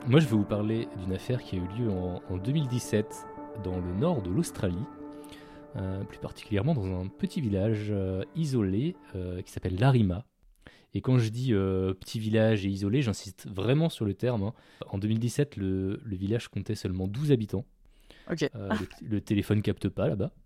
Moi, 0.07 0.21
je 0.21 0.27
vais 0.27 0.37
vous 0.37 0.45
parler 0.45 0.89
d'une 0.99 1.13
affaire 1.13 1.43
qui 1.43 1.57
a 1.57 1.59
eu 1.59 1.67
lieu 1.77 1.91
en, 1.91 2.23
en 2.31 2.37
2017 2.37 3.27
dans 3.65 3.81
le 3.81 3.93
nord 3.93 4.23
de 4.23 4.31
l'Australie, 4.31 4.87
plus 6.09 6.19
particulièrement 6.19 6.75
dans 6.75 7.01
un 7.01 7.07
petit 7.07 7.41
village 7.41 7.89
euh, 7.91 8.25
isolé 8.37 8.97
euh, 9.15 9.43
qui 9.43 9.53
s'appelle 9.53 9.79
Larima. 9.79 10.25
Et 10.95 11.01
quand 11.03 11.19
je 11.19 11.29
dis 11.29 11.53
euh, 11.53 11.93
petit 11.95 12.19
village 12.19 12.65
et 12.65 12.69
isolé, 12.69 13.03
j'insiste 13.03 13.47
vraiment 13.49 13.89
sur 13.91 14.05
le 14.05 14.15
terme. 14.15 14.43
hein. 14.43 14.55
En 14.89 14.99
2017, 14.99 15.57
le, 15.57 16.01
le 16.03 16.17
village 16.17 16.49
comptait 16.49 16.75
seulement 16.75 17.07
12 17.07 17.31
habitants. 17.33 17.65
Euh, 18.55 18.71
le, 19.03 19.09
le 19.09 19.21
téléphone 19.21 19.63
capte 19.63 19.89
pas 19.89 20.09
là-bas. 20.09 20.33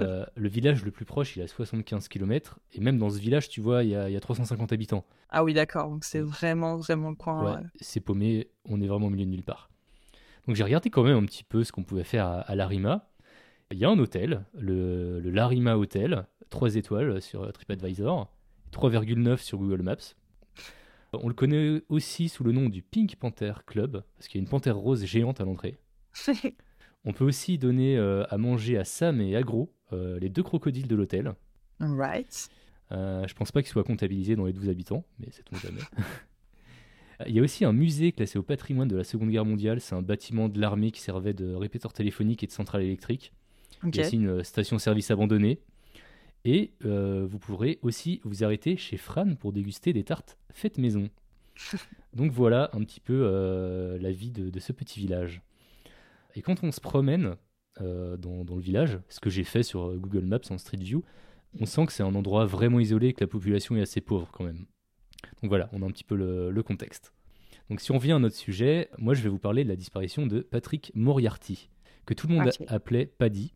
Euh, 0.00 0.24
le 0.36 0.48
village 0.48 0.84
le 0.84 0.90
plus 0.92 1.04
proche, 1.04 1.36
il 1.36 1.40
est 1.40 1.44
à 1.44 1.48
75 1.48 2.06
km. 2.08 2.60
Et 2.72 2.80
même 2.80 2.98
dans 2.98 3.10
ce 3.10 3.18
village, 3.18 3.48
tu 3.48 3.60
vois, 3.60 3.82
il 3.82 3.90
y 3.90 3.96
a, 3.96 4.08
il 4.08 4.12
y 4.12 4.16
a 4.16 4.20
350 4.20 4.72
habitants. 4.72 5.04
ah 5.28 5.42
oui, 5.44 5.54
d'accord. 5.54 5.90
Donc 5.90 6.04
c'est 6.04 6.20
vraiment, 6.20 6.76
vraiment 6.76 7.10
le 7.10 7.16
coin. 7.16 7.44
Ouais, 7.44 7.58
euh, 7.58 7.68
c'est 7.80 8.00
paumé, 8.00 8.48
on 8.64 8.80
est 8.80 8.86
vraiment 8.86 9.08
au 9.08 9.10
milieu 9.10 9.26
de 9.26 9.30
nulle 9.30 9.42
part. 9.42 9.68
Donc 10.46 10.54
j'ai 10.56 10.62
regardé 10.62 10.88
quand 10.88 11.02
même 11.02 11.16
un 11.16 11.26
petit 11.26 11.42
peu 11.44 11.64
ce 11.64 11.72
qu'on 11.72 11.82
pouvait 11.82 12.04
faire 12.04 12.26
à, 12.26 12.40
à 12.40 12.54
Larima. 12.54 13.08
Il 13.72 13.78
y 13.78 13.84
a 13.84 13.90
un 13.90 13.98
hôtel, 13.98 14.44
le, 14.54 15.18
le 15.18 15.30
Larima 15.30 15.76
Hotel, 15.76 16.26
3 16.50 16.76
étoiles 16.76 17.20
sur 17.20 17.52
TripAdvisor, 17.52 18.32
3,9 18.72 19.38
sur 19.38 19.58
Google 19.58 19.82
Maps. 19.82 20.14
On 21.12 21.28
le 21.28 21.34
connaît 21.34 21.82
aussi 21.88 22.28
sous 22.28 22.44
le 22.44 22.52
nom 22.52 22.68
du 22.68 22.82
Pink 22.82 23.16
Panther 23.16 23.54
Club, 23.66 24.04
parce 24.16 24.28
qu'il 24.28 24.40
y 24.40 24.42
a 24.42 24.44
une 24.44 24.48
panthère 24.48 24.76
rose 24.76 25.04
géante 25.04 25.40
à 25.40 25.44
l'entrée. 25.44 25.78
On 27.04 27.12
peut 27.12 27.24
aussi 27.24 27.58
donner 27.58 27.96
euh, 27.96 28.24
à 28.30 28.38
manger 28.38 28.78
à 28.78 28.84
Sam 28.84 29.20
et 29.20 29.36
Agro, 29.36 29.72
euh, 29.92 30.18
les 30.18 30.28
deux 30.28 30.42
crocodiles 30.42 30.88
de 30.88 30.96
l'hôtel. 30.96 31.34
right. 31.80 32.48
Euh, 32.92 33.26
je 33.26 33.34
pense 33.34 33.52
pas 33.52 33.62
qu'il 33.62 33.70
soit 33.70 33.84
comptabilisé 33.84 34.36
dans 34.36 34.44
les 34.44 34.52
12 34.52 34.68
habitants, 34.68 35.04
mais 35.18 35.28
c'est 35.30 35.44
on 35.52 35.56
jamais. 35.56 35.80
Il 37.26 37.34
y 37.34 37.38
a 37.38 37.42
aussi 37.42 37.64
un 37.64 37.72
musée 37.72 38.12
classé 38.12 38.38
au 38.38 38.42
patrimoine 38.42 38.88
de 38.88 38.96
la 38.96 39.02
Seconde 39.02 39.30
Guerre 39.30 39.46
mondiale. 39.46 39.80
C'est 39.80 39.94
un 39.94 40.02
bâtiment 40.02 40.48
de 40.50 40.60
l'armée 40.60 40.90
qui 40.90 41.00
servait 41.00 41.32
de 41.32 41.54
répéteur 41.54 41.92
téléphonique 41.94 42.42
et 42.42 42.46
de 42.46 42.52
centrale 42.52 42.82
électrique. 42.82 43.32
Il 43.84 43.94
y 43.94 44.00
a 44.00 44.06
aussi 44.06 44.16
une 44.16 44.42
station-service 44.42 45.10
abandonnée. 45.10 45.60
Et 46.44 46.72
euh, 46.84 47.26
vous 47.28 47.38
pourrez 47.38 47.78
aussi 47.82 48.20
vous 48.24 48.44
arrêter 48.44 48.76
chez 48.76 48.96
Fran 48.96 49.34
pour 49.34 49.52
déguster 49.52 49.92
des 49.92 50.04
tartes 50.04 50.38
faites 50.52 50.78
maison. 50.78 51.10
Donc 52.14 52.32
voilà 52.32 52.70
un 52.72 52.80
petit 52.80 53.00
peu 53.00 53.22
euh, 53.24 53.98
la 53.98 54.12
vie 54.12 54.30
de, 54.30 54.50
de 54.50 54.60
ce 54.60 54.72
petit 54.72 55.00
village. 55.00 55.42
Et 56.34 56.42
quand 56.42 56.62
on 56.62 56.72
se 56.72 56.80
promène 56.80 57.36
euh, 57.80 58.16
dans, 58.16 58.44
dans 58.44 58.56
le 58.56 58.62
village, 58.62 58.98
ce 59.08 59.20
que 59.20 59.30
j'ai 59.30 59.44
fait 59.44 59.62
sur 59.62 59.88
euh, 59.88 59.96
Google 59.96 60.24
Maps 60.24 60.38
en 60.50 60.58
Street 60.58 60.78
View, 60.78 61.04
on 61.58 61.66
sent 61.66 61.86
que 61.86 61.92
c'est 61.92 62.02
un 62.02 62.14
endroit 62.14 62.46
vraiment 62.46 62.80
isolé 62.80 63.08
et 63.08 63.12
que 63.12 63.22
la 63.22 63.28
population 63.28 63.76
est 63.76 63.82
assez 63.82 64.00
pauvre 64.00 64.30
quand 64.32 64.44
même. 64.44 64.66
Donc 65.42 65.50
voilà, 65.50 65.68
on 65.72 65.82
a 65.82 65.86
un 65.86 65.90
petit 65.90 66.04
peu 66.04 66.14
le, 66.14 66.50
le 66.50 66.62
contexte. 66.62 67.12
Donc 67.70 67.80
si 67.80 67.90
on 67.90 67.98
vient 67.98 68.16
à 68.16 68.18
notre 68.18 68.36
sujet, 68.36 68.90
moi 68.98 69.14
je 69.14 69.22
vais 69.22 69.28
vous 69.28 69.38
parler 69.38 69.64
de 69.64 69.68
la 69.68 69.76
disparition 69.76 70.26
de 70.26 70.40
Patrick 70.40 70.92
Moriarty, 70.94 71.68
que 72.04 72.14
tout 72.14 72.28
le 72.28 72.34
monde 72.34 72.50
appelait 72.68 73.06
Paddy. 73.06 73.54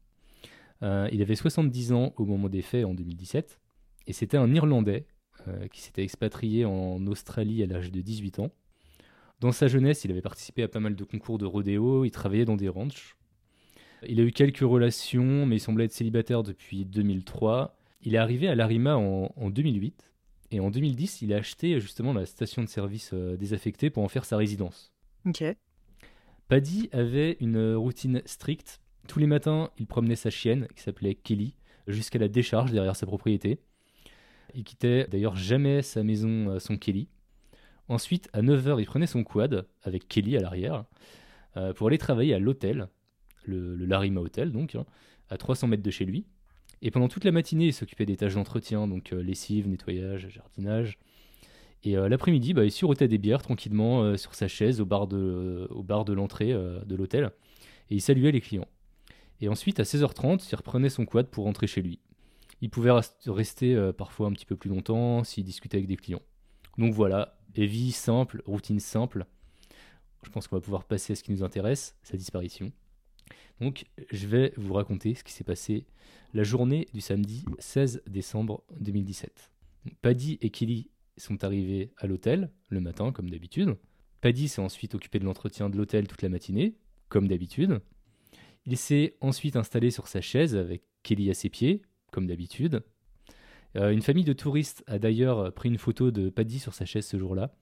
Euh, 0.82 1.08
il 1.12 1.22
avait 1.22 1.34
70 1.34 1.92
ans 1.92 2.12
au 2.16 2.24
moment 2.24 2.48
des 2.48 2.62
faits 2.62 2.84
en 2.84 2.94
2017, 2.94 3.60
et 4.06 4.12
c'était 4.12 4.36
un 4.36 4.52
Irlandais 4.54 5.06
euh, 5.48 5.68
qui 5.68 5.80
s'était 5.80 6.02
expatrié 6.02 6.64
en 6.64 7.06
Australie 7.06 7.62
à 7.62 7.66
l'âge 7.66 7.90
de 7.90 8.00
18 8.00 8.38
ans. 8.40 8.50
Dans 9.40 9.52
sa 9.52 9.68
jeunesse, 9.68 10.04
il 10.04 10.10
avait 10.10 10.22
participé 10.22 10.62
à 10.62 10.68
pas 10.68 10.80
mal 10.80 10.94
de 10.94 11.04
concours 11.04 11.38
de 11.38 11.46
rodéo, 11.46 12.04
il 12.04 12.10
travaillait 12.10 12.44
dans 12.44 12.56
des 12.56 12.68
ranchs. 12.68 13.16
Il 14.06 14.20
a 14.20 14.22
eu 14.22 14.32
quelques 14.32 14.58
relations, 14.58 15.46
mais 15.46 15.56
il 15.56 15.60
semblait 15.60 15.84
être 15.84 15.92
célibataire 15.92 16.42
depuis 16.42 16.84
2003. 16.84 17.76
Il 18.02 18.14
est 18.14 18.18
arrivé 18.18 18.48
à 18.48 18.54
Larima 18.54 18.96
en, 18.96 19.30
en 19.36 19.50
2008, 19.50 20.10
et 20.50 20.60
en 20.60 20.70
2010, 20.70 21.22
il 21.22 21.32
a 21.32 21.36
acheté 21.36 21.78
justement 21.80 22.12
la 22.12 22.26
station 22.26 22.62
de 22.62 22.68
service 22.68 23.10
euh, 23.12 23.36
désaffectée 23.36 23.90
pour 23.90 24.02
en 24.02 24.08
faire 24.08 24.24
sa 24.24 24.36
résidence. 24.36 24.92
Ok. 25.26 25.44
Paddy 26.48 26.88
avait 26.92 27.36
une 27.40 27.74
routine 27.74 28.22
stricte. 28.26 28.80
Tous 29.08 29.18
les 29.18 29.26
matins, 29.26 29.70
il 29.78 29.86
promenait 29.86 30.16
sa 30.16 30.30
chienne, 30.30 30.68
qui 30.76 30.82
s'appelait 30.82 31.14
Kelly, 31.14 31.54
jusqu'à 31.86 32.18
la 32.18 32.28
décharge 32.28 32.72
derrière 32.72 32.96
sa 32.96 33.06
propriété. 33.06 33.58
Il 34.54 34.64
quittait 34.64 35.06
d'ailleurs 35.08 35.36
jamais 35.36 35.82
sa 35.82 36.02
maison 36.02 36.50
euh, 36.50 36.58
sans 36.58 36.76
Kelly. 36.76 37.08
Ensuite, 37.88 38.28
à 38.32 38.42
9h, 38.42 38.80
il 38.80 38.86
prenait 38.86 39.06
son 39.06 39.24
quad, 39.24 39.66
avec 39.82 40.08
Kelly 40.08 40.36
à 40.36 40.40
l'arrière, 40.40 40.84
euh, 41.56 41.72
pour 41.72 41.88
aller 41.88 41.98
travailler 41.98 42.34
à 42.34 42.38
l'hôtel, 42.38 42.88
le, 43.44 43.74
Larima 43.74 44.20
Hotel, 44.20 44.52
donc, 44.52 44.74
hein, 44.74 44.86
à 45.28 45.36
300 45.36 45.68
mètres 45.68 45.82
de 45.82 45.90
chez 45.90 46.04
lui. 46.04 46.24
Et 46.82 46.90
pendant 46.90 47.08
toute 47.08 47.24
la 47.24 47.32
matinée, 47.32 47.66
il 47.66 47.72
s'occupait 47.72 48.06
des 48.06 48.16
tâches 48.16 48.34
d'entretien, 48.34 48.86
donc 48.86 49.12
euh, 49.12 49.22
lessive, 49.22 49.68
nettoyage, 49.68 50.28
jardinage. 50.28 50.98
Et 51.82 51.94
l'après-midi, 51.94 52.52
bah, 52.52 52.66
il 52.66 52.70
sirotait 52.70 53.08
des 53.08 53.16
bières 53.16 53.40
tranquillement 53.40 54.14
sur 54.18 54.34
sa 54.34 54.48
chaise 54.48 54.82
au 54.82 54.84
bar 54.84 55.06
de, 55.06 56.12
l'entrée 56.12 56.52
de 56.52 56.94
l'hôtel. 56.94 57.30
Et 57.88 57.94
il 57.94 58.02
saluait 58.02 58.32
les 58.32 58.42
clients. 58.42 58.68
Et 59.40 59.48
ensuite, 59.48 59.80
à 59.80 59.84
16h30, 59.84 60.46
il 60.50 60.54
reprenait 60.54 60.90
son 60.90 61.06
quad 61.06 61.26
pour 61.28 61.44
rentrer 61.44 61.66
chez 61.66 61.82
lui. 61.82 62.00
Il 62.60 62.70
pouvait 62.70 62.92
rester 63.26 63.74
euh, 63.74 63.92
parfois 63.92 64.26
un 64.26 64.32
petit 64.32 64.46
peu 64.46 64.56
plus 64.56 64.68
longtemps 64.68 65.24
s'il 65.24 65.44
discutait 65.44 65.78
avec 65.78 65.88
des 65.88 65.96
clients. 65.96 66.22
Donc 66.76 66.92
voilà, 66.92 67.38
et 67.54 67.66
vie 67.66 67.92
simple, 67.92 68.42
routine 68.46 68.80
simple. 68.80 69.26
Je 70.22 70.30
pense 70.30 70.46
qu'on 70.46 70.56
va 70.56 70.60
pouvoir 70.60 70.84
passer 70.84 71.14
à 71.14 71.16
ce 71.16 71.22
qui 71.22 71.32
nous 71.32 71.42
intéresse, 71.42 71.96
sa 72.02 72.16
disparition. 72.16 72.72
Donc, 73.60 73.86
je 74.10 74.26
vais 74.26 74.52
vous 74.56 74.74
raconter 74.74 75.14
ce 75.14 75.24
qui 75.24 75.32
s'est 75.32 75.44
passé 75.44 75.84
la 76.32 76.42
journée 76.42 76.88
du 76.94 77.00
samedi 77.00 77.44
16 77.58 78.02
décembre 78.06 78.62
2017. 78.80 79.50
Donc, 79.84 79.94
Paddy 79.96 80.38
et 80.40 80.50
Kelly 80.50 80.90
sont 81.16 81.42
arrivés 81.44 81.92
à 81.98 82.06
l'hôtel 82.06 82.50
le 82.68 82.80
matin, 82.80 83.12
comme 83.12 83.30
d'habitude. 83.30 83.76
Paddy 84.20 84.48
s'est 84.48 84.62
ensuite 84.62 84.94
occupé 84.94 85.18
de 85.18 85.24
l'entretien 85.24 85.70
de 85.70 85.76
l'hôtel 85.76 86.06
toute 86.06 86.22
la 86.22 86.28
matinée, 86.28 86.76
comme 87.08 87.28
d'habitude. 87.28 87.80
Il 88.70 88.76
s'est 88.76 89.16
ensuite 89.20 89.56
installé 89.56 89.90
sur 89.90 90.06
sa 90.06 90.20
chaise 90.20 90.54
avec 90.54 90.84
Kelly 91.02 91.28
à 91.28 91.34
ses 91.34 91.48
pieds, 91.48 91.82
comme 92.12 92.28
d'habitude. 92.28 92.84
Euh, 93.76 93.90
une 93.90 94.00
famille 94.00 94.22
de 94.22 94.32
touristes 94.32 94.84
a 94.86 95.00
d'ailleurs 95.00 95.52
pris 95.52 95.70
une 95.70 95.76
photo 95.76 96.12
de 96.12 96.30
Paddy 96.30 96.60
sur 96.60 96.72
sa 96.72 96.84
chaise 96.84 97.04
ce 97.04 97.18
jour-là. 97.18 97.52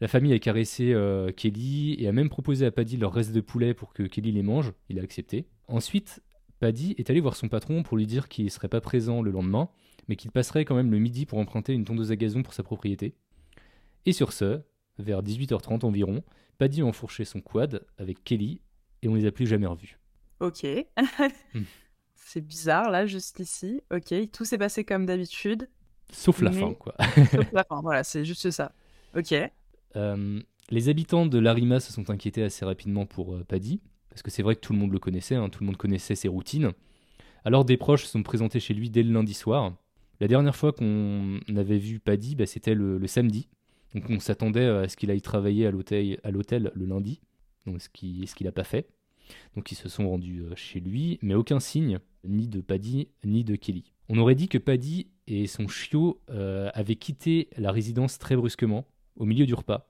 La 0.00 0.08
famille 0.08 0.32
a 0.32 0.38
caressé 0.38 0.94
euh, 0.94 1.32
Kelly 1.32 1.96
et 1.98 2.08
a 2.08 2.12
même 2.12 2.30
proposé 2.30 2.64
à 2.64 2.70
Paddy 2.70 2.96
leur 2.96 3.12
reste 3.12 3.32
de 3.32 3.42
poulet 3.42 3.74
pour 3.74 3.92
que 3.92 4.04
Kelly 4.04 4.32
les 4.32 4.42
mange. 4.42 4.72
Il 4.88 4.98
a 4.98 5.02
accepté. 5.02 5.44
Ensuite, 5.68 6.22
Paddy 6.60 6.94
est 6.96 7.10
allé 7.10 7.20
voir 7.20 7.36
son 7.36 7.50
patron 7.50 7.82
pour 7.82 7.98
lui 7.98 8.06
dire 8.06 8.30
qu'il 8.30 8.46
ne 8.46 8.50
serait 8.50 8.68
pas 8.68 8.80
présent 8.80 9.20
le 9.20 9.32
lendemain, 9.32 9.68
mais 10.08 10.16
qu'il 10.16 10.30
passerait 10.30 10.64
quand 10.64 10.76
même 10.76 10.90
le 10.90 10.98
midi 10.98 11.26
pour 11.26 11.40
emprunter 11.40 11.74
une 11.74 11.84
tondeuse 11.84 12.10
à 12.10 12.16
gazon 12.16 12.42
pour 12.42 12.54
sa 12.54 12.62
propriété. 12.62 13.12
Et 14.06 14.12
sur 14.12 14.32
ce, 14.32 14.62
vers 14.98 15.22
18h30 15.22 15.84
environ, 15.84 16.24
Paddy 16.56 16.80
a 16.80 16.86
enfourché 16.86 17.26
son 17.26 17.42
quad 17.42 17.84
avec 17.98 18.24
Kelly 18.24 18.62
et 19.02 19.08
on 19.08 19.14
les 19.14 19.26
a 19.26 19.30
plus 19.30 19.46
jamais 19.46 19.66
revus. 19.66 19.98
Ok. 20.42 20.66
Hmm. 21.54 21.62
C'est 22.14 22.40
bizarre 22.40 22.90
là, 22.90 23.04
juste 23.06 23.40
ici. 23.40 23.82
Ok, 23.92 24.14
tout 24.32 24.44
s'est 24.44 24.56
passé 24.58 24.84
comme 24.84 25.04
d'habitude. 25.06 25.68
Sauf 26.12 26.40
la 26.40 26.50
Mais- 26.50 26.60
fin, 26.60 26.72
quoi. 26.74 26.94
Sauf 27.30 27.52
la 27.52 27.64
fin, 27.64 27.80
voilà, 27.82 28.04
c'est 28.04 28.24
juste 28.24 28.50
ça. 28.50 28.72
Ok. 29.16 29.34
Euh, 29.96 30.40
les 30.70 30.88
habitants 30.88 31.26
de 31.26 31.38
Larima 31.38 31.78
se 31.80 31.92
sont 31.92 32.08
inquiétés 32.10 32.42
assez 32.42 32.64
rapidement 32.64 33.04
pour 33.04 33.34
euh, 33.34 33.44
Paddy, 33.44 33.80
parce 34.08 34.22
que 34.22 34.30
c'est 34.30 34.42
vrai 34.42 34.54
que 34.56 34.60
tout 34.60 34.72
le 34.72 34.78
monde 34.78 34.92
le 34.92 34.98
connaissait, 34.98 35.34
hein, 35.34 35.50
tout 35.50 35.60
le 35.60 35.66
monde 35.66 35.76
connaissait 35.76 36.14
ses 36.14 36.28
routines. 36.28 36.72
Alors 37.44 37.64
des 37.66 37.76
proches 37.76 38.04
se 38.04 38.10
sont 38.10 38.22
présentés 38.22 38.60
chez 38.60 38.72
lui 38.72 38.88
dès 38.88 39.02
le 39.02 39.12
lundi 39.12 39.34
soir. 39.34 39.74
La 40.20 40.28
dernière 40.28 40.56
fois 40.56 40.72
qu'on 40.72 41.38
avait 41.56 41.78
vu 41.78 41.98
Paddy, 42.00 42.34
bah, 42.34 42.46
c'était 42.46 42.74
le, 42.74 42.96
le 42.96 43.06
samedi. 43.06 43.48
Donc 43.94 44.04
on 44.08 44.20
s'attendait 44.20 44.66
à 44.66 44.88
ce 44.88 44.96
qu'il 44.96 45.10
aille 45.10 45.20
travailler 45.20 45.66
à 45.66 45.70
l'hôtel, 45.70 46.70
le 46.74 46.86
lundi, 46.86 47.20
donc 47.66 47.82
ce 47.82 47.90
qu'il 47.90 48.26
ce 48.26 48.34
qu'il 48.34 48.46
n'a 48.46 48.52
pas 48.52 48.64
fait. 48.64 48.88
Donc 49.56 49.72
ils 49.72 49.76
se 49.76 49.88
sont 49.88 50.08
rendus 50.08 50.42
euh, 50.42 50.54
chez 50.56 50.80
lui, 50.80 51.18
mais 51.22 51.34
aucun 51.34 51.60
signe, 51.60 51.98
ni 52.24 52.48
de 52.48 52.60
Paddy, 52.60 53.08
ni 53.24 53.44
de 53.44 53.56
Kelly. 53.56 53.92
On 54.08 54.18
aurait 54.18 54.34
dit 54.34 54.48
que 54.48 54.58
Paddy 54.58 55.08
et 55.26 55.46
son 55.46 55.68
chiot 55.68 56.20
euh, 56.30 56.70
avaient 56.74 56.96
quitté 56.96 57.48
la 57.56 57.72
résidence 57.72 58.18
très 58.18 58.36
brusquement, 58.36 58.86
au 59.16 59.24
milieu 59.24 59.46
du 59.46 59.54
repas. 59.54 59.88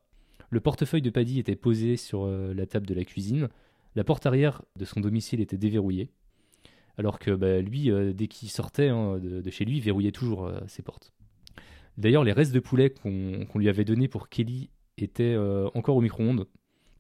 Le 0.51 0.61
portefeuille 0.61 1.03
de 1.03 1.11
Paddy 1.11 1.39
était 1.39 1.57
posé 1.57 1.97
sur 1.97 2.25
euh, 2.25 2.53
la 2.55 2.67
table 2.67 2.87
de 2.87 2.95
la 2.95 3.05
cuisine. 3.05 3.49
La 3.95 4.05
porte 4.05 4.27
arrière 4.27 4.63
de 4.77 4.85
son 4.85 5.01
domicile 5.01 5.41
était 5.41 5.59
déverrouillée. 5.59 6.11
Alors 6.99 7.19
que 7.19 7.31
bah, 7.31 7.61
lui, 7.61 7.91
dès 8.15 8.27
qu'il 8.27 8.51
sortait 8.51 8.89
hein, 8.89 9.19
de, 9.19 9.51
chez 9.51 9.65
lui, 9.65 9.79
il 9.79 9.83
verrouillait 9.83 10.13
toujours 10.13 10.51
ses 10.67 10.83
portes. 10.83 11.15
D'ailleurs, 11.97 12.23
les 12.23 12.33
restes 12.33 12.53
de 12.53 12.61
poulet 12.61 12.91
qu'on 12.91 13.59
lui 13.59 13.71
avait 13.71 13.87
donnés 13.87 14.09
pour 14.09 14.29
Kelly 14.29 14.69
étaient 14.99 15.35
encore 15.75 15.97
au 15.97 16.03
micro-ondes. 16.03 16.47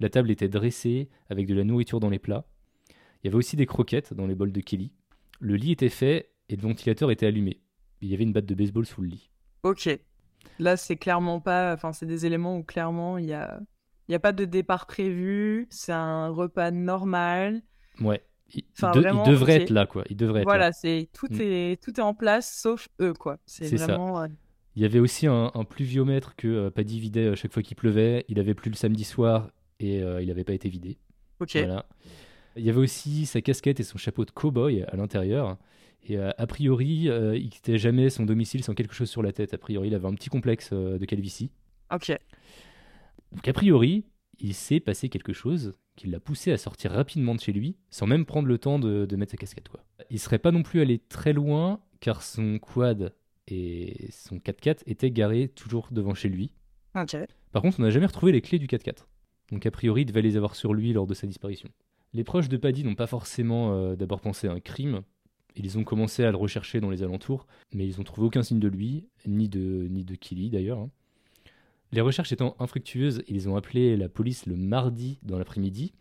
La 0.03 0.09
table 0.11 0.31
était 0.31 0.49
dressée 0.49 1.09
avec 1.31 1.47
de 1.47 1.55
la 1.55 1.65
nourriture 1.65 2.01
dans 2.01 2.11
les 2.11 2.19
plats. 2.19 2.45
Il 3.23 3.27
y 3.27 3.29
avait 3.29 3.37
aussi 3.37 3.57
des 3.57 3.67
croquettes 3.67 4.13
dans 4.15 4.27
les 4.27 4.35
bols 4.35 4.51
de 4.53 4.61
Kelly. 4.61 4.93
Le 5.41 5.55
lit 5.55 5.73
était 5.73 5.89
fait 5.89 6.33
et 6.49 6.57
le 6.57 6.63
ventilateur 6.63 7.11
était 7.13 7.27
allumé. 7.27 7.61
Il 8.01 8.09
y 8.09 8.15
avait 8.15 8.25
une 8.25 8.33
batte 8.33 8.47
de 8.47 8.55
baseball 8.55 8.85
sous 8.85 9.01
le 9.03 9.09
lit. 9.09 9.31
Ok. 9.63 9.89
Là, 10.59 10.77
c'est 10.77 10.97
clairement 10.97 11.41
pas. 11.41 11.73
Enfin, 11.73 11.93
c'est 11.93 12.05
des 12.07 12.27
éléments 12.27 12.59
où 12.59 12.65
clairement 12.65 13.17
il 13.17 13.27
y 13.27 13.33
a. 13.33 13.61
Il 14.09 14.11
n'y 14.11 14.17
a 14.17 14.21
pas 14.21 14.33
de 14.33 14.45
départ 14.45 14.87
prévu, 14.89 15.69
c'est 15.71 15.93
un 15.93 16.29
repas 16.29 16.73
normal. 16.73 17.63
Ouais. 18.01 18.21
Il, 18.55 18.65
Enfin, 18.77 18.91
devrait 18.91 19.63
être 19.63 19.71
là, 19.71 19.87
quoi. 19.87 20.05
Il 20.11 20.17
devrait 20.17 20.41
être 20.41 20.47
là. 20.47 20.53
Voilà, 20.53 20.73
c'est 20.73 21.09
tout 21.13 21.29
Mm. 21.31 21.39
est 21.41 21.83
tout 21.83 21.99
est 21.99 22.03
en 22.03 22.13
place 22.13 22.53
sauf 22.61 22.89
eux 23.01 23.13
quoi. 23.15 23.39
C'est 23.47 23.79
ça. 23.79 23.95
euh, 23.95 24.29
Il 24.75 24.83
y 24.83 24.85
avait 24.85 24.99
aussi 24.99 25.29
un, 25.29 25.53
un 25.55 25.65
pluviomètre 25.65 26.35
que 26.35 26.49
euh, 26.49 26.71
Paddy 26.71 26.99
vidait 26.99 27.29
à 27.29 27.35
chaque 27.37 27.53
fois 27.53 27.63
qu'il 27.63 27.77
pleuvait. 27.77 28.25
Il 28.29 28.41
avait 28.41 28.55
plu 28.55 28.71
le 28.71 28.77
samedi 28.77 29.05
soir 29.05 29.49
et 29.83 30.03
euh, 30.03 30.23
il 30.23 30.29
n'avait 30.29 30.45
pas 30.45 30.55
été 30.55 30.69
vidé. 30.69 30.99
Ok. 31.41 31.57
Voilà. 31.57 31.87
Il 32.57 32.65
y 32.65 32.71
avait 32.71 32.81
aussi 32.81 33.27
sa 33.27 33.41
casquette 33.41 33.81
et 33.81 33.83
son 33.83 33.99
chapeau 33.99 34.25
de 34.25 34.31
cow-boy 34.31 34.85
à 34.87 34.97
l'intérieur. 34.97 35.59
Et 36.05 36.19
euh, 36.19 36.31
a 36.37 36.47
priori, 36.47 37.09
euh, 37.09 37.37
il 37.37 37.49
quittait 37.51 37.79
jamais 37.79 38.11
son 38.11 38.25
domicile 38.25 38.65
sans 38.65 38.75
quelque 38.75 38.95
chose 38.95 39.11
sur 39.11 39.23
la 39.23 39.33
tête. 39.33 39.55
A 39.55 39.59
priori, 39.59 39.89
il 39.89 39.95
avait 39.95 40.09
un 40.09 40.15
petit 40.15 40.29
complexe 40.29 40.71
euh, 40.73 40.99
de 40.99 41.05
calvitie. 41.05 41.51
Ok. 41.93 42.13
Donc 43.33 43.47
a 43.47 43.53
priori, 43.53 44.05
il 44.41 44.55
s'est 44.55 44.81
passé 44.81 45.09
quelque 45.09 45.33
chose 45.33 45.75
qui 45.97 46.09
l'a 46.09 46.21
poussé 46.21 46.53
à 46.53 46.59
sortir 46.59 46.91
rapidement 46.91 47.35
de 47.35 47.41
chez 47.41 47.53
lui, 47.53 47.77
sans 47.91 48.07
même 48.07 48.25
prendre 48.25 48.49
le 48.49 48.59
temps 48.59 48.79
de, 48.79 49.07
de 49.07 49.17
mettre 49.17 49.33
sa 49.33 49.37
casquette. 49.37 49.69
Quoi. 49.69 49.85
Il 50.11 50.19
serait 50.19 50.39
pas 50.39 50.51
non 50.51 50.63
plus 50.63 50.81
allé 50.81 50.99
très 50.99 51.33
loin, 51.33 51.81
car 52.01 52.23
son 52.23 52.59
quad 52.59 53.15
et 53.47 54.09
son 54.11 54.37
4x4 54.37 54.81
étaient 54.87 55.11
garés 55.11 55.49
toujours 55.49 55.89
devant 55.93 56.15
chez 56.15 56.29
lui. 56.29 56.53
Ok. 56.95 57.17
Par 57.53 57.63
contre, 57.63 57.79
on 57.81 57.83
n'a 57.83 57.91
jamais 57.91 58.07
retrouvé 58.07 58.33
les 58.33 58.41
clés 58.41 58.59
du 58.59 58.67
4x4. 58.67 59.07
Donc 59.53 59.65
a 59.67 59.71
priori, 59.71 60.03
il 60.03 60.07
devait 60.07 60.23
les 60.23 60.37
avoir 60.37 60.57
sur 60.57 60.75
lui 60.75 60.93
lors 60.93 61.07
de 61.07 61.15
sa 61.15 61.27
disparition. 61.29 61.69
Les 62.15 62.25
proches 62.25 62.49
de 62.49 62.57
Paddy 62.57 62.83
n'ont 62.85 62.95
pas 62.95 63.07
forcément 63.07 63.73
euh, 63.75 63.95
d'abord 63.95 64.21
pensé 64.21 64.49
à 64.49 64.53
un 64.53 64.61
crime. 64.61 65.03
Ils 65.55 65.79
ont 65.79 65.85
commencé 65.85 66.25
à 66.25 66.31
le 66.31 66.37
rechercher 66.37 66.81
dans 66.81 66.91
les 66.91 67.03
alentours, 67.03 67.47
mais 67.73 67.87
ils 67.87 67.99
n'ont 67.99 68.05
trouvé 68.05 68.27
aucun 68.27 68.43
signe 68.43 68.59
de 68.61 68.69
lui, 68.69 69.07
ni 69.27 69.49
de, 69.49 69.87
ni 69.91 70.05
de 70.05 70.15
Killy 70.15 70.51
d'ailleurs. 70.51 70.79
hein. 70.79 70.91
Les 71.93 72.01
recherches 72.01 72.33
étant 72.33 72.57
infructueuses, 72.59 73.23
ils 73.29 73.49
ont 73.51 73.57
appelé 73.57 73.97
la 73.99 74.09
police 74.09 74.47
le 74.47 74.57
mardi 74.57 75.19
dans 75.23 75.39
l'après-midi. 75.39 75.93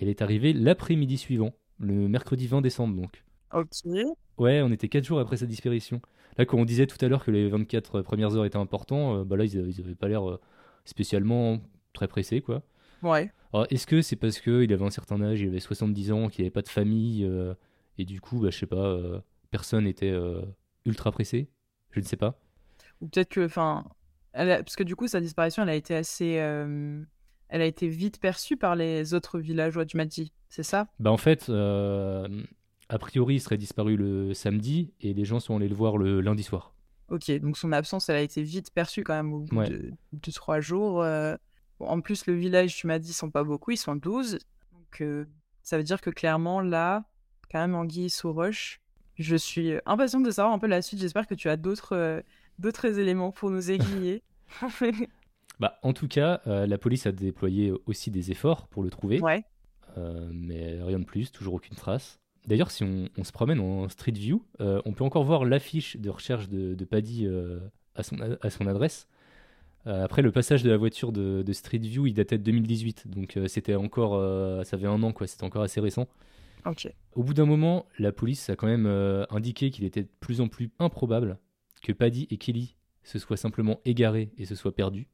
Elle 0.00 0.08
est 0.08 0.22
arrivée 0.22 0.54
l'après-midi 0.54 1.18
suivant, 1.18 1.52
le 1.78 2.08
mercredi 2.08 2.46
20 2.46 2.62
décembre 2.62 2.96
donc. 3.00 3.22
Ok. 3.52 3.68
Ouais, 4.38 4.62
on 4.62 4.72
était 4.72 4.88
4 4.88 5.04
jours 5.04 5.20
après 5.20 5.36
sa 5.36 5.44
disparition. 5.46 6.00
Là, 6.38 6.46
quand 6.46 6.56
on 6.56 6.64
disait 6.64 6.86
tout 6.86 6.96
à 7.04 7.08
l'heure 7.08 7.24
que 7.24 7.30
les 7.30 7.48
24 7.50 8.00
premières 8.00 8.34
heures 8.36 8.46
étaient 8.46 8.56
importants, 8.56 9.16
euh, 9.18 9.24
bah 9.24 9.36
là, 9.36 9.44
ils, 9.44 9.54
ils 9.68 9.80
avaient 9.80 9.94
pas 9.94 10.08
l'air 10.08 10.26
euh, 10.30 10.40
spécialement 10.86 11.58
très 11.92 12.08
pressés, 12.08 12.40
quoi. 12.40 12.62
Ouais. 13.02 13.30
Alors, 13.52 13.66
est-ce 13.70 13.86
que 13.86 14.00
c'est 14.02 14.16
parce 14.16 14.40
qu'il 14.40 14.72
avait 14.72 14.84
un 14.84 14.90
certain 14.90 15.20
âge, 15.22 15.40
il 15.40 15.48
avait 15.48 15.60
70 15.60 16.12
ans, 16.12 16.28
qu'il 16.28 16.42
n'avait 16.44 16.50
pas 16.52 16.62
de 16.62 16.68
famille, 16.68 17.24
euh, 17.24 17.54
et 17.98 18.04
du 18.04 18.20
coup, 18.20 18.40
bah, 18.40 18.50
je 18.50 18.58
sais 18.58 18.66
pas, 18.66 18.76
euh, 18.76 19.20
personne 19.50 19.84
n'était 19.84 20.10
euh, 20.10 20.42
ultra 20.84 21.10
pressé? 21.10 21.48
Je 21.90 22.00
ne 22.00 22.04
sais 22.04 22.16
pas. 22.16 22.38
Ou 23.00 23.08
peut-être 23.08 23.30
que, 23.30 23.44
enfin, 23.44 23.84
parce 24.32 24.76
que 24.76 24.84
du 24.84 24.94
coup, 24.94 25.08
sa 25.08 25.20
disparition, 25.20 25.62
elle 25.64 25.70
a 25.70 25.74
été 25.74 25.94
assez, 25.96 26.38
euh, 26.38 27.02
elle 27.48 27.62
a 27.62 27.66
été 27.66 27.88
vite 27.88 28.20
perçue 28.20 28.56
par 28.56 28.76
les 28.76 29.14
autres 29.14 29.40
villageois. 29.40 29.84
Tu 29.86 29.96
m'as 29.96 30.04
dit, 30.04 30.32
c'est 30.48 30.62
ça? 30.62 30.86
Bah, 31.00 31.10
en 31.10 31.16
fait, 31.16 31.48
a 31.50 32.98
priori, 32.98 33.36
il 33.36 33.40
serait 33.40 33.56
disparu 33.58 33.96
le 33.96 34.34
samedi, 34.34 34.92
et 35.00 35.14
les 35.14 35.24
gens 35.24 35.40
sont 35.40 35.56
allés 35.56 35.68
le 35.68 35.74
voir 35.74 35.96
le 35.96 36.20
lundi 36.20 36.42
soir. 36.42 36.74
Ok. 37.08 37.28
Donc 37.40 37.56
son 37.56 37.72
absence, 37.72 38.08
elle 38.08 38.16
a 38.16 38.20
été 38.22 38.42
vite 38.42 38.70
perçue 38.72 39.02
quand 39.02 39.14
même 39.14 39.32
au 39.32 39.40
bout 39.40 39.56
Ouais. 39.56 39.68
de, 39.68 39.90
de 40.12 40.30
trois 40.30 40.60
jours. 40.60 41.02
Euh. 41.80 41.84
Bon, 41.84 41.90
en 41.90 42.00
plus, 42.00 42.26
le 42.26 42.34
village, 42.34 42.76
tu 42.76 42.86
m'as 42.86 42.98
dit, 42.98 43.10
ils 43.10 43.14
sont 43.14 43.30
pas 43.30 43.44
beaucoup, 43.44 43.70
ils 43.70 43.76
sont 43.76 43.96
12. 43.96 44.38
Donc 44.72 45.00
euh, 45.00 45.24
ça 45.62 45.76
veut 45.76 45.84
dire 45.84 46.00
que 46.00 46.10
clairement 46.10 46.60
là, 46.60 47.04
quand 47.50 47.58
même, 47.58 47.74
Anguille 47.74 48.10
sous 48.10 48.32
roche. 48.32 48.80
Je 49.16 49.36
suis 49.36 49.74
impatiente 49.84 50.22
de 50.22 50.30
savoir 50.30 50.54
un 50.54 50.58
peu 50.58 50.66
la 50.66 50.82
suite. 50.82 51.00
J'espère 51.00 51.26
que 51.26 51.34
tu 51.34 51.48
as 51.48 51.56
d'autres, 51.56 51.94
euh, 51.94 52.20
d'autres 52.58 52.98
éléments 52.98 53.32
pour 53.32 53.50
nous 53.50 53.70
aiguiller. 53.70 54.22
Bah, 55.60 55.78
en 55.82 55.92
tout 55.92 56.08
cas, 56.08 56.40
euh, 56.46 56.66
la 56.66 56.78
police 56.78 57.04
a 57.06 57.12
déployé 57.12 57.70
aussi 57.84 58.10
des 58.10 58.30
efforts 58.30 58.66
pour 58.68 58.82
le 58.82 58.88
trouver. 58.88 59.20
ouais. 59.20 59.44
Euh, 59.98 60.30
mais 60.32 60.82
rien 60.82 60.98
de 60.98 61.04
plus, 61.04 61.32
toujours 61.32 61.54
aucune 61.54 61.76
trace. 61.76 62.18
D'ailleurs, 62.46 62.70
si 62.70 62.84
on, 62.84 63.08
on 63.18 63.24
se 63.24 63.32
promène 63.32 63.60
en 63.60 63.88
Street 63.88 64.12
View, 64.12 64.42
euh, 64.60 64.80
on 64.84 64.92
peut 64.92 65.04
encore 65.04 65.24
voir 65.24 65.44
l'affiche 65.44 65.96
de 65.96 66.08
recherche 66.08 66.48
de, 66.48 66.74
de 66.74 66.84
Paddy 66.84 67.26
euh, 67.26 67.60
à, 67.94 68.02
son, 68.02 68.16
à 68.40 68.50
son 68.50 68.66
adresse. 68.66 69.08
Euh, 69.86 70.04
après, 70.04 70.22
le 70.22 70.30
passage 70.30 70.62
de 70.62 70.70
la 70.70 70.76
voiture 70.76 71.12
de, 71.12 71.42
de 71.42 71.52
Street 71.52 71.78
View, 71.78 72.06
il 72.06 72.14
datait 72.14 72.38
de 72.38 72.42
2018, 72.42 73.08
donc 73.08 73.36
euh, 73.36 73.48
c'était 73.48 73.74
encore, 73.74 74.14
euh, 74.14 74.62
ça 74.64 74.76
avait 74.76 74.86
un 74.86 75.02
an, 75.02 75.12
quoi, 75.12 75.26
c'était 75.26 75.44
encore 75.44 75.62
assez 75.62 75.80
récent. 75.80 76.06
Ok. 76.66 76.92
Au 77.14 77.22
bout 77.22 77.32
d'un 77.32 77.46
moment, 77.46 77.86
la 77.98 78.12
police 78.12 78.50
a 78.50 78.56
quand 78.56 78.66
même 78.66 78.86
indiqué 79.30 79.70
qu'il 79.70 79.84
était 79.84 80.02
de 80.02 80.10
plus 80.20 80.42
en 80.42 80.48
plus 80.48 80.70
improbable 80.78 81.38
que 81.82 81.92
Paddy 81.92 82.26
et 82.30 82.36
Kelly 82.36 82.76
se 83.02 83.18
soient 83.18 83.38
simplement 83.38 83.80
égarés 83.86 84.30
et 84.36 84.44
se 84.44 84.54
soient 84.54 84.74
perdus. 84.74 85.08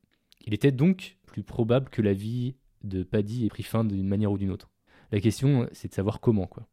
Il 0.45 0.55
était 0.55 0.73
donc 0.73 1.19
plus 1.25 1.45
probable 1.45 1.89
que 1.89 2.03
la 2.03 2.15
vie 2.15 2.57
de 2.83 3.05
Paddy 3.05 3.47
ait 3.47 3.49
pris 3.49 3.63
fin 3.63 3.85
d'une 3.85 4.09
manière 4.09 4.33
ou 4.33 4.39
d'une 4.39 4.51
autre. 4.51 4.71
La 5.13 5.21
question, 5.21 5.69
c'est 5.71 5.87
de 5.87 5.95
savoir 5.95 6.19
comment, 6.19 6.49
quoi. 6.49 6.67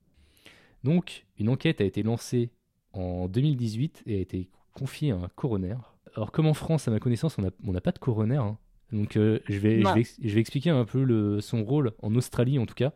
Donc, 0.83 1.27
une 1.37 1.49
enquête 1.49 1.79
a 1.79 1.85
été 1.85 2.01
lancée 2.01 2.49
en 2.93 3.27
2018 3.27 4.03
et 4.07 4.17
a 4.17 4.19
été 4.19 4.49
confiée 4.73 5.11
à 5.11 5.17
un 5.17 5.27
coroner. 5.35 5.77
Alors, 6.15 6.31
comme 6.31 6.45
en 6.47 6.53
France, 6.53 6.87
à 6.87 6.91
ma 6.91 6.99
connaissance, 6.99 7.37
on 7.39 7.71
n'a 7.71 7.81
pas 7.81 7.91
de 7.91 7.99
coroner. 7.99 8.37
hein. 8.37 8.57
Donc, 8.91 9.17
euh, 9.17 9.39
je, 9.49 9.57
vais, 9.59 9.79
je, 9.79 9.83
Non. 9.83 9.93
vais, 9.95 10.01
ex- 10.01 10.19
je 10.23 10.33
vais 10.33 10.39
expliquer 10.39 10.69
un 10.69 10.85
peu 10.85 11.03
le- 11.03 11.41
son 11.41 11.63
rôle 11.63 11.93
en 12.03 12.13
Australie, 12.15 12.59
en 12.59 12.65
tout 12.67 12.75
cas. 12.75 12.93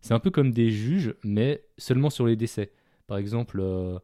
C'est 0.00 0.14
un 0.14 0.18
peu 0.20 0.30
comme 0.30 0.52
des 0.52 0.70
juges, 0.70 1.14
mais 1.24 1.62
seulement 1.76 2.08
sur 2.10 2.26
les 2.26 2.36
décès. 2.36 2.72
Par 3.06 3.18
exemple, 3.18 3.58
euh, 3.60 3.98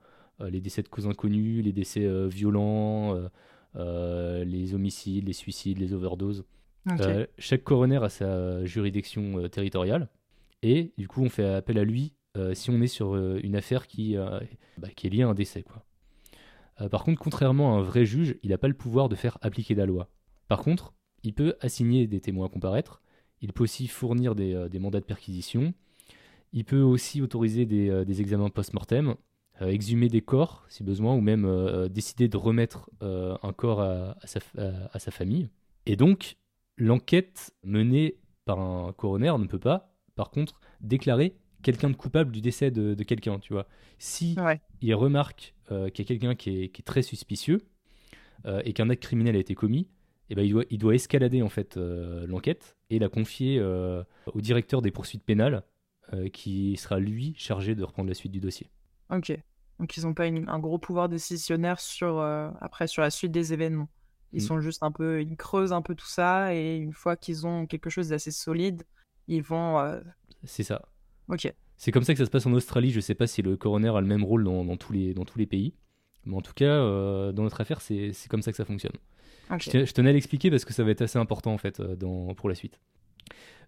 les 0.50 0.60
décès 0.60 0.82
de 0.82 0.88
causes 0.88 1.06
inconnues, 1.06 1.62
les 1.62 1.72
décès 1.72 2.04
euh, 2.04 2.26
violents, 2.28 3.16
les 3.74 4.74
homicides, 4.74 5.26
les 5.26 5.32
suicides, 5.32 5.78
les 5.78 5.92
overdoses. 5.94 6.44
Chaque 7.38 7.62
coroner 7.64 8.02
a 8.02 8.08
sa 8.08 8.64
juridiction 8.64 9.48
territoriale. 9.48 10.08
Et 10.62 10.92
du 10.98 11.08
coup, 11.08 11.22
on 11.22 11.28
fait 11.28 11.46
appel 11.46 11.78
à 11.78 11.84
lui 11.84 12.12
si 12.54 12.70
on 12.70 12.80
est 12.82 12.86
sur 12.88 13.16
une 13.16 13.56
affaire 13.56 13.86
qui, 13.86 14.16
bah, 14.78 14.88
qui 14.94 15.06
est 15.06 15.10
liée 15.10 15.22
à 15.22 15.28
un 15.28 15.34
décès. 15.34 15.62
Quoi. 15.62 15.82
Euh, 16.82 16.88
par 16.88 17.04
contre, 17.04 17.20
contrairement 17.20 17.76
à 17.76 17.80
un 17.80 17.82
vrai 17.82 18.04
juge, 18.04 18.36
il 18.42 18.50
n'a 18.50 18.58
pas 18.58 18.68
le 18.68 18.74
pouvoir 18.74 19.08
de 19.08 19.14
faire 19.14 19.38
appliquer 19.40 19.74
la 19.74 19.86
loi. 19.86 20.08
Par 20.48 20.62
contre, 20.62 20.92
il 21.22 21.34
peut 21.34 21.54
assigner 21.60 22.06
des 22.06 22.20
témoins 22.20 22.46
à 22.46 22.48
comparaître. 22.48 23.00
Il 23.40 23.52
peut 23.52 23.64
aussi 23.64 23.88
fournir 23.88 24.34
des, 24.34 24.54
euh, 24.54 24.68
mandats 24.80 25.00
de 25.00 25.04
perquisition. 25.04 25.74
Il 26.52 26.64
peut 26.64 26.80
aussi 26.80 27.22
autoriser 27.22 27.64
des, 27.64 27.88
euh, 27.88 28.04
examens 28.04 28.50
post-mortem, 28.50 29.14
exhumer 29.60 30.08
des 30.08 30.22
corps 30.22 30.64
si 30.68 30.82
besoin, 30.82 31.14
ou 31.14 31.20
même 31.20 31.46
décider 31.88 32.26
de 32.26 32.36
remettre 32.36 32.90
un 33.00 33.52
corps 33.52 33.80
à, 33.80 34.16
sa, 34.24 35.10
famille. 35.12 35.50
Et 35.86 35.94
donc, 35.94 36.36
l'enquête 36.76 37.52
menée 37.62 38.16
par 38.44 38.58
un 38.58 38.92
coroner 38.92 39.38
ne 39.38 39.46
peut 39.46 39.60
pas, 39.60 39.94
par 40.16 40.30
contre, 40.30 40.58
déclarer 40.80 41.36
quelqu'un 41.62 41.90
de 41.90 41.94
coupable 41.94 42.32
du 42.32 42.40
décès 42.40 42.72
de, 42.72 43.00
quelqu'un, 43.04 43.38
tu 43.38 43.52
vois. 43.52 43.68
Si. 43.98 44.34
Il 44.82 44.94
remarque 44.94 45.54
euh, 45.70 45.88
qu'il 45.88 46.04
y 46.04 46.06
a 46.06 46.08
quelqu'un 46.08 46.34
qui 46.34 46.64
est, 46.64 46.68
qui 46.68 46.80
est 46.82 46.84
très 46.84 47.02
suspicieux 47.02 47.60
euh, 48.46 48.60
et 48.64 48.72
qu'un 48.72 48.90
acte 48.90 49.02
criminel 49.02 49.36
a 49.36 49.38
été 49.38 49.54
commis, 49.54 49.88
eh 50.30 50.34
ben, 50.34 50.42
il, 50.42 50.50
doit, 50.52 50.64
il 50.70 50.78
doit 50.78 50.94
escalader 50.94 51.42
en 51.42 51.48
fait 51.48 51.76
euh, 51.76 52.26
l'enquête 52.26 52.76
et 52.90 52.98
la 52.98 53.08
confier 53.08 53.60
au 53.62 54.40
directeur 54.40 54.82
des 54.82 54.90
poursuites 54.90 55.24
pénales 55.24 55.62
qui 56.32 56.76
sera 56.76 56.98
lui 56.98 57.34
chargé 57.38 57.74
de 57.74 57.82
reprendre 57.84 58.08
la 58.08 58.14
suite 58.14 58.32
du 58.32 58.40
dossier. 58.40 58.68
Ok. 59.10 59.32
Donc 59.78 59.96
ils 59.96 60.02
n'ont 60.04 60.12
pas 60.14 60.26
une- 60.26 60.48
un 60.48 60.58
gros 60.58 60.78
pouvoir 60.78 61.08
décisionnaire 61.08 61.80
sur 61.80 62.20
après 62.20 62.86
sur 62.86 63.00
la 63.02 63.10
suite 63.10 63.32
des 63.32 63.52
événements. 63.54 63.88
Ils 64.34 64.42
Mm. 64.42 64.46
sont 64.46 64.60
juste 64.60 64.82
un 64.82 64.90
peu, 64.92 65.22
ils 65.22 65.36
creusent 65.36 65.72
un 65.72 65.80
peu 65.82 65.94
tout 65.94 66.06
ça 66.06 66.54
et 66.54 66.76
une 66.76 66.92
fois 66.92 67.16
qu'ils 67.16 67.46
ont 67.46 67.66
quelque 67.66 67.88
chose 67.90 68.08
d'assez 68.08 68.30
solide, 68.30 68.82
ils 69.28 69.42
vont. 69.42 70.00
C'est 70.44 70.64
ça. 70.64 70.82
Ok. 71.28 71.50
C'est 71.84 71.90
comme 71.90 72.04
ça 72.04 72.12
que 72.14 72.18
ça 72.18 72.26
se 72.26 72.30
passe 72.30 72.46
en 72.46 72.52
Australie. 72.52 72.92
Je 72.92 73.00
sais 73.00 73.16
pas 73.16 73.26
si 73.26 73.42
le 73.42 73.56
coroner 73.56 73.88
a 73.88 74.00
le 74.00 74.06
même 74.06 74.22
rôle 74.22 74.44
dans, 74.44 74.64
dans 74.64 74.76
tous, 74.76 74.92
les, 74.92 75.14
dans 75.14 75.24
tous 75.24 75.36
les 75.36 75.46
pays. 75.46 75.74
Mais 76.24 76.36
en 76.36 76.40
tout 76.40 76.52
cas, 76.54 76.64
euh, 76.66 77.32
dans 77.32 77.42
notre 77.42 77.60
affaire, 77.60 77.80
c'est 77.80 78.12
comme 78.28 78.40
ça 78.40 78.52
que 78.52 78.56
ça 78.56 78.64
fonctionne. 78.64 78.92
Je, 79.58 79.68
te- 79.70 79.84
je 79.84 79.92
tenais 79.92 80.10
à 80.10 80.12
l'expliquer 80.12 80.48
parce 80.48 80.64
que 80.64 80.72
ça 80.72 80.84
va 80.84 80.92
être 80.92 81.02
assez 81.02 81.18
important 81.18 81.52
en 81.52 81.58
fait 81.58 81.80
euh, 81.80 81.96
dans, 81.96 82.34
pour 82.36 82.48
la 82.48 82.54
suite. 82.54 82.78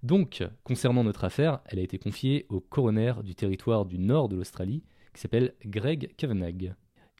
Donc, 0.05 0.45
concernant 0.63 1.03
notre 1.03 1.25
affaire, 1.25 1.59
elle 1.67 1.81
a 1.81 1.83
été 1.83 1.99
confiée 1.99 2.47
au 2.51 2.61
coroner 2.61 3.15
du 3.25 3.35
territoire 3.35 3.85
du 3.85 3.99
nord 3.99 4.29
de 4.29 4.37
l'Australie 4.37 4.85
qui 5.13 5.21
s'appelle 5.21 5.55
Greg 5.65 6.15
Kavanagh. 6.17 6.75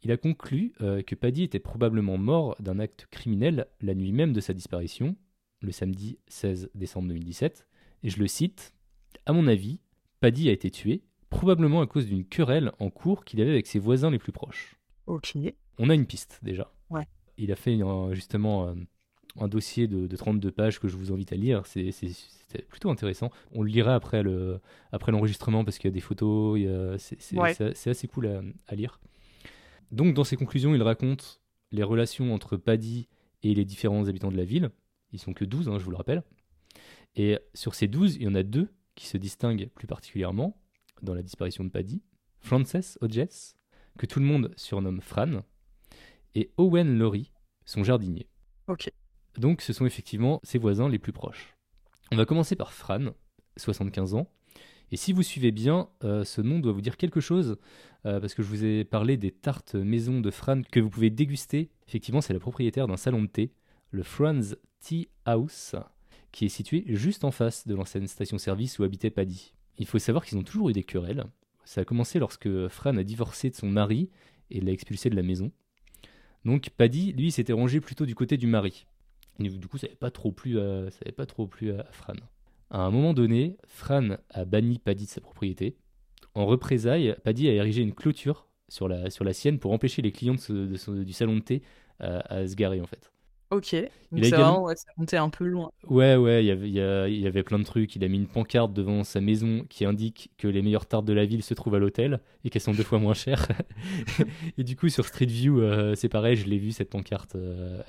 Il 0.05 0.13
a 0.13 0.17
conclu 0.17 0.75
euh, 0.81 1.03
que 1.03 1.17
Paddy 1.17 1.43
était 1.43 1.59
probablement 1.59 2.19
mort 2.19 2.55
d'un 2.61 2.79
acte 2.79 3.09
criminel 3.11 3.67
la 3.81 3.97
nuit 3.97 4.13
même 4.13 4.33
de 4.33 4.41
sa 4.41 4.53
disparition, 4.55 5.17
le 5.61 5.73
samedi 5.73 6.19
16 6.29 6.71
décembre 6.77 7.09
2017. 7.09 7.67
Et 8.05 8.11
je 8.11 8.21
le 8.21 8.29
cite 8.29 8.75
À 9.27 9.33
mon 9.33 9.49
avis, 9.49 9.81
Paddy 10.25 10.49
a 10.49 10.53
été 10.53 10.71
tué, 10.71 11.03
probablement 11.29 11.83
à 11.83 11.87
cause 11.87 12.07
d'une 12.07 12.25
querelle 12.25 12.73
en 12.79 12.89
cours 12.89 13.27
qu'il 13.27 13.43
avait 13.43 13.51
avec 13.51 13.67
ses 13.67 13.79
voisins 13.79 14.11
les 14.11 14.19
plus 14.19 14.33
proches. 14.33 14.77
Ok. 15.07 15.35
On 15.79 15.91
a 15.91 15.95
une 15.95 16.07
piste 16.07 16.41
déjà. 16.43 16.73
Ouais. 16.89 17.07
Il 17.37 17.53
a 17.53 17.57
fait 17.57 17.79
euh, 17.83 18.15
justement 18.15 18.69
euh, 18.69 18.75
un 19.39 19.49
dossier 19.49 19.87
de, 19.87 20.07
de 20.07 20.17
32 20.17 20.51
pages 20.51 20.81
que 20.81 20.89
je 20.89 20.97
vous 20.97 21.13
invite 21.13 21.31
à 21.35 21.37
lire. 21.37 21.67
C'est- 21.67 21.91
plutôt 22.71 22.89
intéressant. 22.89 23.31
On 23.53 23.63
le 23.63 23.69
lira 23.69 23.95
après 23.97 24.23
le 24.23 24.61
après 24.93 25.13
l'enregistrement 25.13 25.63
parce 25.63 25.77
qu'il 25.77 25.89
y 25.89 25.93
a 25.93 25.95
des 25.95 26.01
photos. 26.01 26.59
C'est 26.99 27.37
Ouais. 27.37 27.55
assez 27.61 28.09
cool 28.09 28.29
à, 28.29 28.41
à 28.69 28.75
lire. 28.77 28.99
Donc 29.91 30.15
dans 30.15 30.25
ses 30.25 30.37
conclusions, 30.37 30.75
il 30.75 30.83
raconte 30.83 31.43
les 31.71 31.83
relations 31.83 32.33
entre 32.33 32.57
Paddy 32.57 33.09
et 33.43 33.55
les 33.55 33.67
différents 33.67 34.09
habitants 34.09 34.31
de 34.33 34.39
la 34.39 34.45
ville. 34.45 34.71
Ils 35.13 35.19
sont 35.19 35.35
que 35.35 35.45
12, 35.45 35.69
hein, 35.69 35.79
je 35.79 35.85
vous 35.85 35.91
le 35.91 35.97
rappelle. 35.99 36.23
Et 37.15 37.39
sur 37.53 37.75
ces 37.75 37.89
12, 37.89 38.17
il 38.17 38.23
y 38.23 38.29
en 38.29 38.35
a 38.35 38.43
deux 38.43 38.69
qui 38.95 39.07
se 39.07 39.17
distinguent 39.17 39.69
plus 39.75 39.87
particulièrement 39.87 40.57
dans 41.03 41.15
la 41.15 41.23
disparition 41.23 41.65
de 41.65 41.71
Paddy. 41.71 42.03
Frances 42.41 42.99
Hodges, 43.01 43.55
que 43.99 44.07
tout 44.07 44.21
le 44.21 44.27
monde 44.27 44.53
surnomme 44.57 45.01
Fran, 45.01 45.43
et 46.35 46.51
Owen 46.57 46.99
Laurie, 46.99 47.33
son 47.65 47.85
jardinier. 47.85 48.29
Ok. 48.69 48.91
Donc 49.39 49.63
ce 49.63 49.73
sont 49.73 49.87
effectivement 49.87 50.41
ses 50.43 50.59
voisins 50.59 50.89
les 50.89 50.99
plus 50.99 51.13
proches. 51.13 51.57
On 52.13 52.17
va 52.17 52.27
commencer 52.27 52.57
par 52.57 52.73
Fran, 52.73 53.15
75 53.57 54.15
ans. 54.15 54.29
Et 54.91 54.97
si 54.97 55.13
vous 55.13 55.23
suivez 55.23 55.51
bien, 55.51 55.89
euh, 56.05 56.25
ce 56.25 56.41
nom 56.41 56.59
doit 56.59 56.73
vous 56.73 56.83
dire 56.83 56.97
quelque 56.97 57.21
chose, 57.21 57.57
euh, 58.07 58.21
parce 58.21 58.35
que 58.35 58.43
je 58.43 58.49
vous 58.49 58.65
ai 58.65 58.85
parlé 58.85 59.17
des 59.17 59.33
tartes 59.33 59.75
maison 59.75 60.21
de 60.21 60.31
Fran 60.31 60.63
que 60.71 60.81
vous 60.81 60.91
pouvez 60.91 61.11
déguster. 61.11 61.71
Effectivement, 61.89 62.21
c'est 62.21 62.35
la 62.35 62.41
propriétaire 62.41 62.87
d'un 62.87 62.97
salon 62.97 63.23
de 63.23 63.27
thé, 63.27 63.53
le 63.91 64.03
Franz 64.03 64.57
Tea 64.81 65.09
House, 65.25 65.75
qui 66.35 66.47
est 66.47 66.49
situé 66.49 66.83
juste 66.89 67.23
en 67.23 67.31
face 67.31 67.65
de 67.69 67.77
l'ancienne 67.77 68.09
station-service 68.09 68.81
où 68.81 68.85
habitait 68.85 69.11
Paddy. 69.11 69.55
Il 69.79 69.87
faut 69.87 70.01
savoir 70.01 70.27
qu'ils 70.27 70.37
ont 70.37 70.43
toujours 70.43 70.69
eu 70.69 70.73
des 70.73 70.83
querelles. 70.83 71.25
Ça 71.65 71.83
a 71.83 71.85
commencé 71.85 72.19
lorsque 72.19 72.67
Fran 72.69 72.97
a 72.97 73.05
divorcé 73.05 73.51
de 73.51 73.55
son 73.55 73.69
mari 73.69 74.11
et 74.51 74.61
l'a 74.61 74.73
expulsé 74.73 75.09
de 75.11 75.15
la 75.15 75.23
maison. 75.23 75.53
Donc 76.45 76.71
Paddy, 76.71 77.13
lui, 77.13 77.31
s'était 77.31 77.53
rangé 77.53 77.81
plutôt 77.81 78.05
du 78.05 78.17
côté 78.17 78.37
du 78.37 78.49
mari. 78.49 78.85
du 79.39 79.69
coup, 79.69 79.79
ça 79.79 79.87
n'avait 79.87 79.97
pas 79.97 80.11
trop 80.11 80.33
plu 80.33 80.59
à, 80.59 80.89
pas 81.17 81.25
trop 81.25 81.49
à 81.79 81.93
Fran. 81.93 82.15
À 82.69 82.81
un 82.81 82.91
moment 82.91 83.15
donné, 83.15 83.57
Fran 83.69 84.17
a 84.31 84.45
banni 84.45 84.81
Paddy 84.81 85.05
de 85.05 85.11
sa 85.11 85.21
propriété. 85.21 85.77
En 86.35 86.47
représailles, 86.47 87.15
Paddy 87.23 87.49
a 87.49 87.53
érigé 87.53 87.83
une 87.83 87.95
clôture 87.95 88.49
sur 88.69 88.89
la, 88.89 89.09
sur 89.09 89.25
la 89.25 89.33
sienne 89.33 89.61
pour 89.61 89.71
empêcher 89.71 90.03
les 90.03 90.11
clients 90.11 90.35
du 90.35 91.13
salon 91.13 91.37
de 91.37 91.43
thé 91.43 91.63
à, 92.01 92.35
à 92.35 92.49
se 92.49 92.57
garer 92.57 92.81
en 92.81 92.87
fait. 92.87 93.14
Ok. 93.51 93.75
Donc 94.11 94.25
c'est 94.25 94.31
vraiment, 94.31 94.63
ouais, 94.65 94.77
ça 94.77 94.87
montait 94.97 95.17
un 95.17 95.29
peu 95.29 95.45
loin. 95.45 95.71
Ouais, 95.89 96.17
ouais, 96.17 96.45
il 96.45 96.47
y, 96.47 96.51
avait, 96.51 96.69
il 96.69 97.21
y, 97.21 97.27
avait 97.27 97.43
plein 97.43 97.59
de 97.59 97.65
trucs. 97.65 97.95
Il 97.95 98.05
a 98.05 98.09
mis 98.09 98.17
une 98.17 98.27
pancarte 98.27 98.73
devant 98.73 99.05
sa 99.05 99.21
maison 99.21 99.65
qui 99.69 99.85
indique 99.85 100.31
que 100.39 100.49
les 100.49 100.63
meilleures 100.63 100.87
tartes 100.87 101.05
de 101.05 101.13
la 101.13 101.25
ville 101.25 101.43
se 101.43 101.55
trouvent 101.55 101.75
à 101.75 101.79
l'hôtel 101.79 102.21
et 102.45 102.51
qu'elles 102.51 102.63
sont 102.63 102.73
deux 102.73 102.83
fois 102.83 102.99
moins 102.99 103.15
chères. 103.15 103.47
et 104.59 104.65
du 104.65 104.77
coup, 104.77 104.89
sur 104.89 105.05
Street 105.05 105.27
View, 105.27 105.61
euh, 105.61 105.95
c'est 105.95 106.09
pareil, 106.09 106.37
je 106.37 106.47
l'ai 106.47 106.59
vu 106.59 106.73
cette 106.73 106.91
pancarte. 106.91 107.37
Euh, 107.37 107.83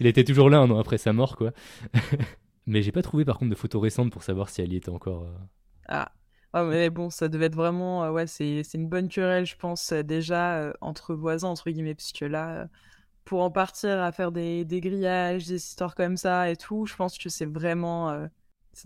il 0.00 0.06
était 0.06 0.24
toujours 0.24 0.50
là 0.50 0.58
un 0.58 0.70
an 0.70 0.78
après 0.78 0.98
sa 0.98 1.12
mort, 1.12 1.36
quoi. 1.36 1.52
mais 2.66 2.82
j'ai 2.82 2.92
pas 2.92 3.02
trouvé 3.02 3.24
par 3.24 3.38
contre 3.38 3.50
de 3.50 3.56
photos 3.56 3.82
récentes 3.82 4.12
pour 4.12 4.22
savoir 4.22 4.48
si 4.48 4.62
elle 4.62 4.72
y 4.72 4.76
était 4.76 4.90
encore. 4.90 5.24
Euh. 5.24 5.36
Ah. 5.88 6.12
ah. 6.52 6.64
mais 6.64 6.90
bon, 6.90 7.10
ça 7.10 7.28
devait 7.28 7.46
être 7.46 7.56
vraiment. 7.56 8.08
ouais, 8.10 8.26
c'est 8.26 8.62
une 8.74 8.88
bonne 8.88 9.08
querelle, 9.08 9.46
je 9.46 9.56
pense, 9.56 9.92
déjà, 9.92 10.72
entre 10.80 11.14
voisins, 11.14 11.48
entre 11.48 11.70
guillemets, 11.70 11.94
puisque 11.94 12.20
là 12.20 12.68
pour 13.26 13.42
en 13.42 13.50
partir 13.50 14.00
à 14.00 14.12
faire 14.12 14.32
des, 14.32 14.64
des, 14.64 14.80
grillages, 14.80 15.46
des 15.46 15.56
histoires 15.56 15.94
comme 15.94 16.16
ça 16.16 16.48
et 16.48 16.56
tout, 16.56 16.86
je 16.86 16.94
pense 16.94 17.18
que 17.18 17.28
c'est 17.28 17.44
vraiment, 17.44 18.08
euh, 18.10 18.26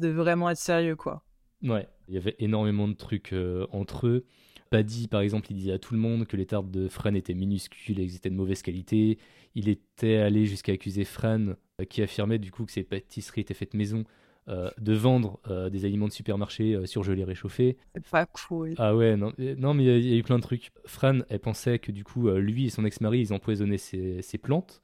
de 0.00 0.08
vraiment 0.08 0.50
être 0.50 0.58
sérieux, 0.58 0.96
quoi. 0.96 1.22
Ouais, 1.62 1.86
il 2.08 2.14
y 2.14 2.16
avait 2.16 2.36
énormément 2.38 2.88
de 2.88 2.94
trucs 2.94 3.34
euh, 3.34 3.66
entre 3.70 4.06
eux. 4.06 4.24
Paddy, 4.70 5.08
par 5.08 5.20
exemple, 5.20 5.48
il 5.50 5.56
disait 5.56 5.72
à 5.72 5.78
tout 5.78 5.92
le 5.92 6.00
monde 6.00 6.26
que 6.26 6.38
les 6.38 6.46
tartes 6.46 6.70
de 6.70 6.88
Fran 6.88 7.14
étaient 7.14 7.34
minuscules 7.34 8.00
et 8.00 8.14
étaient 8.14 8.30
de 8.30 8.34
mauvaise 8.34 8.62
qualité. 8.62 9.18
Il 9.54 9.68
était 9.68 10.16
allé 10.16 10.46
jusqu'à 10.46 10.72
accuser 10.72 11.04
Fran, 11.04 11.48
euh, 11.80 11.84
qui 11.88 12.00
affirmait 12.00 12.38
du 12.38 12.50
coup 12.50 12.64
que 12.64 12.72
ses 12.72 12.82
pâtisseries 12.82 13.42
étaient 13.42 13.52
faites 13.52 13.74
maison 13.74 14.04
euh, 14.50 14.68
de 14.80 14.94
vendre 14.94 15.38
euh, 15.48 15.70
des 15.70 15.84
aliments 15.84 16.08
de 16.08 16.12
supermarché 16.12 16.74
euh, 16.74 16.84
surgelés 16.84 17.22
réchauffés. 17.22 17.76
C'est 17.94 18.04
pas 18.08 18.26
cool. 18.26 18.74
Ah 18.78 18.96
ouais, 18.96 19.16
non, 19.16 19.32
non 19.38 19.74
mais 19.74 19.84
il 19.84 20.08
y, 20.08 20.12
a 20.12 20.16
eu 20.16 20.24
plein 20.24 20.38
de 20.38 20.42
trucs. 20.42 20.72
Fran, 20.86 21.20
elle 21.28 21.38
pensait 21.38 21.78
que 21.78 21.92
du 21.92 22.02
coup, 22.02 22.28
lui 22.30 22.66
et 22.66 22.70
son 22.70 22.84
ex-mari, 22.84 23.20
ils 23.20 23.32
empoisonnaient 23.32 23.78
ses, 23.78 24.38
plantes. 24.42 24.82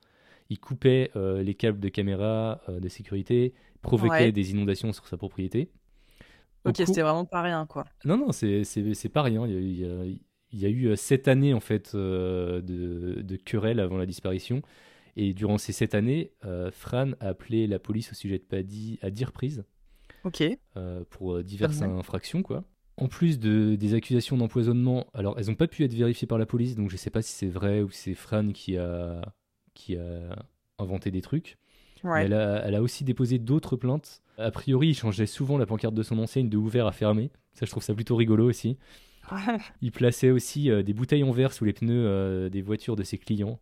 Ils 0.50 0.60
coupaient 0.60 1.10
les 1.16 1.54
câbles 1.54 1.80
de 1.80 1.88
caméra 1.88 2.60
de 2.68 2.88
sécurité, 2.88 3.54
provoquaient 3.82 4.30
des 4.30 4.52
inondations 4.52 4.92
sur 4.92 5.08
sa 5.08 5.16
propriété. 5.16 5.68
ok, 6.64 6.76
c'était 6.76 7.02
vraiment 7.02 7.24
pas 7.24 7.42
rien, 7.42 7.66
quoi. 7.66 7.86
Non, 8.04 8.16
non, 8.16 8.30
c'est 8.30 9.10
pas 9.12 9.22
rien. 9.22 9.48
Il 9.48 10.20
y, 10.52 10.66
a, 10.66 10.68
eu 10.68 10.96
sept 10.96 11.26
années, 11.26 11.54
en 11.54 11.60
fait, 11.60 11.96
de, 11.96 12.62
de 12.62 13.36
querelles 13.36 13.80
avant 13.80 13.96
la 13.96 14.06
disparition. 14.06 14.62
Et 15.16 15.32
durant 15.32 15.56
ces 15.58 15.72
sept 15.72 15.94
années, 15.94 16.32
euh, 16.44 16.70
Fran 16.70 17.12
a 17.20 17.28
appelé 17.28 17.66
la 17.66 17.78
police 17.78 18.12
au 18.12 18.14
sujet 18.14 18.38
de 18.38 18.44
Paddy 18.44 18.98
à 19.00 19.10
10 19.10 19.24
reprises. 19.24 19.64
Ok. 20.24 20.42
Euh, 20.76 21.04
pour 21.08 21.36
euh, 21.36 21.42
diverses 21.42 21.80
infractions, 21.82 22.42
quoi. 22.42 22.64
En 22.98 23.08
plus 23.08 23.38
de, 23.38 23.76
des 23.76 23.94
accusations 23.94 24.36
d'empoisonnement, 24.36 25.06
alors 25.14 25.38
elles 25.38 25.46
n'ont 25.46 25.54
pas 25.54 25.66
pu 25.66 25.84
être 25.84 25.92
vérifiées 25.92 26.26
par 26.26 26.38
la 26.38 26.46
police, 26.46 26.76
donc 26.76 26.88
je 26.88 26.94
ne 26.94 26.98
sais 26.98 27.10
pas 27.10 27.22
si 27.22 27.32
c'est 27.32 27.48
vrai 27.48 27.82
ou 27.82 27.90
si 27.90 28.02
c'est 28.02 28.14
Fran 28.14 28.52
qui 28.52 28.76
a, 28.78 29.34
qui 29.74 29.96
a 29.96 30.46
inventé 30.78 31.10
des 31.10 31.20
trucs. 31.20 31.58
Elle, 32.04 32.34
a, 32.34 32.62
elle, 32.64 32.74
a, 32.74 32.82
aussi 32.82 33.04
déposé 33.04 33.38
d'autres 33.38 33.76
plaintes. 33.76 34.22
A 34.38 34.50
priori, 34.50 34.88
il 34.88 34.94
changeait 34.94 35.26
souvent 35.26 35.58
la 35.58 35.66
pancarte 35.66 35.94
de 35.94 36.02
son 36.02 36.18
enseigne 36.18 36.48
de 36.48 36.56
ouvert 36.56 36.86
à 36.86 36.92
fermé. 36.92 37.30
Ça, 37.52 37.66
je 37.66 37.70
trouve 37.70 37.82
ça 37.82 37.94
plutôt 37.94 38.16
rigolo 38.16 38.48
aussi. 38.48 38.78
il 39.82 39.92
plaçait 39.92 40.30
aussi 40.30 40.70
des 40.84 40.92
bouteilles 40.92 41.24
en 41.24 41.32
verre 41.32 41.52
sous 41.52 41.64
les 41.64 41.72
pneus 41.72 42.48
des 42.48 42.62
voitures 42.62 42.96
de 42.96 43.02
ses 43.02 43.18
clients. 43.18 43.58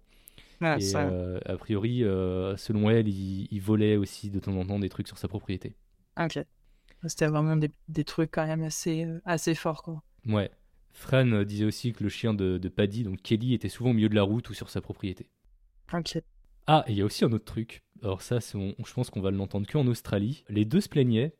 Ah, 0.61 0.79
et 0.79 0.93
euh, 0.95 1.39
a 1.45 1.57
priori, 1.57 2.05
euh, 2.05 2.57
selon 2.57 2.91
elle, 2.91 3.09
il, 3.09 3.61
volait 3.61 3.97
aussi 3.97 4.31
de 4.31 4.39
temps 4.39 4.57
en 4.57 4.65
temps 4.65 4.79
des 4.79 4.89
trucs 4.89 5.09
sur 5.09 5.19
sa 5.19 5.29
propriété. 5.29 5.75
Ok. 6.19 6.39
C'était 7.07 7.27
vraiment 7.27 7.57
des, 7.57 7.71
des, 7.89 8.05
trucs 8.05 8.31
quand 8.31 8.47
même 8.47 8.63
assez, 8.63 9.05
euh, 9.05 9.21
assez 9.25 9.55
forts, 9.55 9.83
quoi. 9.83 10.03
Ouais. 10.27 10.51
Fran 10.93 11.43
disait 11.43 11.65
aussi 11.65 11.93
que 11.93 12.03
le 12.03 12.09
chien 12.09 12.35
de, 12.35 12.57
de, 12.57 12.69
Paddy, 12.69 13.03
donc 13.03 13.21
Kelly, 13.21 13.53
était 13.53 13.69
souvent 13.69 13.91
au 13.91 13.93
milieu 13.93 14.09
de 14.09 14.15
la 14.15 14.23
route 14.23 14.49
ou 14.49 14.55
sur 14.55 14.71
sa 14.71 14.81
propriété. 14.81 15.29
Ok. 15.93 16.23
Ah, 16.67 16.85
et 16.87 16.93
il 16.93 16.99
y 16.99 17.03
a 17.03 17.05
aussi 17.05 17.25
un 17.25 17.33
autre 17.33 17.45
truc. 17.45 17.83
Alors 18.03 18.23
ça, 18.23 18.39
je 18.39 18.93
pense 18.95 19.11
qu'on 19.11 19.21
va 19.21 19.31
l'entendre 19.31 19.67
qu'en 19.71 19.87
Australie. 19.87 20.45
Les 20.49 20.65
deux 20.65 20.81
se 20.81 20.89
plaignaient 20.89 21.35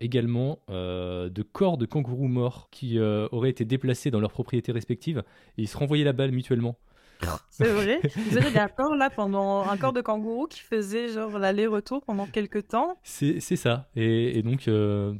également 0.00 0.60
de 0.68 1.42
corps 1.42 1.76
de 1.76 1.84
kangourous 1.84 2.28
morts 2.28 2.68
qui 2.70 3.00
auraient 3.00 3.50
été 3.50 3.64
déplacés 3.64 4.12
dans 4.12 4.20
leurs 4.20 4.32
propriétés 4.32 4.70
respectives 4.70 5.24
et 5.58 5.62
ils 5.62 5.68
se 5.68 5.76
renvoyaient 5.76 6.04
la 6.04 6.12
balle 6.12 6.30
mutuellement. 6.30 6.78
C'est 7.50 7.72
vrai. 7.72 8.00
Vous 8.30 8.38
avez 8.38 8.58
un 8.58 8.68
corps 8.68 8.94
là 8.94 9.10
pendant 9.10 9.68
un 9.68 9.76
corps 9.76 9.92
de 9.92 10.00
kangourou 10.00 10.46
qui 10.46 10.60
faisait 10.60 11.08
genre 11.08 11.38
l'aller-retour 11.38 12.04
pendant 12.04 12.26
quelques 12.26 12.68
temps? 12.68 12.98
C'est 13.02 13.40
ça. 13.40 13.88
Et, 13.96 14.42
donc, 14.42 14.68
euh, 14.68 15.14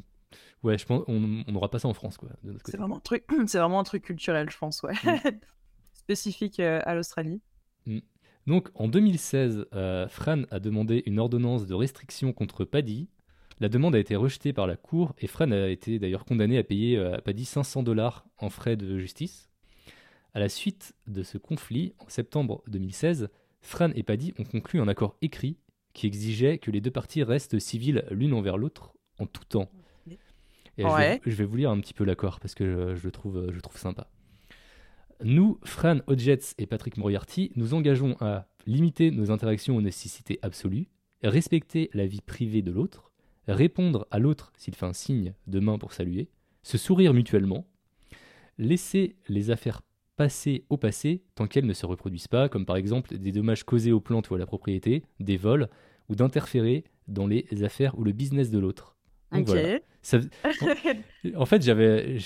ouais, 0.63 0.77
je 0.77 0.85
pense 0.85 1.03
on 1.07 1.19
n'aura 1.51 1.69
pas 1.69 1.79
ça 1.79 1.87
en 1.87 1.93
France 1.93 2.17
quoi. 2.17 2.29
C'est 2.65 2.77
vraiment 2.77 2.97
un 2.97 3.01
truc. 3.01 3.25
C'est 3.47 3.59
vraiment 3.59 3.79
un 3.79 3.83
truc 3.83 4.03
culturel, 4.03 4.49
je 4.49 4.57
pense, 4.57 4.83
ouais. 4.83 4.93
Mm. 5.03 5.31
Spécifique 5.93 6.59
euh, 6.59 6.81
à 6.85 6.95
l'Australie. 6.95 7.41
Mm. 7.85 7.99
Donc 8.47 8.69
en 8.75 8.87
2016, 8.87 9.67
euh, 9.73 10.07
Fran 10.07 10.43
a 10.51 10.59
demandé 10.59 11.03
une 11.05 11.19
ordonnance 11.19 11.65
de 11.65 11.73
restriction 11.73 12.33
contre 12.33 12.63
Paddy. 12.63 13.09
La 13.59 13.69
demande 13.69 13.95
a 13.95 13.99
été 13.99 14.15
rejetée 14.15 14.51
par 14.51 14.67
la 14.67 14.75
cour 14.75 15.15
et 15.17 15.27
Fran 15.27 15.51
a 15.51 15.69
été 15.69 15.97
d'ailleurs 15.97 16.25
condamné 16.25 16.57
à 16.57 16.63
payer 16.63 16.99
à 16.99 17.21
Paddy 17.21 17.45
500 17.45 17.83
dollars 17.83 18.27
en 18.37 18.49
frais 18.49 18.75
de 18.75 18.99
justice. 18.99 19.49
À 20.35 20.39
la 20.39 20.49
suite 20.49 20.93
de 21.07 21.23
ce 21.23 21.37
conflit, 21.37 21.93
en 21.97 22.09
septembre 22.09 22.61
2016, 22.67 23.29
Fran 23.61 23.91
et 23.95 24.03
Paddy 24.03 24.33
ont 24.37 24.43
conclu 24.43 24.81
un 24.81 24.89
accord 24.89 25.15
écrit 25.21 25.57
qui 25.93 26.07
exigeait 26.07 26.57
que 26.57 26.71
les 26.71 26.81
deux 26.81 26.91
parties 26.91 27.23
restent 27.23 27.57
civiles 27.57 28.03
l'une 28.11 28.33
envers 28.33 28.57
l'autre 28.57 28.93
en 29.17 29.27
tout 29.27 29.45
temps. 29.45 29.71
Et 30.77 30.83
je, 30.83 31.35
vais, 31.37 31.45
vous 31.45 31.55
lire 31.55 31.69
un 31.69 31.79
petit 31.79 31.93
peu 31.93 32.03
l'accord 32.03 32.41
parce 32.41 32.53
que 32.53 32.95
je, 32.95 33.05
le 33.05 33.11
trouve, 33.11 33.49
je 33.49 33.59
trouve 33.61 33.77
sympa. 33.77 34.09
Nous, 35.23 35.57
Fran 35.63 35.99
Hodgetts 36.05 36.53
et 36.57 36.65
Patrick 36.65 36.97
Moriarty, 36.97 37.53
nous 37.55 37.73
engageons 37.73 38.17
à 38.19 38.45
limiter 38.65 39.11
nos 39.11 39.31
interactions 39.31 39.77
aux 39.77 39.81
nécessités 39.81 40.37
absolues, 40.41 40.89
respecter 41.23 41.89
la 41.93 42.07
vie 42.07 42.19
privée 42.19 42.61
de 42.61 42.73
l'autre, 42.73 43.13
répondre 43.47 44.05
à 44.11 44.19
l'autre 44.19 44.51
s'il 44.57 44.75
fait 44.75 44.85
un 44.85 44.91
signe 44.91 45.33
de 45.47 45.61
main 45.61 45.77
pour 45.77 45.93
saluer, 45.93 46.27
se 46.61 46.77
sourire 46.77 47.13
mutuellement, 47.13 47.65
laisser 48.57 49.15
les 49.29 49.49
affaires 49.49 49.81
passer 50.15 50.65
au 50.69 50.77
passé 50.77 51.23
tant 51.35 51.47
qu'elles 51.47 51.65
ne 51.65 51.73
se 51.73 51.85
reproduisent 51.85 52.27
pas, 52.27 52.49
comme 52.49 52.65
par 52.65 52.77
exemple 52.77 53.17
des 53.17 53.31
dommages 53.31 53.63
causés 53.63 53.91
aux 53.91 53.99
plantes 53.99 54.29
ou 54.29 54.35
à 54.35 54.37
la 54.37 54.45
propriété, 54.45 55.03
des 55.19 55.37
vols, 55.37 55.69
ou 56.09 56.15
d'interférer 56.15 56.83
dans 57.07 57.27
les 57.27 57.63
affaires 57.63 57.97
ou 57.97 58.03
le 58.03 58.11
business 58.11 58.49
de 58.49 58.59
l'autre. 58.59 58.95
Ok. 59.31 59.49
en, 61.35 61.45
fait, 61.45 61.61
j'avais, 61.63 62.17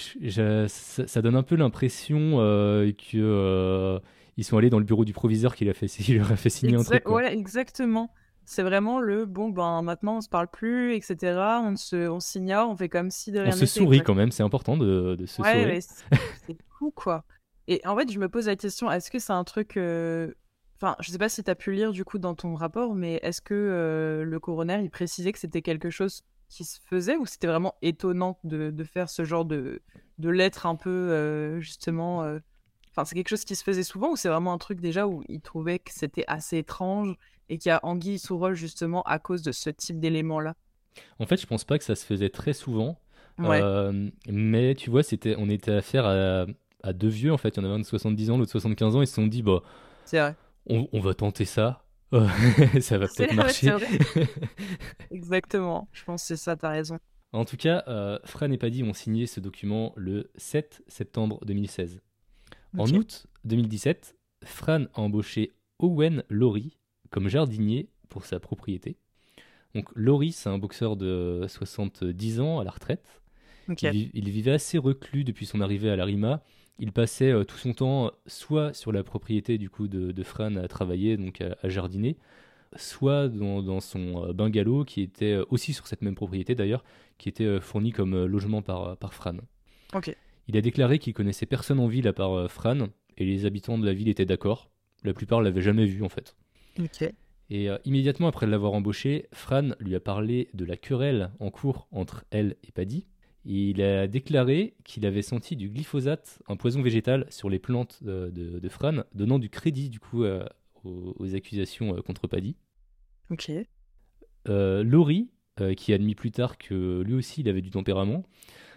ça, 0.68 1.22
donne 1.22 1.36
un 1.36 1.44
peu 1.44 1.56
l'impression 1.56 2.36
euh, 2.40 2.92
que 2.92 3.18
euh, 3.18 4.00
ils 4.38 4.44
sont 4.44 4.58
allés 4.58 4.70
dans 4.70 4.80
le 4.80 4.86
bureau 4.86 5.06
du 5.06 5.14
proviseur 5.14 5.56
qui, 5.56 5.68
a 5.70 5.74
fait, 5.74 5.88
leur 6.10 6.32
a 6.32 6.36
fait 6.36 6.50
signer 6.50 6.76
un 6.76 6.84
truc. 6.84 7.08
Ouais, 7.10 7.34
exactement. 7.34 8.12
C'est 8.46 8.64
vraiment 8.64 9.00
le 9.00 9.28
bon, 9.28 9.50
ben 9.50 9.84
maintenant 9.84 10.18
on 10.18 10.22
se 10.22 10.30
parle 10.30 10.48
plus, 10.48 10.96
etc. 10.96 11.40
On 11.64 11.76
se, 11.76 12.10
on 12.10 12.20
s'ignore, 12.20 12.68
on 12.72 12.76
fait 12.76 12.90
comme 12.90 13.12
si 13.12 13.32
de 13.32 13.40
rien 13.40 13.50
On 13.54 13.56
se 13.56 13.68
sourit 13.68 14.02
quand 14.02 14.16
même, 14.16 14.32
c'est 14.32 14.42
important 14.42 14.76
de, 14.76 15.16
de 15.16 15.26
se 15.28 15.40
ouais, 15.40 15.80
C'est 16.48 16.58
fou 16.80 16.92
quoi. 16.96 17.24
Et 17.70 17.82
en 17.86 17.95
fait, 17.95 18.11
je 18.11 18.17
me 18.17 18.28
pose 18.28 18.47
la 18.47 18.55
question, 18.55 18.91
est-ce 18.91 19.11
que 19.11 19.20
c'est 19.20 19.32
un 19.32 19.43
truc... 19.43 19.78
Euh, 19.78 20.34
enfin, 20.78 20.95
je 21.01 21.11
sais 21.11 21.20
pas 21.20 21.30
si 21.30 21.43
tu 21.43 21.51
as 21.51 21.55
pu 21.55 21.72
lire 21.72 21.91
du 21.91 22.03
coup 22.03 22.17
dans 22.17 22.34
ton 22.34 22.55
rapport, 22.55 22.95
mais 22.95 23.20
est-ce 23.22 23.41
que 23.41 23.53
euh, 23.53 24.24
le 24.24 24.39
coroner, 24.39 24.82
il 24.82 24.89
précisait 24.89 25.32
que 25.32 25.38
c'était 25.38 25.61
quelque 25.61 25.91
chose 25.91 26.24
qui 26.49 26.63
se 26.63 26.80
faisait 26.84 27.15
ou 27.15 27.28
c'était 27.28 27.45
vraiment 27.45 27.76
étonnant 27.84 28.39
de, 28.43 28.72
de, 28.72 28.84
faire 28.84 29.07
ce 29.07 29.24
genre 29.24 29.45
de, 29.45 29.84
de 30.17 30.30
lettre 30.30 30.65
un 30.65 30.76
peu, 30.76 30.89
euh, 30.89 31.59
justement... 31.59 32.22
Enfin, 32.89 33.05
c'est 33.05 33.13
quelque 33.13 33.30
chose 33.30 33.45
qui 33.45 33.55
se 33.55 33.63
faisait 33.63 33.84
souvent 33.84 34.13
ou 34.13 34.15
c'est 34.15 34.30
vraiment 34.30 34.51
un 34.51 34.57
truc 34.57 34.82
déjà 34.82 35.05
où 35.05 35.24
il 35.30 35.39
trouvait 35.39 35.78
que 35.78 35.91
c'était 35.93 36.26
assez 36.28 36.57
étrange 36.57 37.15
et 37.49 37.59
qu'il 37.59 37.70
y 37.70 37.72
a 37.72 37.80
anguille 37.84 38.17
sous 38.17 38.36
roche 38.36 38.57
justement 38.57 39.03
à 39.03 39.20
cause 39.20 39.43
de 39.43 39.51
ce 39.51 39.70
type 39.70 39.99
d'éléments-là 39.99 40.55
En 41.20 41.28
fait, 41.28 41.39
je 41.39 41.45
pense 41.45 41.65
pas 41.65 41.78
que 41.78 41.84
ça 41.84 41.93
se 41.93 42.03
faisait 42.03 42.30
très 42.30 42.53
souvent. 42.53 42.99
mais 43.38 44.74
tu 44.74 44.89
vois, 44.89 45.03
c'était, 45.03 45.36
on 45.38 45.51
était 45.51 45.72
affaire 45.72 46.07
à, 46.07 46.47
à 46.84 46.93
deux 46.93 47.07
vieux 47.07 47.34
en 47.34 47.38
fait. 47.38 47.55
Il 47.55 47.57
y 47.57 47.61
en 47.61 47.65
avait 47.65 47.75
un 47.75 47.80
de 47.80 47.86
70 47.86 48.32
ans, 48.32 48.38
l'autre 48.38 48.51
75 48.51 48.95
ans. 48.95 49.01
Ils 49.01 49.07
se 49.07 49.15
sont 49.15 49.27
dit, 49.27 49.41
bah, 49.41 49.61
vrai. 50.11 50.36
On, 50.67 50.88
on, 50.91 50.99
va 50.99 51.13
tenter 51.13 51.45
ça. 51.45 51.84
ça 52.82 52.97
va 52.97 53.07
peut-être 53.07 53.34
marcher. 53.34 53.73
Exactement. 55.11 55.88
Je 55.91 56.03
pense 56.03 56.21
que 56.23 56.27
c'est 56.27 56.38
ça, 56.38 56.55
t'as 56.55 56.69
raison. 56.69 56.99
En 57.32 57.45
tout 57.45 57.57
cas, 57.57 57.84
euh, 57.88 58.17
Fran 58.25 58.49
et 58.51 58.57
Paddy 58.57 58.84
ont 58.84 58.93
signé 58.93 59.27
ce 59.27 59.39
document 59.39 59.93
le 59.95 60.32
7 60.36 60.84
septembre 60.88 61.39
2016. 61.45 62.01
En 62.77 62.89
août 62.89 63.27
2017, 63.45 64.15
Fran 64.43 64.86
a 64.93 65.01
embauché 65.01 65.53
Owen 65.80 66.23
Laurie 66.30 66.77
comme 67.09 67.27
jardinier 67.27 67.89
pour 68.09 68.25
sa 68.25 68.39
propriété. 68.39 68.97
Donc 69.75 69.89
Laurie, 69.95 70.32
c'est 70.32 70.49
un 70.49 70.57
boxeur 70.57 70.95
de 70.95 71.45
70 71.47 72.39
ans 72.39 72.59
à 72.59 72.63
la 72.63 72.71
retraite. 72.71 73.21
Il 73.82 74.30
vivait 74.30 74.51
assez 74.51 74.80
reclus 74.80 75.23
depuis 75.23 75.45
son 75.45 75.61
arrivée 75.61 75.91
à 75.91 75.95
la 75.95 76.05
Rima. 76.05 76.43
Il 76.80 76.91
passait 76.91 77.32
euh, 77.32 77.43
tout 77.43 77.57
son 77.57 77.73
temps 77.73 78.11
soit 78.25 78.73
sur 78.73 78.91
la 78.91 79.03
propriété 79.03 79.57
du 79.57 79.69
coup 79.69 79.88
de, 79.88 80.11
de 80.11 80.23
Fran 80.23 80.55
à 80.55 80.67
travailler, 80.67 81.17
donc 81.17 81.41
à, 81.41 81.57
à 81.61 81.69
jardiner, 81.69 82.17
soit 82.75 83.27
dans, 83.27 83.61
dans 83.61 83.80
son 83.80 84.25
euh, 84.25 84.34
bungalow 84.34 84.86
qui 84.86 85.01
était 85.01 85.34
euh, 85.34 85.45
aussi 85.49 85.73
sur 85.73 85.88
cette 85.88 86.01
même 86.01 86.15
propriété 86.15 86.55
d'ailleurs, 86.55 86.84
qui 87.17 87.30
était 87.30 87.59
fourni 87.59 87.91
comme 87.91 88.25
logement 88.25 88.61
par, 88.61 88.95
par 88.97 89.13
Fran. 89.13 89.36
Il 90.47 90.57
a 90.57 90.61
déclaré 90.61 90.99
qu'il 90.99 91.13
connaissait 91.13 91.45
personne 91.45 91.80
en 91.80 91.88
ville 91.88 92.07
à 92.07 92.13
part 92.13 92.49
Fran 92.49 92.88
et 93.17 93.25
les 93.25 93.45
habitants 93.45 93.77
de 93.77 93.86
la 93.86 93.93
ville 93.93 94.07
étaient 94.07 94.25
d'accord. 94.25 94.69
La 95.03 95.13
plupart 95.13 95.41
l'avaient 95.41 95.61
jamais 95.61 95.86
vu 95.86 96.01
en 96.03 96.09
fait. 96.09 96.36
Et 97.49 97.69
euh, 97.69 97.77
immédiatement 97.86 98.27
après 98.27 98.45
l'avoir 98.47 98.73
embauché, 98.73 99.27
Fran 99.34 99.69
lui 99.80 99.95
a 99.95 99.99
parlé 99.99 100.49
de 100.53 100.65
la 100.65 100.77
querelle 100.77 101.32
en 101.39 101.49
cours 101.49 101.88
entre 101.91 102.23
elle 102.30 102.55
et 102.67 102.71
Paddy. 102.71 103.07
Il 103.46 103.82
a 103.82 104.08
déclaré 104.08 104.76
qu'il 104.84 105.06
avait 105.06 105.22
senti 105.22 105.56
du 105.56 105.70
glyphosate, 105.70 106.40
un 106.48 106.56
poison 106.58 106.82
végétal, 106.82 107.26
sur 107.30 107.50
les 107.50 107.60
plantes 107.60 108.04
de, 108.04 108.30
de- 108.30 108.60
de 108.60 108.70
Fran, 108.70 109.04
donnant 109.14 109.40
du 109.40 109.50
crédit 109.50 109.90
du 109.90 110.00
coup 110.00 110.24
euh, 110.24 110.46
aux, 110.84 111.16
aux 111.18 111.36
accusations 111.36 111.96
euh, 111.98 112.02
contre 112.02 112.28
Paddy. 112.28 112.56
Ok. 113.32 113.52
Euh, 114.48 114.84
Laurie, 114.84 115.30
euh, 115.62 115.74
qui 115.74 115.92
a 115.92 115.96
admis 115.96 116.16
plus 116.16 116.32
tard 116.32 116.58
que 116.58 117.02
lui 117.02 117.14
aussi 117.14 117.42
il 117.42 117.50
avait 117.50 117.62
du 117.62 117.70
tempérament, 117.70 118.24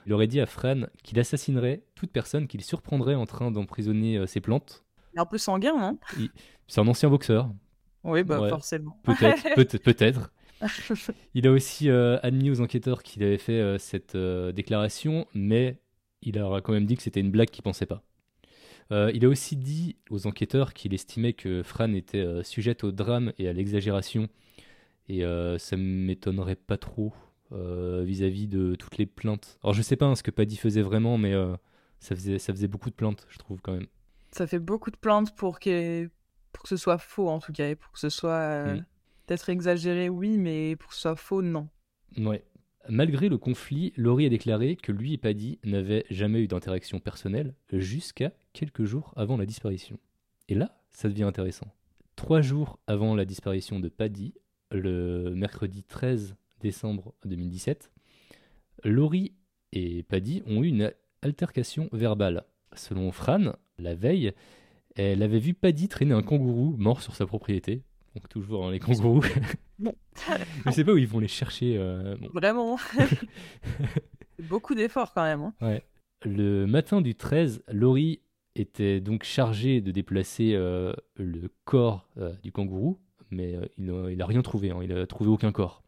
il 0.07 0.13
aurait 0.13 0.27
dit 0.27 0.41
à 0.41 0.47
Fran 0.47 0.83
qu'il 1.03 1.19
assassinerait 1.19 1.83
toute 1.95 2.11
personne 2.11 2.47
qu'il 2.49 2.63
surprendrait 2.63 3.15
en 3.15 3.27
train 3.27 3.51
d'emprisonner 3.51 4.17
euh, 4.19 4.27
ses 4.27 4.41
plantes. 4.41 4.85
Il 5.15 5.19
est 5.19 5.21
un 5.21 5.27
peu 5.27 5.39
sanguin, 5.39 5.77
non 5.79 5.99
C'est 6.69 6.81
un 6.81 6.89
ancien 6.89 7.09
boxeur, 7.11 7.51
Oui, 8.05 8.23
bah 8.25 8.41
Ouais. 8.41 8.49
forcément. 8.49 8.99
peut-être, 9.05 9.43
peut- 9.55 9.79
peut-être. 9.79 10.33
Il 11.35 11.47
a 11.47 11.53
aussi 11.53 11.89
euh, 11.91 12.19
admis 12.23 12.51
aux 12.51 12.61
enquêteurs 12.61 13.03
qu'il 13.03 13.23
avait 13.23 13.39
fait 13.39 13.61
euh, 13.61 13.79
cette 13.79 14.15
euh, 14.15 14.53
déclaration, 14.53 15.27
mais 15.35 15.79
il 16.23 16.37
leur 16.37 16.55
a 16.55 16.61
quand 16.61 16.73
même 16.73 16.87
dit 16.87 16.97
que 16.97 17.03
c'était 17.03 17.21
une 17.21 17.31
blague 17.31 17.51
qu'il 17.51 17.63
pensait 17.63 17.87
pas. 17.87 18.03
Il 18.91 19.25
a 19.25 19.29
aussi 19.29 19.57
dit 19.57 19.97
aux 20.11 20.27
enquêteurs 20.27 20.75
qu'il 20.75 20.93
estimait 20.93 21.33
que 21.33 21.63
Fran 21.63 21.95
était 21.95 22.27
sujette 22.45 22.85
au 22.85 22.93
drame 22.93 23.33
et 23.39 23.49
à 23.49 23.55
l'exagération, 23.55 24.29
et 25.09 25.23
ça 25.57 25.79
m'étonnerait 25.79 26.57
pas 26.57 26.77
trop 26.77 27.15
vis-à-vis 27.51 28.49
de 28.49 28.75
toutes 28.75 28.99
les 28.99 29.07
plaintes. 29.07 29.59
Alors 29.63 29.73
je 29.73 29.81
sais 29.81 29.97
pas 29.97 30.05
hein, 30.05 30.15
ce 30.15 30.23
que 30.23 30.31
Paddy 30.31 30.59
faisait 30.59 30.83
vraiment, 30.83 31.17
mais 31.17 31.33
ça, 32.01 32.15
faisait, 32.15 32.39
ça 32.39 32.53
faisait 32.53 32.69
beaucoup 32.69 32.91
de 32.91 32.95
plaintes, 32.95 33.27
je 33.31 33.39
trouve 33.39 33.63
quand 33.63 33.73
même. 33.73 33.87
Ça 34.31 34.47
fait 34.47 34.59
beaucoup 34.59 34.91
de 34.91 34.99
plaintes 34.99 35.35
pour 35.37 35.59
que, 35.59 36.11
pour 36.53 36.65
que 36.65 36.69
ce 36.69 36.77
soit 36.77 36.99
faux, 36.99 37.31
en 37.31 37.39
tout 37.39 37.53
cas, 37.53 37.71
et 37.71 37.77
pour 37.77 37.93
que 37.93 37.99
ce 37.99 38.11
soit. 38.11 38.77
Peut-être 39.27 39.49
exagéré, 39.49 40.09
oui, 40.09 40.39
mais 40.39 40.77
pour 40.77 40.91
que 40.91 40.95
ce 40.95 41.03
soit 41.03 41.17
faux, 41.17 41.43
non. 41.43 41.69
Ouais. 42.17 42.45
Malgré 42.89 43.29
le 43.29 43.39
conflit, 43.39 43.93
Laurie 43.97 44.27
a 44.27 44.29
déclaré 44.29 44.75
que 44.75 44.91
lui 44.91 45.13
et 45.13 45.19
Paddy 45.19 45.59
n'avaient 45.65 46.05
jamais 46.11 46.41
eu 46.41 46.49
d'interaction 46.49 46.99
personnelle 46.99 47.55
jusqu'à 47.73 48.33
quelques 48.53 48.85
jours 48.85 49.13
avant 49.17 49.37
la 49.37 49.47
disparition. 49.47 49.99
Et 50.49 50.55
là, 50.55 50.83
ça 50.91 51.09
devient 51.09 51.23
intéressant. 51.23 51.69
Trois 52.17 52.41
jours 52.41 52.79
avant 52.87 53.15
la 53.15 53.25
disparition 53.25 53.79
de 53.79 53.89
Paddy, 53.89 54.35
le 54.73 55.33
mercredi 55.35 55.85
13 55.85 56.35
décembre 56.61 57.15
2017, 57.25 57.91
Laurie 58.85 59.33
et 59.73 60.03
Paddy 60.03 60.43
ont 60.47 60.63
eu 60.63 60.69
une 60.69 60.93
altercation 61.23 61.89
verbale. 61.93 62.45
Selon 62.75 63.13
Fran, 63.13 63.53
la 63.79 63.95
veille, 63.95 64.33
elle 64.97 65.23
avait 65.23 65.39
vu 65.39 65.55
Paddy 65.55 65.89
traîner 65.89 66.15
un 66.15 66.23
kangourou 66.23 66.75
mort 66.77 67.01
sur 67.01 67.15
sa 67.15 67.27
propriété. 67.27 67.83
Donc 68.15 68.29
toujours 68.29 68.71
les 68.71 68.79
kangourous. 68.79 69.25
Bon. 69.79 69.95
Je 70.67 70.71
sais 70.71 70.85
pas 70.85 70.93
où 70.93 70.99
ils 70.99 71.07
vont 71.09 71.19
les 71.19 71.29
chercher. 71.29 71.77
euh, 71.79 72.17
bon. 72.17 72.29
Vraiment. 72.35 72.79
Beaucoup 74.49 74.75
d'efforts 74.75 75.13
quand 75.15 75.23
même. 75.23 75.53
hein. 75.61 75.79
Le 76.25 76.67
matin 76.67 77.01
du 77.01 77.15
13, 77.15 77.63
Laurie 77.73 78.21
était 78.55 79.01
donc 79.01 79.25
chargée 79.25 79.81
de 79.81 79.91
déplacer 79.91 80.53
euh, 80.55 80.93
le 81.17 81.51
corps 81.65 82.07
euh, 82.19 82.33
du 82.43 82.53
kangourou, 82.53 82.99
mais 83.31 83.55
euh, 83.57 83.67
il 84.11 84.17
n'a 84.19 84.27
rien 84.27 84.43
trouvé, 84.43 84.71
hein, 84.71 84.81
il 84.83 84.93
a 84.93 85.07
trouvé 85.07 85.31
aucun 85.31 85.53
corps. 85.53 85.83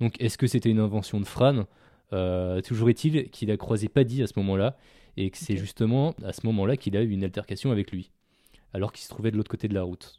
Donc 0.00 0.20
est-ce 0.20 0.36
que 0.36 0.46
c'était 0.46 0.70
une 0.70 0.80
invention 0.80 1.20
de 1.20 1.24
Fran? 1.24 1.64
Euh, 2.12 2.60
Toujours 2.60 2.90
est-il 2.90 3.30
qu'il 3.30 3.50
a 3.50 3.56
croisé 3.56 3.88
Paddy 3.88 4.22
à 4.22 4.26
ce 4.26 4.32
moment-là, 4.36 4.76
et 5.16 5.30
que 5.30 5.38
c'est 5.38 5.56
justement 5.56 6.14
à 6.24 6.32
ce 6.32 6.44
moment-là 6.46 6.76
qu'il 6.76 6.96
a 6.96 7.02
eu 7.02 7.10
une 7.10 7.24
altercation 7.24 7.70
avec 7.70 7.90
lui, 7.92 8.10
alors 8.72 8.92
qu'il 8.92 9.04
se 9.04 9.08
trouvait 9.08 9.30
de 9.30 9.36
l'autre 9.36 9.50
côté 9.50 9.68
de 9.68 9.74
la 9.74 9.82
route. 9.84 10.18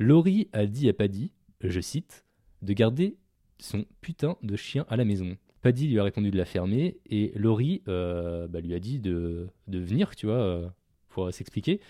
Laurie 0.00 0.48
a 0.54 0.64
dit 0.66 0.88
à 0.88 0.92
Paddy, 0.94 1.30
je 1.60 1.78
cite, 1.80 2.24
de 2.62 2.72
garder 2.72 3.16
son 3.58 3.84
putain 4.00 4.36
de 4.42 4.56
chien 4.56 4.86
à 4.88 4.96
la 4.96 5.04
maison. 5.04 5.36
Paddy 5.60 5.88
lui 5.88 5.98
a 6.00 6.04
répondu 6.04 6.30
de 6.30 6.38
la 6.38 6.46
fermer 6.46 6.96
et 7.04 7.32
Laurie 7.36 7.82
euh, 7.86 8.48
bah, 8.48 8.60
lui 8.60 8.72
a 8.74 8.78
dit 8.80 8.98
de, 8.98 9.48
de 9.68 9.78
venir, 9.78 10.16
tu 10.16 10.24
vois, 10.26 10.36
euh, 10.36 10.68
pour 11.10 11.30
s'expliquer, 11.34 11.80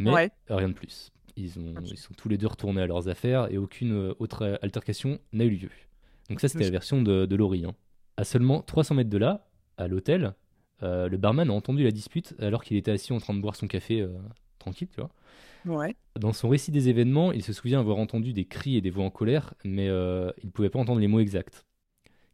mais 0.00 0.10
Ouais. 0.10 0.30
rien 0.48 0.68
de 0.68 0.74
plus. 0.74 1.12
Ils, 1.36 1.60
ont, 1.60 1.74
ils 1.84 1.96
sont 1.96 2.12
tous 2.14 2.28
les 2.28 2.36
deux 2.38 2.48
retournés 2.48 2.82
à 2.82 2.86
leurs 2.88 3.06
affaires 3.06 3.50
et 3.52 3.56
aucune 3.56 3.92
euh, 3.92 4.14
autre 4.18 4.58
altercation 4.62 5.20
n'a 5.32 5.44
eu 5.44 5.50
lieu. 5.50 5.70
Donc 6.28 6.40
ça, 6.40 6.48
c'était 6.48 6.64
la 6.64 6.70
version 6.70 7.02
de, 7.02 7.24
de 7.24 7.36
Laurie. 7.36 7.64
hein. 7.64 7.74
À 8.16 8.24
seulement 8.24 8.62
300 8.62 8.96
mètres 8.96 9.10
de 9.10 9.16
là, 9.16 9.46
à 9.76 9.86
l'hôtel, 9.86 10.34
euh, 10.82 11.08
le 11.08 11.16
barman 11.18 11.48
a 11.48 11.52
entendu 11.52 11.84
la 11.84 11.92
dispute 11.92 12.34
alors 12.40 12.64
qu'il 12.64 12.76
était 12.76 12.90
assis 12.90 13.12
en 13.12 13.18
train 13.20 13.32
de 13.34 13.40
boire 13.40 13.54
son 13.54 13.68
café 13.68 14.04
tranquille, 14.58 14.88
tu 14.90 15.00
vois. 15.00 15.10
Dans 16.18 16.32
son 16.32 16.48
récit 16.48 16.70
des 16.70 16.88
événements, 16.88 17.32
il 17.32 17.42
se 17.42 17.52
souvient 17.52 17.80
avoir 17.80 17.98
entendu 17.98 18.32
des 18.32 18.44
cris 18.44 18.76
et 18.76 18.80
des 18.80 18.90
voix 18.90 19.04
en 19.04 19.10
colère, 19.10 19.54
mais 19.64 19.88
euh, 19.88 20.30
il 20.42 20.46
ne 20.46 20.50
pouvait 20.50 20.70
pas 20.70 20.78
entendre 20.78 21.00
les 21.00 21.08
mots 21.08 21.20
exacts. 21.20 21.66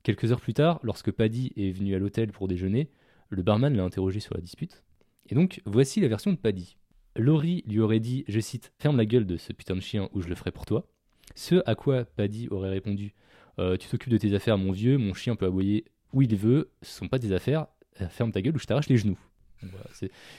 Quelques 0.02 0.30
heures 0.30 0.40
plus 0.40 0.54
tard, 0.54 0.78
lorsque 0.82 1.10
Paddy 1.10 1.52
est 1.56 1.72
venu 1.72 1.94
à 1.94 1.98
l'hôtel 1.98 2.30
pour 2.32 2.48
déjeuner, 2.48 2.90
le 3.28 3.42
barman 3.42 3.74
l'a 3.74 3.82
interrogé 3.82 4.20
sur 4.20 4.34
la 4.34 4.40
dispute. 4.40 4.84
Et 5.28 5.34
donc, 5.34 5.60
voici 5.66 6.00
la 6.00 6.08
version 6.08 6.30
de 6.32 6.36
Paddy. 6.36 6.76
Laurie 7.16 7.64
lui 7.66 7.80
aurait 7.80 8.00
dit, 8.00 8.24
je 8.28 8.38
cite, 8.38 8.72
Ferme 8.78 8.96
la 8.96 9.06
gueule 9.06 9.26
de 9.26 9.36
ce 9.36 9.52
putain 9.52 9.74
de 9.74 9.80
chien 9.80 10.08
ou 10.12 10.20
je 10.20 10.28
le 10.28 10.34
ferai 10.34 10.52
pour 10.52 10.66
toi. 10.66 10.86
Ce 11.34 11.62
à 11.66 11.74
quoi 11.74 12.04
Paddy 12.04 12.48
aurait 12.50 12.70
répondu, 12.70 13.14
Euh, 13.58 13.76
Tu 13.76 13.88
t'occupes 13.88 14.12
de 14.12 14.18
tes 14.18 14.34
affaires, 14.34 14.58
mon 14.58 14.70
vieux, 14.70 14.98
mon 14.98 15.14
chien 15.14 15.34
peut 15.34 15.46
aboyer 15.46 15.86
où 16.12 16.22
il 16.22 16.36
veut, 16.36 16.70
ce 16.82 16.98
sont 16.98 17.08
pas 17.08 17.18
tes 17.18 17.32
affaires, 17.32 17.66
ferme 18.10 18.30
ta 18.30 18.42
gueule 18.42 18.54
ou 18.54 18.58
je 18.58 18.66
t'arrache 18.66 18.88
les 18.88 18.98
genoux. 18.98 19.18
Voilà, 19.62 19.84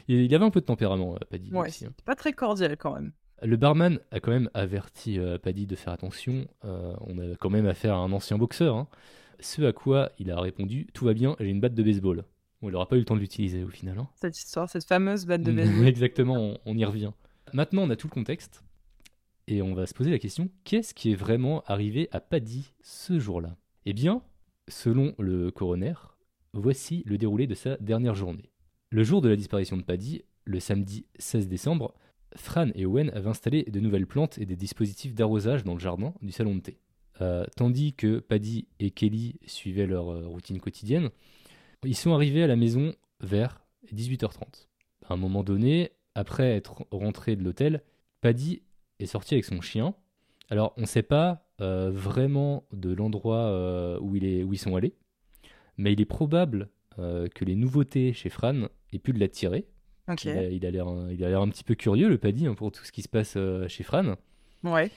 il 0.07 0.34
avait 0.36 0.45
un 0.45 0.49
peu 0.51 0.61
de 0.61 0.65
tempérament, 0.65 1.15
euh, 1.15 1.20
Paddy. 1.30 1.49
lui 1.49 1.57
Ouais. 1.57 1.68
aussi, 1.68 1.86
hein. 1.86 1.93
Pas 2.05 2.15
très 2.15 2.34
cordial 2.34 2.78
quand 2.78 2.93
même. 2.93 3.11
Le 3.43 3.55
barman 3.57 3.99
a 4.11 4.20
quand 4.20 4.32
même 4.32 4.49
averti 4.53 5.20
euh, 5.20 5.38
Paddy 5.38 5.68
de 5.68 5.76
faire 5.76 5.93
attention. 5.93 6.47
euh, 6.65 6.93
on 7.01 7.18
a 7.20 7.36
quand 7.36 7.49
même 7.49 7.68
affaire 7.68 7.93
à 7.95 7.97
un 7.99 8.11
ancien 8.11 8.38
boxeur. 8.38 8.76
hein. 8.76 8.88
Ce 9.39 9.61
à 9.61 9.74
quoi 9.74 10.11
il 10.18 10.32
a 10.32 10.39
répondu 10.39 10.88
Tout 10.93 11.05
va 11.05 11.13
bien, 11.13 11.36
j'ai 11.39 11.47
une 11.49 11.59
batte 11.61 11.76
de 11.76 11.84
baseball. 11.84 12.24
Bon, 12.61 12.70
il 12.70 12.72
n'aura 12.72 12.88
pas 12.88 12.95
eu 12.95 12.99
le 12.99 13.05
temps 13.05 13.15
de 13.15 13.20
l'utiliser 13.22 13.63
au 13.63 13.70
final. 13.70 13.99
hein. 13.99 14.07
Cette 14.15 14.38
histoire, 14.38 14.68
cette 14.70 14.86
fameuse 14.86 15.26
batte 15.28 15.43
de 15.43 15.51
baseball. 15.53 15.88
Exactement, 15.88 16.36
on, 16.38 16.57
on 16.65 16.76
y 16.78 16.84
revient. 16.86 17.11
Maintenant, 17.53 17.84
on 17.84 17.89
a 17.91 17.95
tout 17.95 18.07
le 18.07 18.13
contexte. 18.13 18.63
Et 19.49 19.61
on 19.61 19.74
va 19.76 19.86
se 19.86 19.93
poser 19.93 20.11
la 20.11 20.20
question 20.20 20.49
qu'est-ce 20.65 20.93
qui 20.93 21.11
est 21.11 21.15
vraiment 21.15 21.63
arrivé 21.68 22.09
à 22.11 22.20
Paddy 22.20 22.74
ce 22.82 23.18
jour-là? 23.20 23.55
Eh 23.86 23.93
bien, 23.93 24.22
selon 24.68 25.13
le 25.20 25.51
coroner, 25.51 25.93
voici 26.53 27.03
le 27.05 27.18
déroulé 27.18 27.47
de 27.47 27.53
sa 27.53 27.78
dernière 27.78 28.15
journée. 28.15 28.49
Le 28.90 29.04
jour 29.04 29.20
de 29.20 29.28
la 29.28 29.36
disparition 29.36 29.76
de 29.76 29.82
Paddy, 29.82 30.22
le 30.46 30.62
samedi 30.62 31.06
16 31.20 31.50
décembre, 31.50 31.94
Fran 32.38 32.70
et 32.74 32.86
Owen 32.86 33.10
avaient 33.10 33.30
installé 33.30 33.64
de 33.64 33.82
nouvelles 33.82 34.08
plantes 34.08 34.38
et 34.38 34.46
des 34.46 34.56
dispositifs 34.56 35.14
d'arrosage 35.14 35.66
dans 35.66 35.74
le 35.74 35.80
jardin 35.80 36.14
du 36.22 36.32
salon 36.32 36.56
de 36.56 36.62
thé. 36.62 36.80
Euh, 37.20 37.44
tandis 37.58 37.94
que 37.96 38.20
Paddy 38.20 38.66
et 38.80 38.92
Kelly 38.92 39.40
suivaient 39.46 39.88
leur 39.88 40.10
euh, 40.10 40.26
routine 40.26 40.62
quotidienne, 40.62 41.10
ils 41.84 41.98
sont 41.98 42.14
arrivés 42.14 42.44
à 42.44 42.48
la 42.48 42.56
maison 42.56 42.94
vers 43.20 43.66
18h30. 43.94 44.68
À 45.10 45.16
un 45.16 45.18
moment 45.18 45.44
donné, 45.44 45.92
après 46.16 46.56
être 46.56 46.86
rentré 46.90 47.36
de 47.36 47.44
l'hôtel, 47.44 47.84
Paddy 48.22 48.62
est 49.00 49.06
sorti 49.06 49.34
avec 49.34 49.44
son 49.44 49.60
chien. 49.60 49.96
Alors, 50.50 50.74
on 50.78 50.82
ne 50.82 50.86
sait 50.86 51.04
pas 51.04 51.46
euh, 51.60 51.92
vraiment 51.92 52.64
de 52.72 52.94
l'endroit 52.94 54.00
où 54.00 54.16
ils 54.16 54.58
sont 54.58 54.78
allés, 54.78 54.96
mais 55.76 55.92
il 55.92 56.00
est 56.00 56.06
probable 56.06 56.70
euh, 57.00 57.28
que 57.28 57.45
les 57.45 57.56
nouveautés 57.56 58.14
chez 58.14 58.30
Fran 58.30 58.68
aient 58.93 59.00
pu 59.00 59.12
l'attirer. 59.12 59.66
Ok. 60.08 60.26
Il 60.26 60.32
a 60.32 60.50
il 60.50 60.66
a 60.66 60.72
l'air 60.72 60.88
un, 60.88 61.12
il 61.12 61.24
a 61.24 61.30
l'air 61.30 61.41
un 61.41 61.50
petit 61.50 61.64
peu 61.64 61.76
curieux, 61.76 62.10
le 62.10 62.18
Paddy, 62.18 62.48
hein, 62.48 62.56
pour 62.56 62.72
tout 62.72 62.84
ce 62.84 62.91
qui 62.91 63.02
se 63.02 63.10
passe 63.10 63.36
euh, 63.38 63.68
chez 63.68 63.84
Fran. 63.84 64.16
Ouais. 64.64 64.91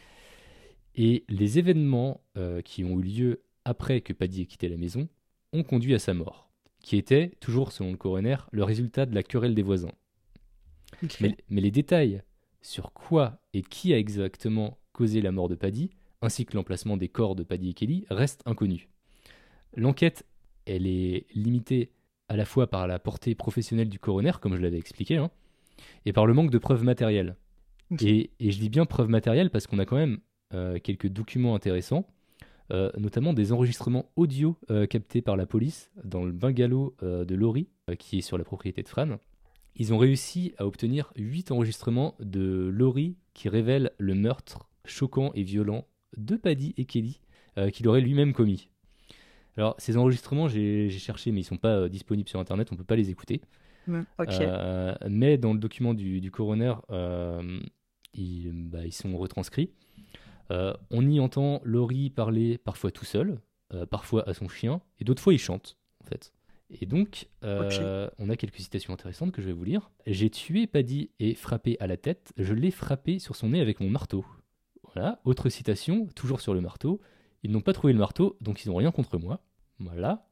Et 0.94 1.24
les 1.28 1.59
événements 1.59 2.20
euh, 2.36 2.62
qui 2.62 2.84
ont 2.84 2.98
eu 2.98 3.03
lieu 3.03 3.42
après 3.64 4.01
que 4.01 4.12
Paddy 4.12 4.42
ait 4.42 4.46
quitté 4.46 4.68
la 4.68 4.76
maison 4.76 5.09
ont 5.53 5.62
conduit 5.62 5.94
à 5.94 5.98
sa 5.98 6.14
mort, 6.14 6.51
qui 6.82 6.96
était, 6.96 7.32
toujours 7.40 7.72
selon 7.72 7.90
le 7.90 7.96
coroner, 7.96 8.36
le 8.53 8.64
résultat 8.64 9.07
de 9.07 9.14
la 9.14 9.22
querelle 9.22 9.55
des 9.55 9.62
voisins. 9.62 9.92
Mais, 11.20 11.36
mais 11.48 11.61
les 11.61 11.70
détails 11.70 12.22
sur 12.62 12.92
quoi 12.92 13.40
et 13.53 13.62
qui 13.62 13.94
a 13.94 13.98
exactement 13.98 14.78
causé 14.92 15.20
la 15.20 15.32
mort 15.32 15.48
de 15.48 15.55
Paddy, 15.55 15.90
ainsi 16.22 16.44
que 16.44 16.57
l'emplacement 16.57 16.96
des 16.96 17.09
corps 17.09 17.34
de 17.34 17.42
Paddy 17.42 17.70
et 17.70 17.74
Kelly, 17.74 18.05
restent 18.11 18.42
inconnus. 18.46 18.88
L'enquête 19.76 20.26
elle 20.70 20.86
est 20.86 21.26
limitée 21.34 21.90
à 22.28 22.36
la 22.36 22.44
fois 22.44 22.68
par 22.68 22.86
la 22.86 22.98
portée 22.98 23.34
professionnelle 23.34 23.88
du 23.88 23.98
coroner, 23.98 24.32
comme 24.40 24.56
je 24.56 24.62
l'avais 24.62 24.78
expliqué, 24.78 25.16
hein, 25.16 25.30
et 26.06 26.12
par 26.12 26.26
le 26.26 26.34
manque 26.34 26.50
de 26.50 26.58
preuves 26.58 26.84
matérielles. 26.84 27.36
Et, 28.00 28.30
je 28.38 28.58
dis 28.58 28.68
bien 28.68 28.86
preuves 28.86 29.08
matérielles 29.08 29.50
parce 29.50 29.66
qu'on 29.66 29.80
a 29.80 29.84
quand 29.84 29.96
même 29.96 30.20
euh, 30.54 30.78
quelques 30.78 31.08
documents 31.08 31.56
intéressants, 31.56 32.06
euh, 32.72 32.90
notamment 32.96 33.32
des 33.32 33.52
enregistrements 33.52 34.12
audio 34.14 34.56
euh, 34.70 34.86
captés 34.86 35.22
par 35.22 35.36
la 35.36 35.44
police 35.44 35.90
dans 36.04 36.24
le 36.24 36.30
bungalow 36.30 36.94
de 37.02 37.34
Laurie, 37.34 37.68
qui 37.98 38.18
est 38.18 38.22
sur 38.22 38.38
la 38.38 38.44
propriété 38.44 38.82
de 38.82 38.88
Fran. 38.88 39.18
Ils 39.74 39.92
ont 39.92 39.98
réussi 39.98 40.54
à 40.58 40.66
obtenir 40.66 41.12
8 41.16 41.50
enregistrements 41.50 42.14
de 42.20 42.70
Laurie 42.72 43.16
qui 43.34 43.48
révèlent 43.48 43.90
le 43.98 44.14
meurtre 44.14 44.70
choquant 44.84 45.32
et 45.34 45.42
violent 45.42 45.86
de 46.16 46.36
Paddy 46.36 46.74
et 46.76 46.84
Kelly 46.84 47.20
qu'il 47.72 47.88
aurait 47.88 48.00
lui-même 48.00 48.32
commis. 48.32 48.70
Alors, 49.61 49.74
ces 49.76 49.98
enregistrements, 49.98 50.48
j'ai 50.48 50.88
cherché, 50.88 51.32
mais 51.32 51.42
ils 51.42 51.44
sont 51.44 51.58
pas 51.58 51.90
disponibles 51.90 52.30
sur 52.30 52.40
Internet, 52.40 52.72
on 52.72 52.76
peut 52.76 52.82
pas 52.82 52.96
les 52.96 53.11
écouter. 53.11 53.42
mais 55.06 55.36
dans 55.36 55.52
le 55.52 55.58
document 55.58 55.92
du, 55.92 56.30
coroner, 56.30 56.72
bah, 56.88 57.42
ils, 58.14 58.92
sont 58.92 59.14
retranscrits. 59.18 59.70
Euh, 60.50 60.72
on 60.90 61.06
y 61.06 61.20
entend 61.20 61.61
Laurie 61.62 62.08
parler 62.08 62.56
parfois 62.56 62.90
tout 62.90 63.04
seul, 63.04 63.38
euh, 63.74 63.84
parfois 63.84 64.26
à 64.26 64.32
son 64.32 64.48
chien, 64.48 64.80
et 64.98 65.04
d'autres 65.04 65.22
fois 65.22 65.34
il 65.34 65.38
chante, 65.38 65.76
en 66.02 66.06
fait. 66.06 66.32
Et 66.70 66.86
donc, 66.86 67.28
euh, 67.44 68.08
on 68.18 68.30
a 68.30 68.36
quelques 68.36 68.61
citations 68.61 68.94
intéressantes 68.94 69.30
que 69.30 69.42
je 69.42 69.48
vais 69.48 69.52
vous 69.52 69.64
lire. 69.64 69.90
J'ai 70.06 70.30
tué 70.30 70.66
Paddy 70.66 71.11
et 71.18 71.34
frappé 71.34 71.76
à 71.80 71.86
la 71.86 71.98
tête. 71.98 72.32
Je 72.38 72.54
l'ai 72.54 72.70
frappé 72.70 73.18
sur 73.18 73.36
son 73.36 73.50
nez 73.50 73.61
avec 73.61 73.80
mon 73.80 73.90
marteau. 73.90 74.24
Voilà. 74.94 75.20
Autre 75.26 75.50
citation, 75.50 76.06
toujours 76.14 76.40
sur 76.40 76.54
le 76.54 76.62
marteau. 76.62 77.02
Ils 77.42 77.50
n'ont 77.50 77.61
pas 77.61 77.74
trouvé 77.74 77.92
le 77.92 77.98
marteau, 77.98 78.38
donc 78.40 78.64
ils 78.64 78.68
n'ont 78.68 78.76
rien 78.76 78.90
contre 78.90 79.18
moi. 79.18 79.42
Voilà. 79.80 80.26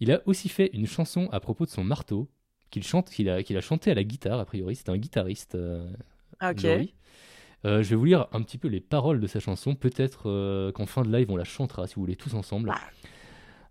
Il 0.00 0.12
a 0.12 0.22
aussi 0.26 0.48
fait 0.48 0.70
une 0.72 0.86
chanson 0.86 1.28
à 1.32 1.40
propos 1.40 1.66
de 1.66 1.70
son 1.70 1.84
marteau 1.84 2.28
qu'il 2.70 2.84
chante, 2.84 3.10
qu'il 3.10 3.28
a, 3.28 3.42
qu'il 3.42 3.56
a 3.56 3.60
chanté 3.60 3.90
à 3.90 3.94
la 3.94 4.04
guitare. 4.04 4.38
A 4.38 4.44
priori, 4.44 4.76
c'est 4.76 4.88
un 4.88 4.96
guitariste. 4.96 5.56
Ah, 6.40 6.52
ok. 6.52 6.66
Euh, 7.64 7.82
je 7.82 7.90
vais 7.90 7.96
vous 7.96 8.04
lire 8.04 8.28
un 8.32 8.42
petit 8.42 8.58
peu 8.58 8.68
les 8.68 8.80
paroles 8.80 9.20
de 9.20 9.26
sa 9.26 9.40
chanson. 9.40 9.74
Peut-être 9.74 10.28
euh, 10.28 10.72
qu'en 10.72 10.86
fin 10.86 11.02
de 11.02 11.12
live, 11.14 11.30
on 11.30 11.36
la 11.36 11.44
chantera 11.44 11.86
si 11.86 11.96
vous 11.96 12.02
voulez 12.02 12.16
tous 12.16 12.34
ensemble. 12.34 12.72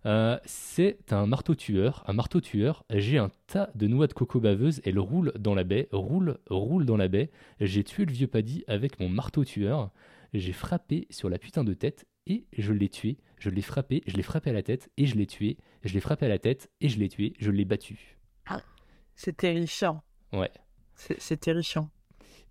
Euh, 0.06 0.38
c'est 0.44 1.12
un 1.12 1.26
marteau 1.26 1.54
tueur. 1.54 2.04
Un 2.06 2.12
marteau 2.12 2.40
tueur. 2.40 2.84
J'ai 2.90 3.18
un 3.18 3.30
tas 3.46 3.70
de 3.74 3.86
noix 3.86 4.06
de 4.06 4.12
coco 4.12 4.40
baveuses. 4.40 4.80
Elle 4.84 4.98
roule 4.98 5.32
dans 5.38 5.54
la 5.54 5.64
baie. 5.64 5.88
Roule, 5.92 6.38
roule 6.50 6.84
dans 6.84 6.96
la 6.96 7.08
baie. 7.08 7.30
J'ai 7.60 7.84
tué 7.84 8.04
le 8.04 8.12
vieux 8.12 8.28
paddy 8.28 8.64
avec 8.68 9.00
mon 9.00 9.08
marteau 9.08 9.44
tueur. 9.44 9.90
J'ai 10.34 10.52
frappé 10.52 11.06
sur 11.08 11.30
la 11.30 11.38
putain 11.38 11.64
de 11.64 11.72
tête 11.72 12.06
et 12.30 12.62
je 12.62 12.72
l'ai 12.72 12.88
tué. 12.88 13.18
Je 13.38 13.50
l'ai 13.50 13.62
frappé. 13.62 14.02
Je 14.06 14.16
l'ai 14.16 14.22
frappé 14.22 14.50
à 14.50 14.52
la 14.52 14.62
tête 14.62 14.90
et 14.96 15.06
je 15.06 15.16
l'ai 15.16 15.26
tué. 15.26 15.56
Je 15.84 15.94
l'ai 15.94 16.00
frappé 16.00 16.26
à 16.26 16.28
la 16.28 16.38
tête 16.38 16.70
et 16.80 16.88
je 16.88 16.98
l'ai 16.98 17.08
tué. 17.08 17.34
Je 17.38 17.50
l'ai 17.50 17.64
battu. 17.64 18.18
Ah, 18.46 18.62
c'est 19.14 19.36
terrifiant. 19.36 20.02
Ouais. 20.32 20.50
C'est 20.94 21.40
terrifiant. 21.40 21.90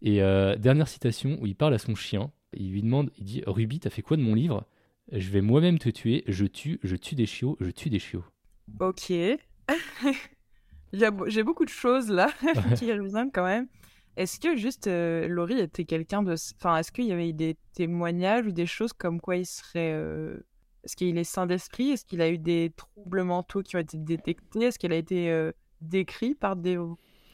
Et 0.01 0.21
euh, 0.21 0.55
dernière 0.55 0.87
citation 0.87 1.37
où 1.41 1.47
il 1.47 1.55
parle 1.55 1.73
à 1.73 1.79
son 1.79 1.95
chien. 1.95 2.31
Il 2.53 2.71
lui 2.71 2.81
demande, 2.81 3.11
il 3.17 3.25
dit 3.25 3.43
Ruby, 3.45 3.79
t'as 3.79 3.89
fait 3.89 4.01
quoi 4.01 4.15
de 4.17 4.21
mon 4.21 4.33
livre? 4.33 4.65
Je 5.11 5.29
vais 5.29 5.41
moi-même 5.41 5.79
te 5.79 5.89
tuer. 5.89 6.23
Je 6.27 6.45
tue, 6.45 6.79
je 6.83 6.95
tue 6.95 7.15
des 7.15 7.25
chiots, 7.25 7.57
je 7.59 7.69
tue 7.69 7.89
des 7.89 7.99
chiots. 7.99 8.23
Ok. 8.79 9.11
J'ai 10.93 11.43
beaucoup 11.43 11.65
de 11.65 11.69
choses 11.69 12.09
là 12.09 12.29
qui 12.77 12.91
reviennent 12.91 13.31
quand 13.31 13.43
même. 13.43 13.67
Est-ce 14.17 14.39
que 14.39 14.57
juste 14.57 14.87
euh, 14.87 15.27
Laurie 15.27 15.59
était 15.59 15.85
quelqu'un 15.85 16.23
de. 16.23 16.35
Enfin, 16.59 16.77
est-ce 16.77 16.91
qu'il 16.91 17.05
y 17.05 17.11
avait 17.11 17.33
des 17.33 17.55
témoignages 17.73 18.45
ou 18.47 18.51
des 18.51 18.65
choses 18.65 18.91
comme 18.91 19.21
quoi 19.21 19.37
il 19.37 19.45
serait. 19.45 19.93
Euh, 19.93 20.45
est-ce 20.83 20.95
qu'il 20.95 21.17
est 21.17 21.23
sain 21.23 21.45
d'esprit? 21.45 21.91
Est-ce 21.91 22.03
qu'il 22.03 22.21
a 22.21 22.29
eu 22.29 22.37
des 22.37 22.73
troubles 22.75 23.23
mentaux 23.23 23.61
qui 23.61 23.75
ont 23.75 23.79
été 23.79 23.97
détectés? 23.97 24.65
Est-ce 24.65 24.79
qu'il 24.79 24.91
a 24.91 24.95
été 24.95 25.51
décrit 25.81 26.35
par 26.35 26.55
des. 26.55 26.77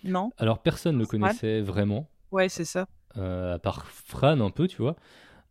Non? 0.03 0.31
Alors, 0.37 0.61
personne 0.61 0.95
ne 0.95 1.01
le 1.01 1.07
connaissait 1.07 1.61
vraiment. 1.61 2.09
Ouais, 2.31 2.49
c'est 2.49 2.65
ça. 2.65 2.87
Euh, 3.17 3.55
à 3.55 3.59
part 3.59 3.85
Fran 3.85 4.39
un 4.39 4.49
peu, 4.49 4.67
tu 4.67 4.77
vois. 4.77 4.95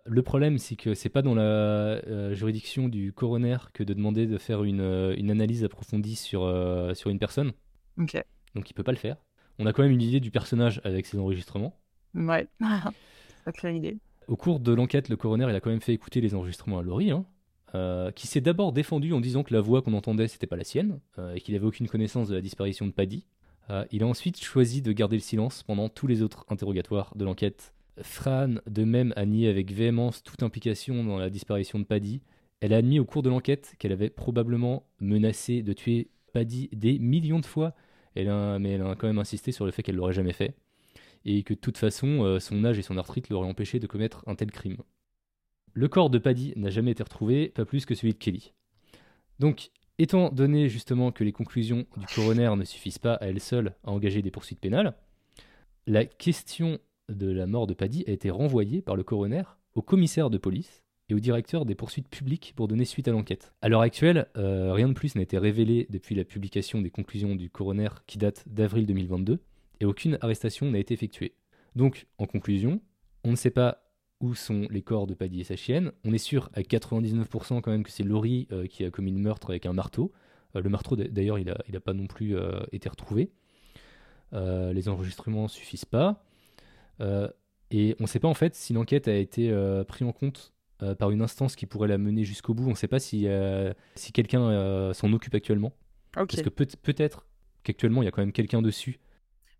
Le 0.04 0.22
problème, 0.22 0.58
c'est 0.58 0.74
que 0.74 0.94
c'est 0.94 1.08
pas 1.08 1.22
dans 1.22 1.34
la 1.34 1.42
euh, 1.42 2.34
juridiction 2.34 2.88
du 2.88 3.12
coroner 3.12 3.56
que 3.72 3.84
de 3.84 3.94
demander 3.94 4.26
de 4.26 4.36
faire 4.36 4.64
une, 4.64 4.80
euh, 4.80 5.14
une 5.16 5.30
analyse 5.30 5.62
approfondie 5.64 6.16
sur, 6.16 6.40
sur 6.94 7.10
une 7.10 7.20
personne. 7.20 7.52
Ok. 7.98 8.20
Donc 8.54 8.68
il 8.68 8.74
peut 8.74 8.82
pas 8.82 8.92
le 8.92 8.98
faire. 8.98 9.16
On 9.58 9.66
a 9.66 9.72
quand 9.72 9.82
même 9.82 9.92
une 9.92 10.02
idée 10.02 10.20
du 10.20 10.30
personnage 10.30 10.80
avec 10.84 11.06
ses 11.06 11.18
enregistrements. 11.18 11.78
Ouais, 12.14 12.48
pas 12.60 13.52
claire 13.52 13.72
idée. 13.72 13.98
Au 14.28 14.36
cours 14.36 14.60
de 14.60 14.72
l'enquête, 14.72 15.08
le 15.08 15.16
coroner 15.16 15.46
il 15.48 15.54
a 15.54 15.60
quand 15.60 15.70
même 15.70 15.80
fait 15.80 15.94
écouter 15.94 16.20
les 16.20 16.34
enregistrements 16.34 16.78
à 16.78 16.82
Laurie, 16.82 17.10
hein, 17.10 17.24
qui 18.14 18.26
s'est 18.26 18.40
d'abord 18.40 18.72
défendu 18.72 19.12
en 19.12 19.20
disant 19.20 19.42
que 19.42 19.52
la 19.52 19.60
voix 19.60 19.82
qu'on 19.82 19.94
entendait 19.94 20.28
c'était 20.28 20.46
pas 20.46 20.56
la 20.56 20.64
sienne 20.64 21.00
et 21.34 21.40
qu'il 21.40 21.54
avait 21.54 21.66
aucune 21.66 21.88
connaissance 21.88 22.28
de 22.28 22.34
la 22.34 22.40
disparition 22.40 22.86
de 22.86 22.92
Paddy. 22.92 23.26
Euh, 23.70 23.84
il 23.90 24.02
a 24.02 24.06
ensuite 24.06 24.42
choisi 24.42 24.82
de 24.82 24.92
garder 24.92 25.16
le 25.16 25.22
silence 25.22 25.62
pendant 25.62 25.88
tous 25.88 26.06
les 26.06 26.22
autres 26.22 26.44
interrogatoires 26.48 27.12
de 27.16 27.24
l'enquête. 27.24 27.72
Fran, 28.00 28.54
de 28.66 28.84
même, 28.84 29.12
a 29.16 29.26
nié 29.26 29.48
avec 29.48 29.72
véhémence 29.72 30.22
toute 30.22 30.42
implication 30.42 31.04
dans 31.04 31.18
la 31.18 31.30
disparition 31.30 31.78
de 31.78 31.84
Paddy. 31.84 32.22
Elle 32.60 32.72
a 32.72 32.78
admis 32.78 32.98
au 32.98 33.04
cours 33.04 33.22
de 33.22 33.28
l'enquête 33.28 33.74
qu'elle 33.78 33.92
avait 33.92 34.10
probablement 34.10 34.86
menacé 35.00 35.62
de 35.62 35.72
tuer 35.72 36.10
Paddy 36.32 36.70
des 36.72 36.98
millions 36.98 37.40
de 37.40 37.46
fois, 37.46 37.74
mais 38.14 38.72
elle 38.72 38.82
a 38.82 38.94
quand 38.96 39.06
même 39.06 39.18
insisté 39.18 39.52
sur 39.52 39.64
le 39.64 39.70
fait 39.70 39.82
qu'elle 39.82 39.96
l'aurait 39.96 40.12
jamais 40.12 40.32
fait, 40.32 40.54
et 41.24 41.42
que 41.42 41.54
de 41.54 41.58
toute 41.58 41.78
façon, 41.78 42.24
euh, 42.24 42.40
son 42.40 42.64
âge 42.64 42.78
et 42.78 42.82
son 42.82 42.96
arthrite 42.96 43.28
l'auraient 43.28 43.48
empêché 43.48 43.78
de 43.78 43.86
commettre 43.86 44.24
un 44.26 44.34
tel 44.34 44.50
crime. 44.50 44.78
Le 45.74 45.88
corps 45.88 46.10
de 46.10 46.18
Paddy 46.18 46.52
n'a 46.56 46.70
jamais 46.70 46.90
été 46.90 47.02
retrouvé, 47.02 47.48
pas 47.48 47.64
plus 47.64 47.86
que 47.86 47.94
celui 47.94 48.12
de 48.12 48.18
Kelly. 48.18 48.52
Donc, 49.38 49.70
Étant 49.98 50.30
donné 50.30 50.68
justement 50.68 51.12
que 51.12 51.22
les 51.22 51.32
conclusions 51.32 51.86
du 51.96 52.06
coroner 52.14 52.56
ne 52.56 52.64
suffisent 52.64 52.98
pas 52.98 53.14
à 53.14 53.26
elles 53.26 53.40
seules 53.40 53.74
à 53.84 53.90
engager 53.90 54.22
des 54.22 54.30
poursuites 54.30 54.58
pénales, 54.58 54.94
la 55.86 56.04
question 56.04 56.78
de 57.08 57.30
la 57.30 57.46
mort 57.46 57.66
de 57.66 57.74
Paddy 57.74 58.04
a 58.06 58.10
été 58.10 58.30
renvoyée 58.30 58.80
par 58.80 58.96
le 58.96 59.04
coroner 59.04 59.42
au 59.74 59.82
commissaire 59.82 60.30
de 60.30 60.38
police 60.38 60.81
et 61.12 61.14
au 61.14 61.20
directeur 61.20 61.66
des 61.66 61.74
poursuites 61.74 62.08
publiques 62.08 62.54
pour 62.56 62.68
donner 62.68 62.86
suite 62.86 63.06
à 63.06 63.10
l'enquête. 63.10 63.52
À 63.60 63.68
l'heure 63.68 63.82
actuelle, 63.82 64.28
euh, 64.38 64.72
rien 64.72 64.88
de 64.88 64.94
plus 64.94 65.14
n'a 65.14 65.20
été 65.20 65.36
révélé 65.36 65.86
depuis 65.90 66.14
la 66.14 66.24
publication 66.24 66.80
des 66.80 66.88
conclusions 66.88 67.36
du 67.36 67.50
coroner 67.50 67.90
qui 68.06 68.16
date 68.16 68.44
d'avril 68.46 68.86
2022 68.86 69.38
et 69.80 69.84
aucune 69.84 70.16
arrestation 70.22 70.70
n'a 70.70 70.78
été 70.78 70.94
effectuée. 70.94 71.34
Donc, 71.76 72.06
en 72.16 72.26
conclusion, 72.26 72.80
on 73.24 73.30
ne 73.30 73.36
sait 73.36 73.50
pas 73.50 73.82
où 74.20 74.34
sont 74.34 74.66
les 74.70 74.80
corps 74.80 75.06
de 75.06 75.12
Paddy 75.12 75.42
et 75.42 75.44
sa 75.44 75.56
chienne. 75.56 75.92
On 76.04 76.14
est 76.14 76.18
sûr 76.18 76.48
à 76.54 76.62
99% 76.62 77.60
quand 77.60 77.70
même 77.70 77.82
que 77.82 77.90
c'est 77.90 78.04
Laurie 78.04 78.48
euh, 78.50 78.66
qui 78.66 78.82
a 78.82 78.90
commis 78.90 79.10
le 79.10 79.18
meurtre 79.18 79.50
avec 79.50 79.66
un 79.66 79.74
marteau. 79.74 80.12
Euh, 80.56 80.62
le 80.62 80.70
marteau 80.70 80.96
d'ailleurs 80.96 81.38
il 81.38 81.44
n'a 81.44 81.80
pas 81.80 81.92
non 81.92 82.06
plus 82.06 82.36
été 82.72 82.88
retrouvé. 82.88 83.30
les 84.32 84.88
enregistrements 84.88 85.48
suffisent 85.48 85.84
pas. 85.84 86.24
et 87.70 87.96
on 88.00 88.04
ne 88.04 88.08
sait 88.08 88.20
pas 88.20 88.28
en 88.28 88.34
fait 88.34 88.54
si 88.54 88.72
l'enquête 88.72 89.08
a 89.08 89.14
été 89.14 89.52
prise 89.86 90.06
en 90.06 90.12
compte 90.12 90.54
par 90.98 91.10
une 91.10 91.22
instance 91.22 91.56
qui 91.56 91.66
pourrait 91.66 91.88
la 91.88 91.98
mener 91.98 92.24
jusqu'au 92.24 92.54
bout. 92.54 92.66
On 92.66 92.70
ne 92.70 92.74
sait 92.74 92.88
pas 92.88 92.98
si, 92.98 93.26
si 93.94 94.12
quelqu'un 94.12 94.92
s'en 94.92 95.12
occupe 95.12 95.34
actuellement. 95.34 95.72
Parce 96.12 96.42
que 96.42 96.48
peut-être 96.48 97.26
qu'actuellement 97.62 98.02
il 98.02 98.06
y 98.06 98.08
a 98.08 98.10
quand 98.10 98.22
même 98.22 98.32
quelqu'un 98.32 98.62
dessus 98.62 99.00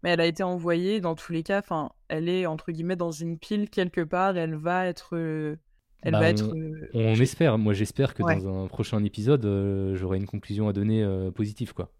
mais 0.03 0.11
elle 0.11 0.20
a 0.20 0.27
été 0.27 0.43
envoyée 0.43 1.01
dans 1.01 1.14
tous 1.14 1.33
les 1.33 1.43
cas. 1.43 1.61
Enfin, 1.61 1.91
elle 2.09 2.29
est 2.29 2.47
entre 2.47 2.73
guillemets 2.73 2.97
dans 2.97 3.12
une 3.12 3.39
pile 3.39 3.70
quelque 3.70 4.01
part. 4.01 4.37
Elle 4.37 4.57
va 4.57 4.87
être. 4.87 5.16
Euh, 5.16 5.57
elle 6.03 6.12
bah, 6.12 6.20
va 6.20 6.27
on, 6.27 6.31
être. 6.31 6.55
On 6.95 7.14
espère. 7.14 7.59
Moi, 7.59 7.73
j'espère 7.73 8.14
que 8.14 8.23
dans 8.23 8.64
un 8.64 8.66
prochain 8.66 9.03
épisode, 9.05 9.45
euh, 9.45 9.95
j'aurai 9.95 10.18
une 10.18 10.27
conclusion 10.27 10.68
à 10.68 10.73
donner 10.73 11.03
euh, 11.03 11.31
positive, 11.31 11.73
quoi. 11.73 11.93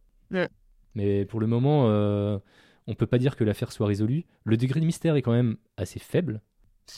Mais 0.95 1.25
pour 1.25 1.41
le 1.41 1.47
moment, 1.47 1.87
on 2.87 2.95
peut 2.95 3.07
pas 3.07 3.19
dire 3.19 3.37
que 3.37 3.45
l'affaire 3.45 3.73
soit 3.73 3.87
résolue. 3.87 4.25
Le 4.45 4.57
degré 4.57 4.81
de 4.81 4.85
mystère 4.85 5.15
est 5.17 5.23
quand 5.23 5.33
même 5.33 5.57
assez 5.77 6.01
faible. 6.01 6.43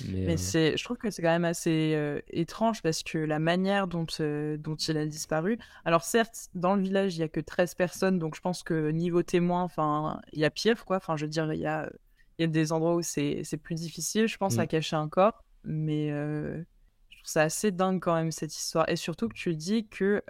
Mais, 0.09 0.37
c'est, 0.37 0.77
je 0.77 0.85
trouve 0.85 0.97
que 0.97 1.11
c'est 1.11 1.23
quand 1.23 1.29
même 1.29 1.45
assez 1.45 2.23
étrange 2.29 2.83
parce 2.83 3.03
que 3.03 3.19
la 3.19 3.39
manière 3.39 3.87
dont, 3.87 4.07
dont 4.19 4.77
il 4.77 4.97
a 4.97 5.07
disparu. 5.07 5.59
Alors, 5.85 6.03
certes, 6.03 6.49
dans 6.55 6.75
le 6.75 6.83
village, 6.83 7.17
il 7.17 7.21
y 7.21 7.23
a 7.23 7.29
que 7.29 7.41
13 7.41 7.75
personnes, 7.75 8.19
donc 8.19 8.35
je 8.35 8.41
pense 8.41 8.63
que 8.63 8.91
niveau 8.91 9.23
témoin, 9.23 9.63
enfin, 9.63 10.21
il 10.33 10.41
y 10.41 10.45
a 10.45 10.51
pire, 10.51 10.85
quoi. 10.85 10.97
Enfin, 10.97 11.17
je 11.17 11.25
veux 11.25 11.31
dire, 11.31 11.53
il 11.53 11.61
y 11.61 11.67
a, 11.67 11.91
y 12.39 12.45
a 12.45 12.47
des 12.47 12.73
endroits 12.73 12.95
où 12.95 13.03
c'est, 13.03 13.43
c'est 13.45 13.57
plus 13.57 13.75
difficile, 13.75 14.27
je 14.27 14.37
pense, 14.37 14.59
à 14.59 14.65
mmh. 14.65 14.69
cacher 14.69 14.97
un 14.97 15.09
corps. 15.09 15.45
Mais 15.65 16.09
je 16.09 17.17
trouve 17.19 17.31
ça 17.31 17.43
assez 17.43 17.71
dingue 17.71 18.01
quand 18.01 18.15
même, 18.15 18.33
cette 18.33 18.57
histoire. 18.57 18.89
Et 18.89 18.97
surtout 18.97 19.29
que 19.29 19.35
tu 19.35 19.55
dis 19.55 19.87
que 19.87 20.23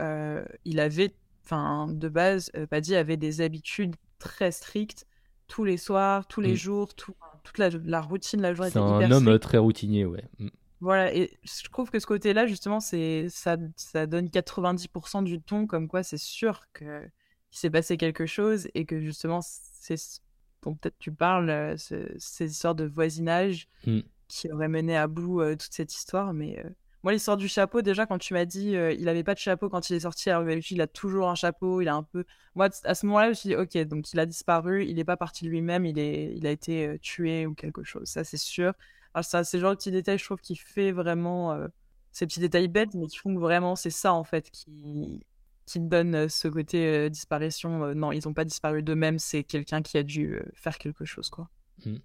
il 0.65 0.81
avait, 0.81 1.15
enfin, 1.45 1.89
de 1.89 2.09
base, 2.09 2.51
Paddy 2.71 2.97
avait 2.97 3.17
des 3.17 3.41
habitudes 3.41 3.97
très 4.19 4.53
strictes 4.53 5.07
tous 5.47 5.65
les 5.65 5.77
soirs, 5.77 6.27
tous 6.27 6.41
les 6.41 6.53
mmh. 6.53 6.57
jours, 6.57 6.95
tout, 6.95 7.15
toute 7.43 7.59
la, 7.59 7.71
la, 7.71 8.01
routine, 8.01 8.41
la 8.41 8.55
journée. 8.55 8.71
C'est 8.71 8.79
un 8.79 9.11
homme 9.11 9.39
très 9.39 9.59
routinier, 9.59 10.05
ouais. 10.05 10.25
Mmh. 10.39 10.49
Voilà, 10.81 11.15
et 11.15 11.31
je 11.43 11.65
trouve 11.71 11.91
que 11.91 11.99
ce 11.99 12.07
côté-là, 12.07 12.47
justement, 12.47 12.79
c'est 12.79 13.29
ça, 13.31 13.57
ça 13.77 14.07
donne 14.07 14.27
90% 14.27 15.25
du 15.25 15.41
ton, 15.41 15.67
comme 15.67 15.89
quoi 15.89 16.03
c'est 16.03 16.19
sûr 16.19 16.61
que 16.73 17.03
qu'il 17.51 17.61
s'est 17.61 17.71
passé 17.71 17.97
quelque 17.97 18.27
chose 18.27 18.69
et 18.75 18.85
que 18.85 19.01
justement, 19.01 19.41
c'est 19.41 19.97
dont 20.63 20.75
peut-être 20.75 20.99
tu 20.99 21.13
parles, 21.13 21.51
euh, 21.51 21.77
ces 21.77 22.51
histoires 22.51 22.75
de 22.75 22.85
voisinage 22.85 23.69
mmh. 23.87 24.01
qui 24.29 24.51
auraient 24.51 24.69
mené 24.69 24.97
à 24.97 25.07
bout 25.07 25.41
euh, 25.41 25.57
toute 25.57 25.73
cette 25.73 25.95
histoire, 25.95 26.33
mais 26.33 26.59
euh, 26.65 26.69
Moi, 27.05 27.13
l'histoire 27.13 27.37
du 27.37 27.49
chapeau, 27.49 27.83
déjà, 27.83 28.07
quand 28.07 28.17
tu 28.17 28.33
m'as 28.33 28.47
dit 28.47 28.77
euh, 28.77 28.91
il 28.95 29.11
avait 29.11 29.23
pas 29.23 29.35
de 29.35 29.39
chapeau 29.39 29.69
quand 29.69 29.91
il 29.91 29.95
est 29.97 30.01
sorti, 30.01 30.31
alors 30.31 30.49
il 30.49 30.81
a 30.81 30.87
toujours 30.87 31.29
un 31.29 31.35
chapeau, 31.35 31.83
il 31.83 31.89
a 31.89 31.95
un 31.95 32.03
peu. 32.03 32.25
Moi, 32.55 32.71
à 32.83 32.95
ce 32.95 33.05
moment-là, 33.05 33.27
je 33.27 33.29
me 33.29 33.35
suis 33.35 33.49
dit 33.51 33.57
ok, 33.57 33.77
donc 33.87 34.11
il 34.15 34.19
a 34.19 34.25
disparu, 34.25 34.87
il 34.87 34.97
n'est 34.97 35.05
pas 35.05 35.19
parti 35.19 35.45
lui-même, 35.45 35.85
il, 35.85 35.99
est... 35.99 36.35
il 36.35 36.47
a 36.47 36.51
été 36.51 36.87
euh, 36.87 36.99
tué 36.99 37.45
ou 37.45 37.53
quelque 37.53 37.85
chose, 37.85 38.09
ça 38.09 38.25
c'est 38.25 38.39
sûr. 38.39 38.73
Alors, 39.13 39.23
c'est 39.27 39.59
le 39.59 39.61
genre 39.61 39.73
de 39.73 39.77
petits 39.77 39.91
détails, 39.91 40.17
je 40.17 40.25
trouve, 40.25 40.41
qui 40.41 40.57
fait 40.57 40.93
vraiment. 40.93 41.53
Euh, 41.53 41.69
ces 42.11 42.27
petits 42.27 42.41
détails 42.41 42.69
bêtes, 42.69 42.95
mais 42.95 43.07
qui 43.07 43.19
font 43.19 43.35
que 43.35 43.41
vraiment 43.41 43.77
c'est 43.77 43.91
ça, 43.91 44.15
en 44.15 44.25
fait, 44.25 44.51
qui, 44.51 45.21
qui 45.67 45.81
donne 45.81 46.29
ce 46.31 46.49
côté 46.49 47.11
disparition. 47.11 47.95
non, 47.95 48.13
ils 48.13 48.23
n'ont 48.25 48.33
pas 48.33 48.45
disparu 48.47 48.83
d'eux-mêmes, 48.83 49.19
c'est 49.19 49.45
quelqu'un 49.45 49.83
qui 49.83 49.99
a 49.99 50.03
dû 50.03 50.41
faire 50.55 50.79
quelque 50.79 51.05
chose, 51.05 51.29
quoi. 51.29 51.51
Mmh. 51.85 51.97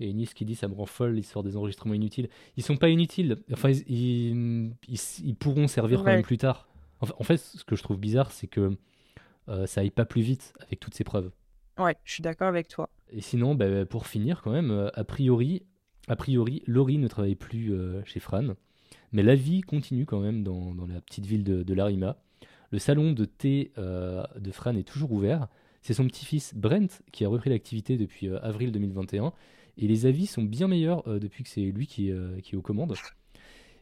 Et 0.00 0.12
Nice 0.12 0.34
qui 0.34 0.44
dit 0.44 0.54
ça 0.54 0.68
me 0.68 0.74
rend 0.74 0.86
folle 0.86 1.14
l'histoire 1.14 1.42
des 1.42 1.56
enregistrements 1.56 1.94
inutiles. 1.94 2.28
Ils 2.56 2.62
sont 2.62 2.76
pas 2.76 2.88
inutiles. 2.88 3.38
Enfin, 3.52 3.70
ils, 3.70 4.72
ils, 4.88 5.34
pourront 5.36 5.68
servir 5.68 6.00
quand 6.00 6.10
même 6.10 6.22
plus 6.22 6.38
tard. 6.38 6.68
en 7.00 7.24
fait, 7.24 7.38
ce 7.38 7.64
que 7.64 7.76
je 7.76 7.82
trouve 7.82 7.98
bizarre, 7.98 8.30
c'est 8.30 8.46
que 8.46 8.76
euh, 9.48 9.66
ça 9.66 9.80
aille 9.80 9.90
pas 9.90 10.04
plus 10.04 10.22
vite 10.22 10.52
avec 10.60 10.80
toutes 10.80 10.94
ces 10.94 11.04
preuves. 11.04 11.30
Ouais, 11.78 11.96
je 12.04 12.12
suis 12.12 12.22
d'accord 12.22 12.48
avec 12.48 12.68
toi. 12.68 12.88
Et 13.10 13.20
sinon, 13.20 13.54
bah, 13.54 13.86
pour 13.86 14.06
finir, 14.06 14.42
quand 14.42 14.50
même, 14.50 14.70
euh, 14.70 14.88
a 14.94 15.04
priori, 15.04 15.62
a 16.08 16.16
priori, 16.16 16.62
Laurie 16.66 16.98
ne 16.98 17.08
travaille 17.08 17.36
plus 17.36 17.72
euh, 17.72 18.02
chez 18.04 18.20
Fran, 18.20 18.54
mais 19.12 19.22
la 19.22 19.34
vie 19.34 19.60
continue 19.60 20.06
quand 20.06 20.20
même 20.20 20.42
dans, 20.42 20.74
dans 20.74 20.86
la 20.86 21.00
petite 21.00 21.26
ville 21.26 21.44
de, 21.44 21.62
de 21.62 21.74
Larima. 21.74 22.16
Le 22.72 22.78
salon 22.78 23.12
de 23.12 23.24
thé 23.24 23.72
de 23.76 24.50
Fran 24.50 24.74
est 24.74 24.82
toujours 24.82 25.12
ouvert. 25.12 25.46
C'est 25.82 25.94
son 25.94 26.04
petit-fils 26.08 26.52
Brent 26.52 27.00
qui 27.12 27.24
a 27.24 27.28
repris 27.28 27.48
l'activité 27.48 27.96
depuis 27.96 28.28
avril 28.28 28.72
2021 28.72 29.32
et 29.78 29.86
les 29.86 30.06
avis 30.06 30.26
sont 30.26 30.42
bien 30.42 30.68
meilleurs 30.68 31.06
euh, 31.06 31.18
depuis 31.18 31.44
que 31.44 31.50
c'est 31.50 31.60
lui 31.60 31.86
qui, 31.86 32.10
euh, 32.10 32.40
qui, 32.40 32.54
est 32.54 32.58
aux 32.58 32.62
commandes. 32.62 32.94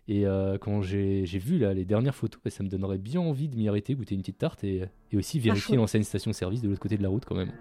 Et 0.07 0.27
euh, 0.27 0.59
quand 0.59 0.83
j'ai 0.83 1.25
vu 1.25 1.59
là, 1.59 1.73
les 1.73 1.85
dernières 1.85 2.15
photos, 2.15 2.41
bah, 2.45 2.51
ça 2.51 2.63
me 2.63 2.69
donnerait 2.69 2.99
bien 2.99 3.21
envie 3.21 3.49
de 3.49 3.57
m'y 3.57 3.69
arrêter, 3.69 3.95
goûter 3.95 4.15
une 4.15 4.21
petite 4.21 4.39
tarte 4.39 4.65
et, 4.65 4.85
et 5.13 5.17
aussi 5.17 5.39
vérifier 5.39 5.77
l'ancienne 5.77 6.05
station-service 6.05 6.61
de 6.61 6.69
l'autre 6.69 6.81
côté 6.81 6.99
de 6.99 7.03
la 7.03 7.09
route 7.09 7.25
quand 7.25 7.37
même. 7.37 7.53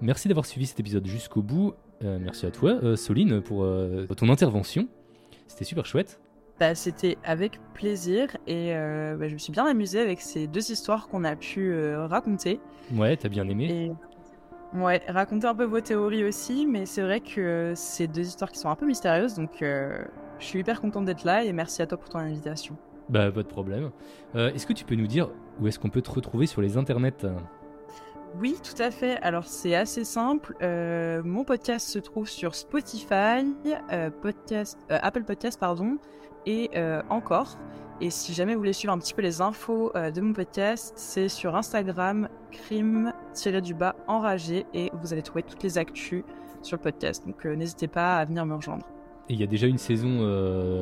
Merci 0.00 0.28
d'avoir 0.28 0.44
suivi 0.44 0.66
cet 0.66 0.78
épisode 0.78 1.06
jusqu'au 1.06 1.42
bout. 1.42 1.72
merci 2.02 2.44
à 2.44 2.50
toi, 2.50 2.96
Soline, 2.96 3.40
pour 3.40 3.66
ton 4.16 4.28
intervention. 4.28 4.86
C'était 5.46 5.64
super 5.64 5.86
chouette. 5.86 6.20
Bah, 6.60 6.76
c'était 6.76 7.18
avec 7.24 7.58
plaisir 7.74 8.28
et 8.46 8.74
euh, 8.74 9.16
bah, 9.16 9.26
je 9.26 9.32
me 9.32 9.38
suis 9.38 9.52
bien 9.52 9.66
amusée 9.66 10.00
avec 10.00 10.20
ces 10.20 10.46
deux 10.46 10.70
histoires 10.70 11.08
qu'on 11.08 11.24
a 11.24 11.34
pu 11.34 11.72
euh, 11.72 12.06
raconter. 12.06 12.60
Ouais, 12.94 13.16
t'as 13.16 13.28
bien 13.28 13.48
aimé. 13.48 13.92
Ouais, 14.72 15.02
raconter 15.08 15.48
un 15.48 15.54
peu 15.54 15.64
vos 15.64 15.80
théories 15.80 16.24
aussi, 16.24 16.66
mais 16.66 16.86
c'est 16.86 17.02
vrai 17.02 17.20
que 17.20 17.72
c'est 17.74 18.06
deux 18.06 18.26
histoires 18.26 18.52
qui 18.52 18.58
sont 18.60 18.68
un 18.68 18.76
peu 18.76 18.86
mystérieuses, 18.86 19.34
donc 19.34 19.62
euh, 19.62 20.04
je 20.38 20.44
suis 20.46 20.60
hyper 20.60 20.80
contente 20.80 21.04
d'être 21.04 21.24
là 21.24 21.44
et 21.44 21.52
merci 21.52 21.82
à 21.82 21.86
toi 21.86 21.98
pour 21.98 22.08
ton 22.08 22.18
invitation. 22.18 22.76
Bah, 23.08 23.32
pas 23.32 23.42
de 23.42 23.48
problème. 23.48 23.90
est-ce 24.34 24.66
que 24.66 24.72
tu 24.72 24.84
peux 24.84 24.94
nous 24.94 25.06
dire 25.08 25.30
où 25.60 25.66
est-ce 25.66 25.78
qu'on 25.78 25.90
peut 25.90 26.02
te 26.02 26.10
retrouver 26.10 26.46
sur 26.46 26.62
les 26.62 26.76
internets? 26.76 27.26
Oui, 28.40 28.56
tout 28.62 28.80
à 28.82 28.90
fait. 28.90 29.18
Alors 29.22 29.44
c'est 29.44 29.74
assez 29.74 30.04
simple. 30.04 30.56
mon 31.24 31.44
podcast 31.44 31.88
se 31.88 31.98
trouve 31.98 32.28
sur 32.28 32.54
Spotify, 32.54 33.54
podcast, 34.22 34.78
Apple 34.88 35.24
Podcast, 35.24 35.60
pardon, 35.60 35.98
et 36.46 36.70
euh, 36.76 37.02
encore. 37.10 37.58
Et 38.00 38.10
si 38.10 38.34
jamais 38.34 38.54
vous 38.54 38.60
voulez 38.60 38.72
suivre 38.72 38.92
un 38.92 38.98
petit 38.98 39.14
peu 39.14 39.22
les 39.22 39.40
infos 39.40 39.92
euh, 39.94 40.10
de 40.10 40.20
mon 40.20 40.32
podcast, 40.32 40.92
c'est 40.96 41.28
sur 41.28 41.54
Instagram, 41.54 42.28
crime-du-bas 42.50 43.94
enragé, 44.08 44.66
et 44.74 44.90
vous 45.00 45.12
allez 45.12 45.22
trouver 45.22 45.42
toutes 45.42 45.62
les 45.62 45.78
actus 45.78 46.24
sur 46.62 46.76
le 46.76 46.82
podcast. 46.82 47.24
Donc 47.26 47.46
euh, 47.46 47.54
n'hésitez 47.54 47.86
pas 47.86 48.16
à 48.16 48.24
venir 48.24 48.44
me 48.46 48.54
rejoindre. 48.54 48.84
Et 49.28 49.34
il 49.34 49.40
y 49.40 49.44
a 49.44 49.46
déjà 49.46 49.66
une 49.66 49.78
saison 49.78 50.18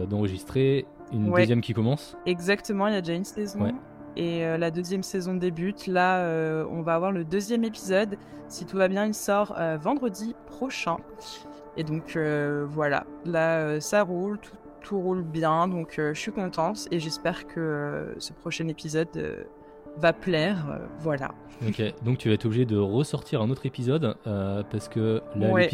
d'enregistrer, 0.06 0.84
une 1.12 1.30
deuxième 1.30 1.60
qui 1.60 1.74
commence? 1.74 2.16
Exactement, 2.26 2.88
il 2.88 2.94
y 2.94 2.96
a 2.96 3.00
déjà 3.00 3.14
une 3.14 3.24
saison. 3.24 3.72
Et 4.16 4.40
la 4.40 4.72
deuxième 4.72 5.04
saison 5.04 5.34
débute. 5.34 5.86
Là, 5.86 6.64
on 6.68 6.82
va 6.82 6.96
avoir 6.96 7.12
le 7.12 7.24
deuxième 7.24 7.62
épisode. 7.62 8.18
Si 8.48 8.66
tout 8.66 8.76
va 8.78 8.88
bien, 8.88 9.06
il 9.06 9.14
sort 9.14 9.56
vendredi 9.80 10.34
prochain. 10.46 10.96
Et 11.76 11.84
donc 11.84 12.18
voilà, 12.66 13.06
là, 13.24 13.80
ça 13.80 14.02
roule, 14.02 14.40
tout 14.40 14.56
tout 14.82 14.98
roule 14.98 15.22
bien, 15.22 15.68
donc 15.68 15.98
euh, 15.98 16.14
je 16.14 16.20
suis 16.20 16.32
contente 16.32 16.88
et 16.90 16.98
j'espère 16.98 17.46
que 17.46 17.60
euh, 17.60 18.20
ce 18.20 18.32
prochain 18.32 18.68
épisode 18.68 19.08
euh, 19.16 19.44
va 19.96 20.12
plaire. 20.12 20.80
voilà. 21.00 21.32
Ok, 21.66 21.82
donc 22.04 22.18
tu 22.18 22.28
vas 22.28 22.34
être 22.34 22.46
obligé 22.46 22.64
de 22.64 22.76
ressortir 22.76 23.40
un 23.42 23.50
autre 23.50 23.66
épisode 23.66 24.16
parce 24.24 24.88
que 24.88 25.20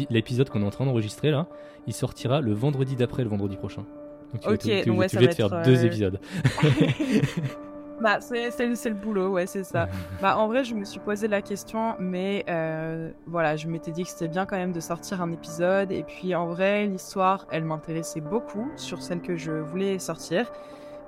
l'épisode 0.09 0.49
qu'on 0.49 0.61
est 0.61 0.65
en 0.65 0.71
train 0.71 0.85
d'enregistrer 0.85 1.31
là, 1.31 1.47
il 1.87 1.93
sortira 1.93 2.41
le 2.41 2.53
vendredi 2.53 2.95
d'après 2.95 3.23
le 3.23 3.29
vendredi 3.29 3.55
prochain. 3.55 3.85
Donc 4.33 4.41
tu 4.41 4.47
ok, 4.49 4.95
vas 4.95 5.05
être, 5.05 5.19
de 5.19 5.27
faire 5.31 5.63
deux 5.63 5.85
épisodes. 5.85 6.19
Bah, 8.01 8.19
c'est 8.21 8.49
le 8.89 8.93
boulot, 8.93 9.29
ouais, 9.29 9.45
c'est 9.45 9.63
ça. 9.63 9.87
bah, 10.21 10.37
en 10.37 10.47
vrai, 10.47 10.63
je 10.63 10.73
me 10.75 10.85
suis 10.85 10.99
posé 10.99 11.27
la 11.27 11.41
question, 11.41 11.95
mais 11.99 12.45
euh, 12.49 13.11
voilà, 13.27 13.55
je 13.55 13.67
m'étais 13.67 13.91
dit 13.91 14.03
que 14.03 14.09
c'était 14.09 14.27
bien 14.27 14.45
quand 14.45 14.55
même 14.55 14.71
de 14.71 14.79
sortir 14.79 15.21
un 15.21 15.31
épisode. 15.31 15.91
Et 15.91 16.03
puis, 16.03 16.33
en 16.35 16.47
vrai, 16.47 16.85
l'histoire, 16.85 17.45
elle 17.51 17.65
m'intéressait 17.65 18.21
beaucoup 18.21 18.69
sur 18.77 19.01
celle 19.01 19.21
que 19.21 19.35
je 19.35 19.51
voulais 19.51 19.99
sortir. 19.99 20.51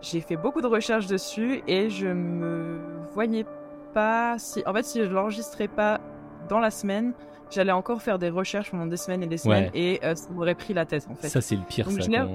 J'ai 0.02 0.20
fait 0.20 0.36
beaucoup 0.36 0.62
de 0.62 0.68
recherches 0.68 1.08
dessus 1.08 1.62
et 1.68 1.90
je 1.90 2.08
me 2.08 2.80
voyais 3.14 3.46
pas 3.94 4.38
si. 4.40 4.64
En 4.66 4.74
fait, 4.74 4.84
si 4.84 5.04
je 5.04 5.10
l'enregistrais 5.10 5.68
pas 5.68 6.02
dans 6.50 6.60
la 6.60 6.72
semaine, 6.72 7.14
j'allais 7.52 7.72
encore 7.72 8.02
faire 8.02 8.18
des 8.18 8.30
recherches 8.30 8.72
pendant 8.72 8.86
des 8.86 8.98
semaines 8.98 9.24
et 9.24 9.28
des 9.28 9.38
semaines 9.38 9.70
et 9.74 10.00
euh, 10.04 10.16
ça 10.16 10.30
m'aurait 10.32 10.56
pris 10.56 10.74
la 10.74 10.86
tête 10.86 11.08
en 11.10 11.16
fait. 11.16 11.28
Ça 11.28 11.42
c'est 11.42 11.56
le 11.56 11.64
pire 11.64 11.90
ça. 11.90 12.28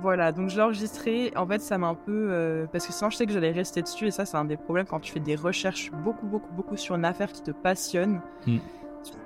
Voilà, 0.00 0.32
donc 0.32 0.48
je 0.48 0.56
l'ai 0.56 0.62
enregistré. 0.62 1.32
En 1.36 1.46
fait, 1.46 1.60
ça 1.60 1.78
m'a 1.78 1.88
un 1.88 1.94
peu 1.94 2.28
euh, 2.30 2.66
parce 2.72 2.86
que 2.86 2.92
sinon 2.92 3.10
je 3.10 3.16
sais 3.16 3.26
que 3.26 3.32
j'allais 3.32 3.50
rester 3.50 3.82
dessus 3.82 4.06
et 4.06 4.10
ça 4.10 4.24
c'est 4.24 4.36
un 4.36 4.44
des 4.44 4.56
problèmes 4.56 4.86
quand 4.86 5.00
tu 5.00 5.12
fais 5.12 5.20
des 5.20 5.36
recherches 5.36 5.90
beaucoup 6.04 6.26
beaucoup 6.26 6.52
beaucoup 6.54 6.76
sur 6.76 6.94
une 6.94 7.04
affaire 7.04 7.32
qui 7.32 7.42
te 7.42 7.50
passionne. 7.50 8.20
Hmm. 8.46 8.58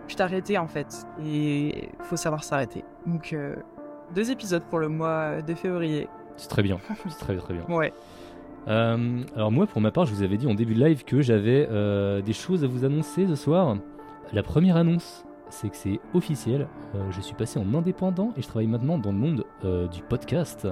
Tu 0.07 0.17
t'arrêter 0.17 0.59
en 0.59 0.69
fait 0.69 1.07
et 1.25 1.89
il 1.89 2.05
faut 2.05 2.17
savoir 2.17 2.45
s'arrêter. 2.45 2.85
Donc 3.07 3.33
euh, 3.33 3.57
deux 4.15 4.31
épisodes 4.31 4.63
pour 4.71 4.79
le 4.79 4.89
mois 4.89 5.43
de 5.43 5.55
février. 5.55 6.09
C'est 6.37 6.49
très 6.49 6.63
bien, 6.63 6.79
c'est 7.09 7.19
très 7.19 7.37
très 7.37 7.55
bien. 7.55 7.65
Ouais. 7.69 7.93
alors 8.67 9.51
moi 9.51 9.67
pour 9.67 9.81
ma 9.81 9.91
part 9.91 10.07
je 10.07 10.15
vous 10.15 10.23
avais 10.23 10.37
dit 10.37 10.47
en 10.47 10.55
début 10.55 10.75
de 10.75 10.85
live 10.85 11.05
que 11.05 11.23
j'avais 11.23 11.67
des 12.23 12.33
choses 12.33 12.65
à 12.65 12.67
vous 12.67 12.85
annoncer 12.85 13.27
ce 13.27 13.35
soir. 13.35 13.77
La 14.33 14.43
première 14.43 14.77
annonce, 14.77 15.24
c'est 15.51 15.69
que 15.69 15.77
c'est 15.77 16.01
officiel. 16.15 16.69
Euh, 16.95 17.11
je 17.11 17.21
suis 17.21 17.35
passé 17.35 17.59
en 17.59 17.75
indépendant 17.75 18.33
et 18.37 18.43
je 18.43 18.47
travaille 18.47 18.67
maintenant 18.67 18.99
dans 18.99 19.13
le 19.13 19.19
monde 19.19 19.45
euh, 19.65 19.87
du 19.89 20.03
podcast. 20.03 20.69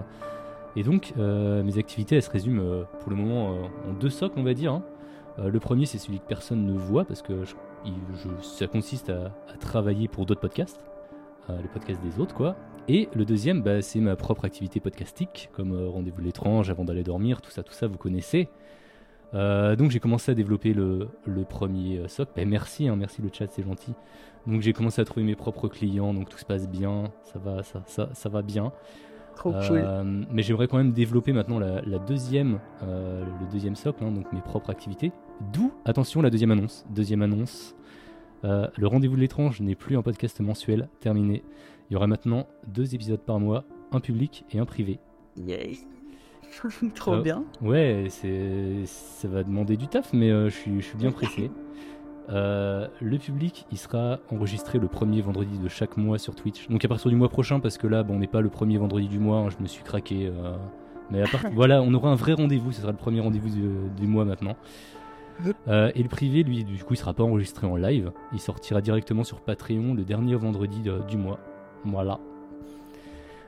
Et 0.76 0.82
donc, 0.82 1.12
euh, 1.18 1.62
mes 1.62 1.78
activités, 1.78 2.16
elles 2.16 2.22
se 2.22 2.30
résument 2.30 2.84
pour 3.00 3.10
le 3.10 3.16
moment 3.16 3.58
en 3.88 3.92
deux 3.92 4.10
socles, 4.10 4.38
on 4.38 4.42
va 4.42 4.54
dire. 4.54 4.72
Hein. 4.72 4.82
le 5.38 5.60
premier, 5.60 5.86
c'est 5.86 5.98
celui 5.98 6.18
que 6.18 6.26
personne 6.26 6.64
ne 6.64 6.72
voit 6.72 7.04
parce 7.04 7.22
que 7.22 7.44
ça 8.42 8.66
consiste 8.66 9.10
à, 9.10 9.32
travailler 9.60 10.08
pour 10.08 10.24
d'autres 10.24 10.40
podcasts, 10.40 10.80
les 11.48 11.68
podcasts 11.68 12.02
des 12.02 12.18
autres, 12.20 12.34
quoi. 12.34 12.56
Et 12.88 13.08
le 13.14 13.24
deuxième, 13.24 13.62
bah, 13.62 13.82
c'est 13.82 14.00
ma 14.00 14.16
propre 14.16 14.44
activité 14.44 14.80
podcastique, 14.80 15.50
comme 15.52 15.88
Rendez-vous 15.88 16.22
l'étrange, 16.22 16.70
avant 16.70 16.84
d'aller 16.84 17.04
dormir, 17.04 17.42
tout 17.42 17.50
ça, 17.50 17.62
tout 17.62 17.74
ça, 17.74 17.86
vous 17.86 17.98
connaissez. 17.98 18.48
donc 19.34 19.90
j'ai 19.90 20.00
commencé 20.00 20.32
à 20.32 20.34
développer 20.34 20.72
le, 20.72 21.10
premier 21.46 22.08
socle. 22.08 22.32
Ben, 22.34 22.48
merci, 22.48 22.88
hein, 22.88 22.96
merci 22.96 23.20
le 23.20 23.28
chat, 23.30 23.46
c'est 23.50 23.62
gentil. 23.62 23.92
Donc 24.46 24.60
j'ai 24.60 24.72
commencé 24.72 25.00
à 25.00 25.04
trouver 25.04 25.24
mes 25.24 25.36
propres 25.36 25.68
clients, 25.68 26.14
donc 26.14 26.28
tout 26.28 26.38
se 26.38 26.44
passe 26.44 26.68
bien, 26.68 27.04
ça 27.22 27.38
va, 27.38 27.62
ça, 27.62 27.82
ça, 27.86 28.08
ça 28.12 28.28
va 28.28 28.42
bien. 28.42 28.72
Trop 29.36 29.52
cool. 29.52 29.78
Euh, 29.78 30.24
mais 30.30 30.42
j'aimerais 30.42 30.68
quand 30.68 30.76
même 30.76 30.92
développer 30.92 31.32
maintenant 31.32 31.58
la, 31.58 31.98
deuxième, 31.98 32.60
euh, 32.82 33.24
le 33.24 33.52
deuxième 33.52 33.76
socle, 33.76 34.04
hein, 34.04 34.12
donc 34.12 34.32
mes 34.32 34.40
propres 34.40 34.70
activités. 34.70 35.12
D'où, 35.52 35.72
attention, 35.84 36.22
la 36.22 36.30
deuxième 36.30 36.50
annonce. 36.50 36.84
Deuxième 36.90 37.22
annonce. 37.22 37.74
Euh, 38.44 38.66
le 38.76 38.86
rendez-vous 38.86 39.16
de 39.16 39.20
l'étrange 39.20 39.60
n'est 39.60 39.74
plus 39.74 39.96
un 39.96 40.02
podcast 40.02 40.40
mensuel, 40.40 40.88
terminé. 41.00 41.42
Il 41.88 41.94
y 41.94 41.96
aura 41.96 42.06
maintenant 42.06 42.46
deux 42.66 42.94
épisodes 42.94 43.20
par 43.20 43.38
mois, 43.38 43.64
un 43.92 44.00
public 44.00 44.44
et 44.50 44.58
un 44.58 44.64
privé. 44.64 44.98
Yay 45.36 45.78
Trop 46.94 47.20
bien. 47.20 47.44
Ouais, 47.62 48.06
c'est, 48.10 48.84
ça 48.84 49.28
va 49.28 49.42
demander 49.42 49.76
du 49.76 49.88
taf, 49.88 50.12
mais 50.12 50.28
je 50.28 50.54
suis, 50.54 50.80
je 50.80 50.86
suis 50.86 50.98
bien 50.98 51.10
pressé. 51.10 51.50
Euh, 52.28 52.86
le 53.00 53.18
public, 53.18 53.66
il 53.70 53.78
sera 53.78 54.18
enregistré 54.30 54.78
le 54.78 54.88
premier 54.88 55.20
vendredi 55.20 55.58
de 55.58 55.68
chaque 55.68 55.96
mois 55.96 56.18
sur 56.18 56.34
Twitch. 56.34 56.68
Donc 56.68 56.84
à 56.84 56.88
partir 56.88 57.10
du 57.10 57.16
mois 57.16 57.28
prochain, 57.28 57.60
parce 57.60 57.78
que 57.78 57.86
là, 57.86 58.02
bon, 58.02 58.14
on 58.14 58.18
n'est 58.18 58.26
pas 58.26 58.40
le 58.40 58.48
premier 58.48 58.78
vendredi 58.78 59.08
du 59.08 59.18
mois, 59.18 59.38
hein, 59.38 59.48
je 59.50 59.62
me 59.62 59.66
suis 59.66 59.82
craqué. 59.82 60.26
Euh, 60.26 60.56
mais 61.10 61.22
à 61.22 61.26
part... 61.26 61.42
voilà, 61.52 61.82
on 61.82 61.92
aura 61.94 62.10
un 62.10 62.14
vrai 62.14 62.32
rendez-vous, 62.32 62.72
ce 62.72 62.80
sera 62.80 62.92
le 62.92 62.98
premier 62.98 63.20
rendez-vous 63.20 63.48
du, 63.48 64.06
mois 64.06 64.24
maintenant. 64.24 64.56
Euh, 65.66 65.90
et 65.94 66.02
le 66.02 66.08
privé, 66.08 66.42
lui, 66.42 66.64
du 66.64 66.82
coup, 66.84 66.94
il 66.94 66.98
sera 66.98 67.14
pas 67.14 67.24
enregistré 67.24 67.66
en 67.66 67.76
live. 67.76 68.12
Il 68.32 68.40
sortira 68.40 68.80
directement 68.80 69.24
sur 69.24 69.40
Patreon 69.40 69.94
le 69.94 70.04
dernier 70.04 70.36
vendredi 70.36 70.82
du 71.08 71.16
mois. 71.16 71.40
Voilà. 71.84 72.20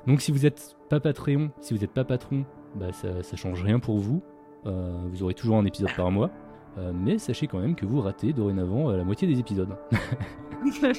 Donc 0.07 0.21
si 0.21 0.33
vous 0.33 0.41
n'êtes 0.41 0.77
pas 0.91 1.01
Patreon, 1.01 1.51
si 1.61 1.73
vous 1.73 1.81
n'êtes 1.81 1.93
pas 1.93 2.05
patron, 2.05 2.45
bah, 2.75 2.93
ça, 2.93 3.23
ça 3.23 3.37
change 3.37 3.63
rien 3.63 3.79
pour 3.79 3.99
vous. 3.99 4.23
vous 4.65 5.23
aurez 5.23 5.35
toujours 5.35 5.57
un 5.57 5.65
épisode 5.65 5.95
par 5.97 6.11
mois. 6.11 6.31
Euh, 6.79 6.93
mais 6.95 7.19
sachez 7.19 7.47
quand 7.47 7.59
même 7.59 7.75
que 7.77 7.87
vous 7.87 8.01
ratez 8.01 8.33
dorénavant 8.33 8.91
euh, 8.91 8.97
la 8.97 9.05
moitié 9.05 9.29
des 9.29 9.39
épisodes. 9.39 9.77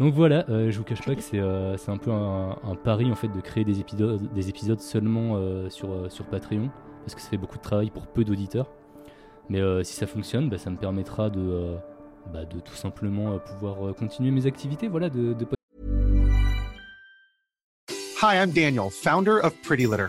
Donc 0.00 0.14
voilà, 0.14 0.44
euh, 0.48 0.70
je 0.70 0.78
vous 0.78 0.84
cache 0.84 1.04
pas 1.04 1.14
que 1.14 1.20
c'est 1.20 1.38
euh, 1.38 1.76
c'est 1.76 1.90
un 1.90 1.98
peu 1.98 2.10
un, 2.10 2.58
un 2.64 2.74
pari 2.74 3.10
en 3.10 3.14
fait 3.14 3.28
de 3.28 3.40
créer 3.40 3.64
des 3.64 3.78
épisodes, 3.78 4.32
des 4.32 4.48
épisodes 4.48 4.80
seulement 4.80 5.36
euh, 5.36 5.68
sur, 5.70 5.92
euh, 5.92 6.08
sur 6.08 6.24
Patreon, 6.24 6.68
parce 7.02 7.14
que 7.14 7.20
ça 7.20 7.28
fait 7.28 7.36
beaucoup 7.36 7.58
de 7.58 7.62
travail 7.62 7.90
pour 7.90 8.06
peu 8.08 8.24
d'auditeurs. 8.24 8.68
Mais 9.48 9.60
euh, 9.60 9.82
si 9.84 9.94
ça 9.94 10.06
fonctionne, 10.06 10.48
bah, 10.48 10.58
ça 10.58 10.70
me 10.70 10.76
permettra 10.76 11.30
de, 11.30 11.40
euh, 11.40 11.76
bah, 12.32 12.44
de 12.44 12.58
tout 12.60 12.74
simplement 12.74 13.32
euh, 13.32 13.38
pouvoir 13.38 13.86
euh, 13.86 13.92
continuer 13.92 14.30
mes 14.30 14.46
activités 14.46 14.88
voilà, 14.88 15.10
de, 15.10 15.32
de 15.32 15.46
Hi, 18.22 18.36
I'm 18.36 18.52
Daniel, 18.52 18.90
founder 18.90 19.38
of 19.42 19.52
Pretty 19.62 19.86
Litter. 19.86 20.08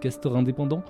Podcasteurs 0.00 0.34
indépendants. 0.36 0.82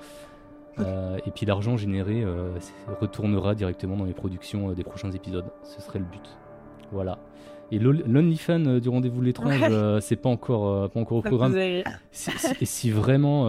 Euh, 0.78 1.18
et 1.26 1.30
puis 1.32 1.44
l'argent 1.44 1.76
généré 1.76 2.22
euh, 2.22 2.52
retournera 3.00 3.54
directement 3.56 3.96
dans 3.96 4.04
les 4.04 4.12
productions 4.14 4.70
euh, 4.70 4.74
des 4.74 4.84
prochains 4.84 5.10
épisodes. 5.10 5.46
Ce 5.64 5.82
serait 5.82 5.98
le 5.98 6.04
but. 6.04 6.22
Voilà. 6.92 7.18
Et 7.72 7.78
l'ol- 7.80 8.04
l'OnlyFan 8.06 8.66
euh, 8.66 8.80
du 8.80 8.88
rendez-vous 8.88 9.20
de 9.20 9.26
l'étrange, 9.26 9.60
Ouais. 9.60 9.98
c'est 10.00 10.14
pas 10.16 10.28
encore, 10.28 10.88
pas 10.90 11.00
encore 11.00 11.18
au 11.18 11.22
programme. 11.22 11.54
Si, 12.12 12.30
si- 12.30 12.54
et 12.60 12.64
si 12.64 12.90
vraiment, 12.92 13.46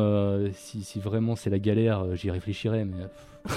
si, 0.53 0.83
si 0.83 0.99
vraiment 0.99 1.35
c'est 1.35 1.51
la 1.51 1.59
galère, 1.59 2.15
j'y 2.15 2.31
réfléchirai. 2.31 2.83
Mais 2.85 3.05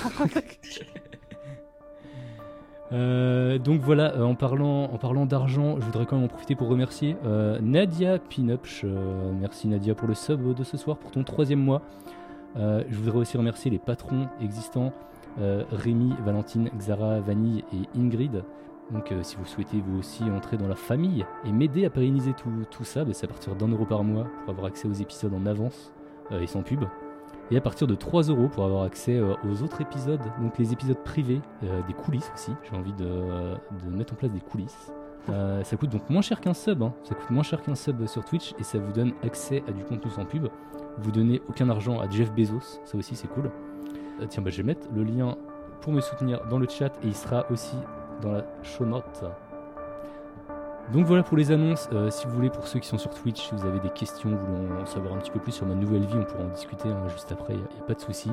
Euh, 2.94 3.58
donc 3.58 3.80
voilà, 3.80 4.14
euh, 4.14 4.22
en 4.22 4.36
parlant, 4.36 4.84
en 4.84 4.98
parlant 4.98 5.26
d'argent, 5.26 5.76
je 5.80 5.84
voudrais 5.84 6.06
quand 6.06 6.16
même 6.16 6.26
en 6.26 6.28
profiter 6.28 6.54
pour 6.54 6.68
remercier 6.68 7.16
euh, 7.24 7.58
Nadia 7.60 8.18
Pinupch. 8.18 8.84
Merci 9.40 9.68
Nadia 9.68 9.94
pour 9.94 10.06
le 10.06 10.14
sub 10.14 10.54
de 10.54 10.64
ce 10.64 10.76
soir, 10.76 10.96
pour 10.96 11.10
ton 11.10 11.24
troisième 11.24 11.60
mois. 11.60 11.82
Je 12.56 12.96
voudrais 12.96 13.18
aussi 13.18 13.36
remercier 13.36 13.68
les 13.70 13.80
patrons 13.80 14.28
existants 14.40 14.92
Rémi, 15.72 16.14
Valentine, 16.24 16.70
Xara, 16.78 17.18
Vanille 17.18 17.64
et 17.72 17.98
Ingrid. 17.98 18.44
Donc 18.92 19.12
si 19.22 19.34
vous 19.34 19.44
souhaitez 19.44 19.82
vous 19.84 19.98
aussi 19.98 20.22
entrer 20.24 20.56
dans 20.56 20.68
la 20.68 20.76
famille 20.76 21.24
et 21.44 21.50
m'aider 21.50 21.84
à 21.84 21.90
pérenniser 21.90 22.32
tout, 22.32 22.84
ça, 22.84 23.04
bah, 23.04 23.10
c'est 23.12 23.24
à 23.24 23.28
partir 23.28 23.56
d'un 23.56 23.68
euro 23.68 23.86
par 23.86 24.04
mois 24.04 24.28
pour 24.44 24.50
avoir 24.50 24.66
accès 24.66 24.86
aux 24.86 24.92
épisodes 24.92 25.34
en 25.34 25.46
avance 25.46 25.92
et 26.30 26.46
sans 26.46 26.62
pub. 26.62 26.84
Et 27.50 27.56
à 27.56 27.60
partir 27.60 27.86
de 27.86 27.94
3 27.94 28.24
euros 28.24 28.48
pour 28.48 28.64
avoir 28.64 28.84
accès 28.84 29.16
euh, 29.16 29.34
aux 29.44 29.62
autres 29.62 29.80
épisodes, 29.80 30.20
donc 30.40 30.58
les 30.58 30.72
épisodes 30.72 31.02
privés, 31.04 31.40
euh, 31.62 31.82
des 31.86 31.92
coulisses 31.92 32.30
aussi. 32.34 32.52
J'ai 32.62 32.76
envie 32.76 32.94
de, 32.94 33.04
de 33.04 33.90
mettre 33.90 34.14
en 34.14 34.16
place 34.16 34.32
des 34.32 34.40
coulisses. 34.40 34.92
Euh, 35.30 35.62
ça 35.62 35.76
coûte 35.76 35.90
donc 35.90 36.08
moins 36.10 36.22
cher 36.22 36.40
qu'un 36.40 36.54
sub, 36.54 36.82
hein. 36.82 36.92
ça 37.02 37.14
coûte 37.14 37.30
moins 37.30 37.42
cher 37.42 37.62
qu'un 37.62 37.74
sub 37.74 38.06
sur 38.06 38.24
Twitch 38.24 38.54
et 38.58 38.62
ça 38.62 38.78
vous 38.78 38.92
donne 38.92 39.12
accès 39.22 39.62
à 39.66 39.72
du 39.72 39.82
contenu 39.84 40.10
sans 40.10 40.24
pub. 40.26 40.48
Vous 40.98 41.10
donnez 41.10 41.40
aucun 41.48 41.68
argent 41.70 41.98
à 41.98 42.08
Jeff 42.08 42.30
Bezos, 42.32 42.80
ça 42.84 42.98
aussi 42.98 43.16
c'est 43.16 43.28
cool. 43.28 43.50
Tiens, 44.28 44.42
bah, 44.42 44.50
je 44.50 44.58
vais 44.58 44.62
mettre 44.62 44.86
le 44.94 45.02
lien 45.02 45.36
pour 45.80 45.92
me 45.92 46.00
soutenir 46.00 46.46
dans 46.48 46.58
le 46.58 46.68
chat 46.68 46.92
et 47.02 47.06
il 47.06 47.14
sera 47.14 47.50
aussi 47.50 47.76
dans 48.20 48.32
la 48.32 48.44
show 48.62 48.84
note. 48.84 49.24
Donc 50.92 51.06
voilà 51.06 51.22
pour 51.22 51.36
les 51.36 51.50
annonces. 51.50 51.88
Euh, 51.92 52.10
si 52.10 52.26
vous 52.26 52.32
voulez, 52.32 52.50
pour 52.50 52.66
ceux 52.66 52.78
qui 52.78 52.88
sont 52.88 52.98
sur 52.98 53.10
Twitch, 53.10 53.48
si 53.48 53.54
vous 53.54 53.66
avez 53.66 53.80
des 53.80 53.88
questions, 53.88 54.30
voulez 54.30 54.82
en 54.82 54.86
savoir 54.86 55.14
un 55.14 55.18
petit 55.18 55.30
peu 55.30 55.40
plus 55.40 55.52
sur 55.52 55.66
ma 55.66 55.74
nouvelle 55.74 56.04
vie, 56.04 56.16
on 56.16 56.24
pourra 56.24 56.44
en 56.44 56.48
discuter 56.48 56.88
hein, 56.88 57.08
juste 57.08 57.32
après, 57.32 57.54
il 57.54 57.60
n'y 57.60 57.80
a, 57.80 57.86
pas 57.86 57.94
de 57.94 58.00
souci. 58.00 58.30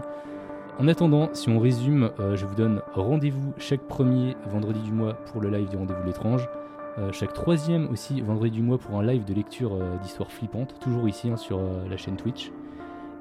En 0.77 0.87
attendant, 0.87 1.29
si 1.33 1.49
on 1.49 1.59
résume, 1.59 2.11
euh, 2.19 2.35
je 2.35 2.45
vous 2.45 2.55
donne 2.55 2.81
rendez-vous 2.93 3.53
chaque 3.57 3.81
premier 3.81 4.35
vendredi 4.47 4.79
du 4.81 4.91
mois 4.91 5.13
pour 5.13 5.41
le 5.41 5.49
live 5.49 5.69
du 5.69 5.77
rendez-vous 5.77 6.01
de 6.01 6.07
l'étrange. 6.07 6.49
Euh, 6.99 7.11
chaque 7.13 7.33
troisième 7.33 7.89
aussi 7.89 8.19
vendredi 8.19 8.51
du 8.51 8.61
mois 8.61 8.77
pour 8.77 8.99
un 8.99 9.03
live 9.03 9.23
de 9.23 9.33
lecture 9.33 9.77
d'histoires 10.01 10.31
flippantes, 10.31 10.75
toujours 10.81 11.07
ici 11.07 11.29
hein, 11.29 11.37
sur 11.37 11.59
la 11.89 11.95
chaîne 11.95 12.17
Twitch. 12.17 12.51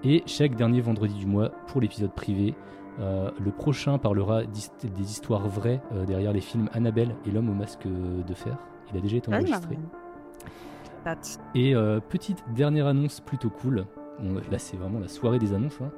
Et 0.02 0.24
chaque 0.26 0.56
dernier 0.56 0.80
vendredi 0.80 1.14
du 1.14 1.26
mois 1.26 1.50
pour 1.68 1.80
l'épisode 1.80 2.12
privé. 2.12 2.54
Le 2.98 3.50
prochain 3.50 3.96
parlera 3.98 4.42
des 4.44 5.02
histoires 5.02 5.46
vraies 5.46 5.80
derrière 6.06 6.32
les 6.32 6.40
films 6.40 6.68
Annabelle 6.72 7.14
et 7.26 7.30
l'homme 7.30 7.48
au 7.48 7.54
masque 7.54 7.86
de 7.86 8.34
fer. 8.34 8.56
Il 8.92 8.98
a 8.98 9.00
déjà 9.00 9.16
été 9.16 9.32
enregistré. 9.32 9.78
Date. 11.04 11.40
Et 11.54 11.74
euh, 11.74 12.00
petite 12.00 12.44
dernière 12.54 12.86
annonce 12.86 13.20
plutôt 13.20 13.50
cool. 13.50 13.86
Là, 14.50 14.58
c'est 14.58 14.76
vraiment 14.76 14.98
la 14.98 15.08
soirée 15.08 15.38
des 15.38 15.54
annonces. 15.54 15.78
hein. 15.80 15.90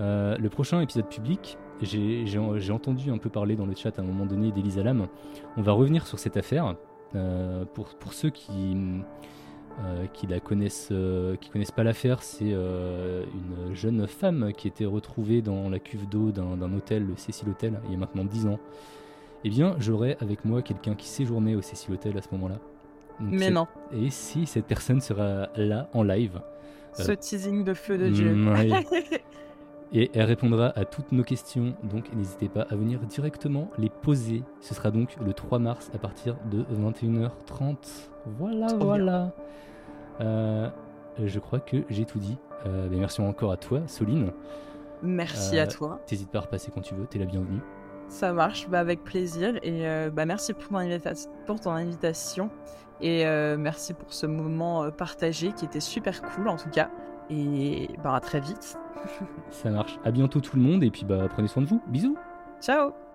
Euh, 0.00 0.36
le 0.38 0.48
prochain 0.48 0.80
épisode 0.80 1.08
public, 1.08 1.58
j'ai 1.82 2.70
entendu 2.70 3.10
un 3.10 3.18
peu 3.18 3.28
parler 3.30 3.56
dans 3.56 3.66
le 3.66 3.74
chat 3.74 3.98
à 3.98 4.02
un 4.02 4.04
moment 4.04 4.26
donné 4.26 4.52
d'Elisa 4.52 4.82
Lam. 4.82 5.06
On 5.56 5.62
va 5.62 5.72
revenir 5.72 6.06
sur 6.06 6.18
cette 6.18 6.36
affaire. 6.36 6.76
Euh, 7.14 7.64
pour, 7.72 7.94
pour 7.94 8.12
ceux 8.12 8.30
qui, 8.30 8.76
euh, 9.84 10.06
qui 10.12 10.26
la 10.26 10.40
connaissent, 10.40 10.88
euh, 10.90 11.36
qui 11.36 11.50
connaissent 11.50 11.70
pas 11.70 11.84
l'affaire, 11.84 12.22
c'est 12.22 12.50
une 12.50 13.72
jeune 13.74 14.06
femme 14.06 14.52
qui 14.56 14.68
était 14.68 14.84
retrouvée 14.84 15.40
dans 15.40 15.70
la 15.70 15.78
cuve 15.78 16.08
d'eau 16.08 16.32
d'un 16.32 16.74
hôtel, 16.74 17.06
le 17.06 17.16
Cecil 17.16 17.48
Hotel, 17.48 17.80
il 17.86 17.92
y 17.92 17.94
a 17.94 17.98
maintenant 17.98 18.24
10 18.24 18.46
ans. 18.48 18.58
Eh 19.46 19.48
bien, 19.48 19.76
j'aurai 19.78 20.16
avec 20.20 20.44
moi 20.44 20.60
quelqu'un 20.60 20.96
qui 20.96 21.06
séjournait 21.06 21.54
au 21.54 21.62
Cecil 21.62 21.94
Hotel 21.94 22.18
à 22.18 22.20
ce 22.20 22.26
moment-là. 22.32 22.56
Donc, 23.20 23.30
Mais 23.30 23.48
non, 23.48 23.68
Et 23.92 24.10
si 24.10 24.44
cette 24.44 24.66
personne 24.66 25.00
sera 25.00 25.46
là 25.54 25.88
en 25.94 26.02
live, 26.02 26.40
ce 26.94 27.12
teasing 27.12 27.62
de 27.62 27.72
feu 27.72 27.96
de 27.96 28.08
Dieu. 28.08 28.34
Mm, 28.34 28.48
ouais. 28.48 28.86
et 29.92 30.10
elle 30.14 30.24
répondra 30.24 30.72
à 30.74 30.84
toutes 30.84 31.12
nos 31.12 31.22
questions, 31.22 31.76
donc 31.84 32.12
n'hésitez 32.12 32.48
pas 32.48 32.62
à 32.62 32.74
venir 32.74 32.98
directement 32.98 33.70
les 33.78 33.88
poser. 33.88 34.42
Ce 34.60 34.74
sera 34.74 34.90
donc 34.90 35.16
le 35.24 35.32
3 35.32 35.60
mars 35.60 35.92
à 35.94 35.98
partir 35.98 36.36
de 36.50 36.64
21h30. 36.74 37.76
Voilà, 38.40 38.66
Trop 38.66 38.78
voilà. 38.78 39.32
Euh, 40.20 40.68
je 41.24 41.38
crois 41.38 41.60
que 41.60 41.84
j'ai 41.88 42.04
tout 42.04 42.18
dit. 42.18 42.36
Euh, 42.66 42.88
ben, 42.88 42.98
merci 42.98 43.20
encore 43.20 43.52
à 43.52 43.56
toi, 43.56 43.82
Soline. 43.86 44.32
Merci 45.04 45.56
Euh, 45.56 45.62
à 45.62 45.66
toi. 45.68 46.00
T'hésites 46.04 46.32
pas 46.32 46.38
à 46.38 46.42
repasser 46.42 46.72
quand 46.74 46.80
tu 46.80 46.96
veux, 46.96 47.06
t'es 47.06 47.20
la 47.20 47.26
bienvenue. 47.26 47.60
Ça 48.08 48.32
marche, 48.32 48.68
bah 48.68 48.78
avec 48.80 49.02
plaisir. 49.04 49.56
Et 49.62 49.86
euh, 49.86 50.10
bah 50.10 50.24
merci 50.26 50.52
pour 50.54 50.68
ton, 50.68 50.76
invita- 50.78 51.28
pour 51.46 51.60
ton 51.60 51.70
invitation. 51.72 52.50
Et 53.00 53.26
euh, 53.26 53.56
merci 53.58 53.92
pour 53.94 54.12
ce 54.12 54.26
moment 54.26 54.84
euh, 54.84 54.90
partagé 54.90 55.52
qui 55.52 55.64
était 55.64 55.80
super 55.80 56.22
cool 56.22 56.48
en 56.48 56.56
tout 56.56 56.70
cas. 56.70 56.90
Et 57.30 57.88
bah 58.02 58.14
à 58.14 58.20
très 58.20 58.40
vite. 58.40 58.78
Ça 59.50 59.70
marche. 59.70 59.98
À 60.04 60.10
bientôt 60.10 60.40
tout 60.40 60.56
le 60.56 60.62
monde 60.62 60.82
et 60.84 60.90
puis 60.90 61.04
bah 61.04 61.26
prenez 61.28 61.48
soin 61.48 61.62
de 61.62 61.68
vous. 61.68 61.82
Bisous. 61.88 62.16
Ciao 62.60 63.05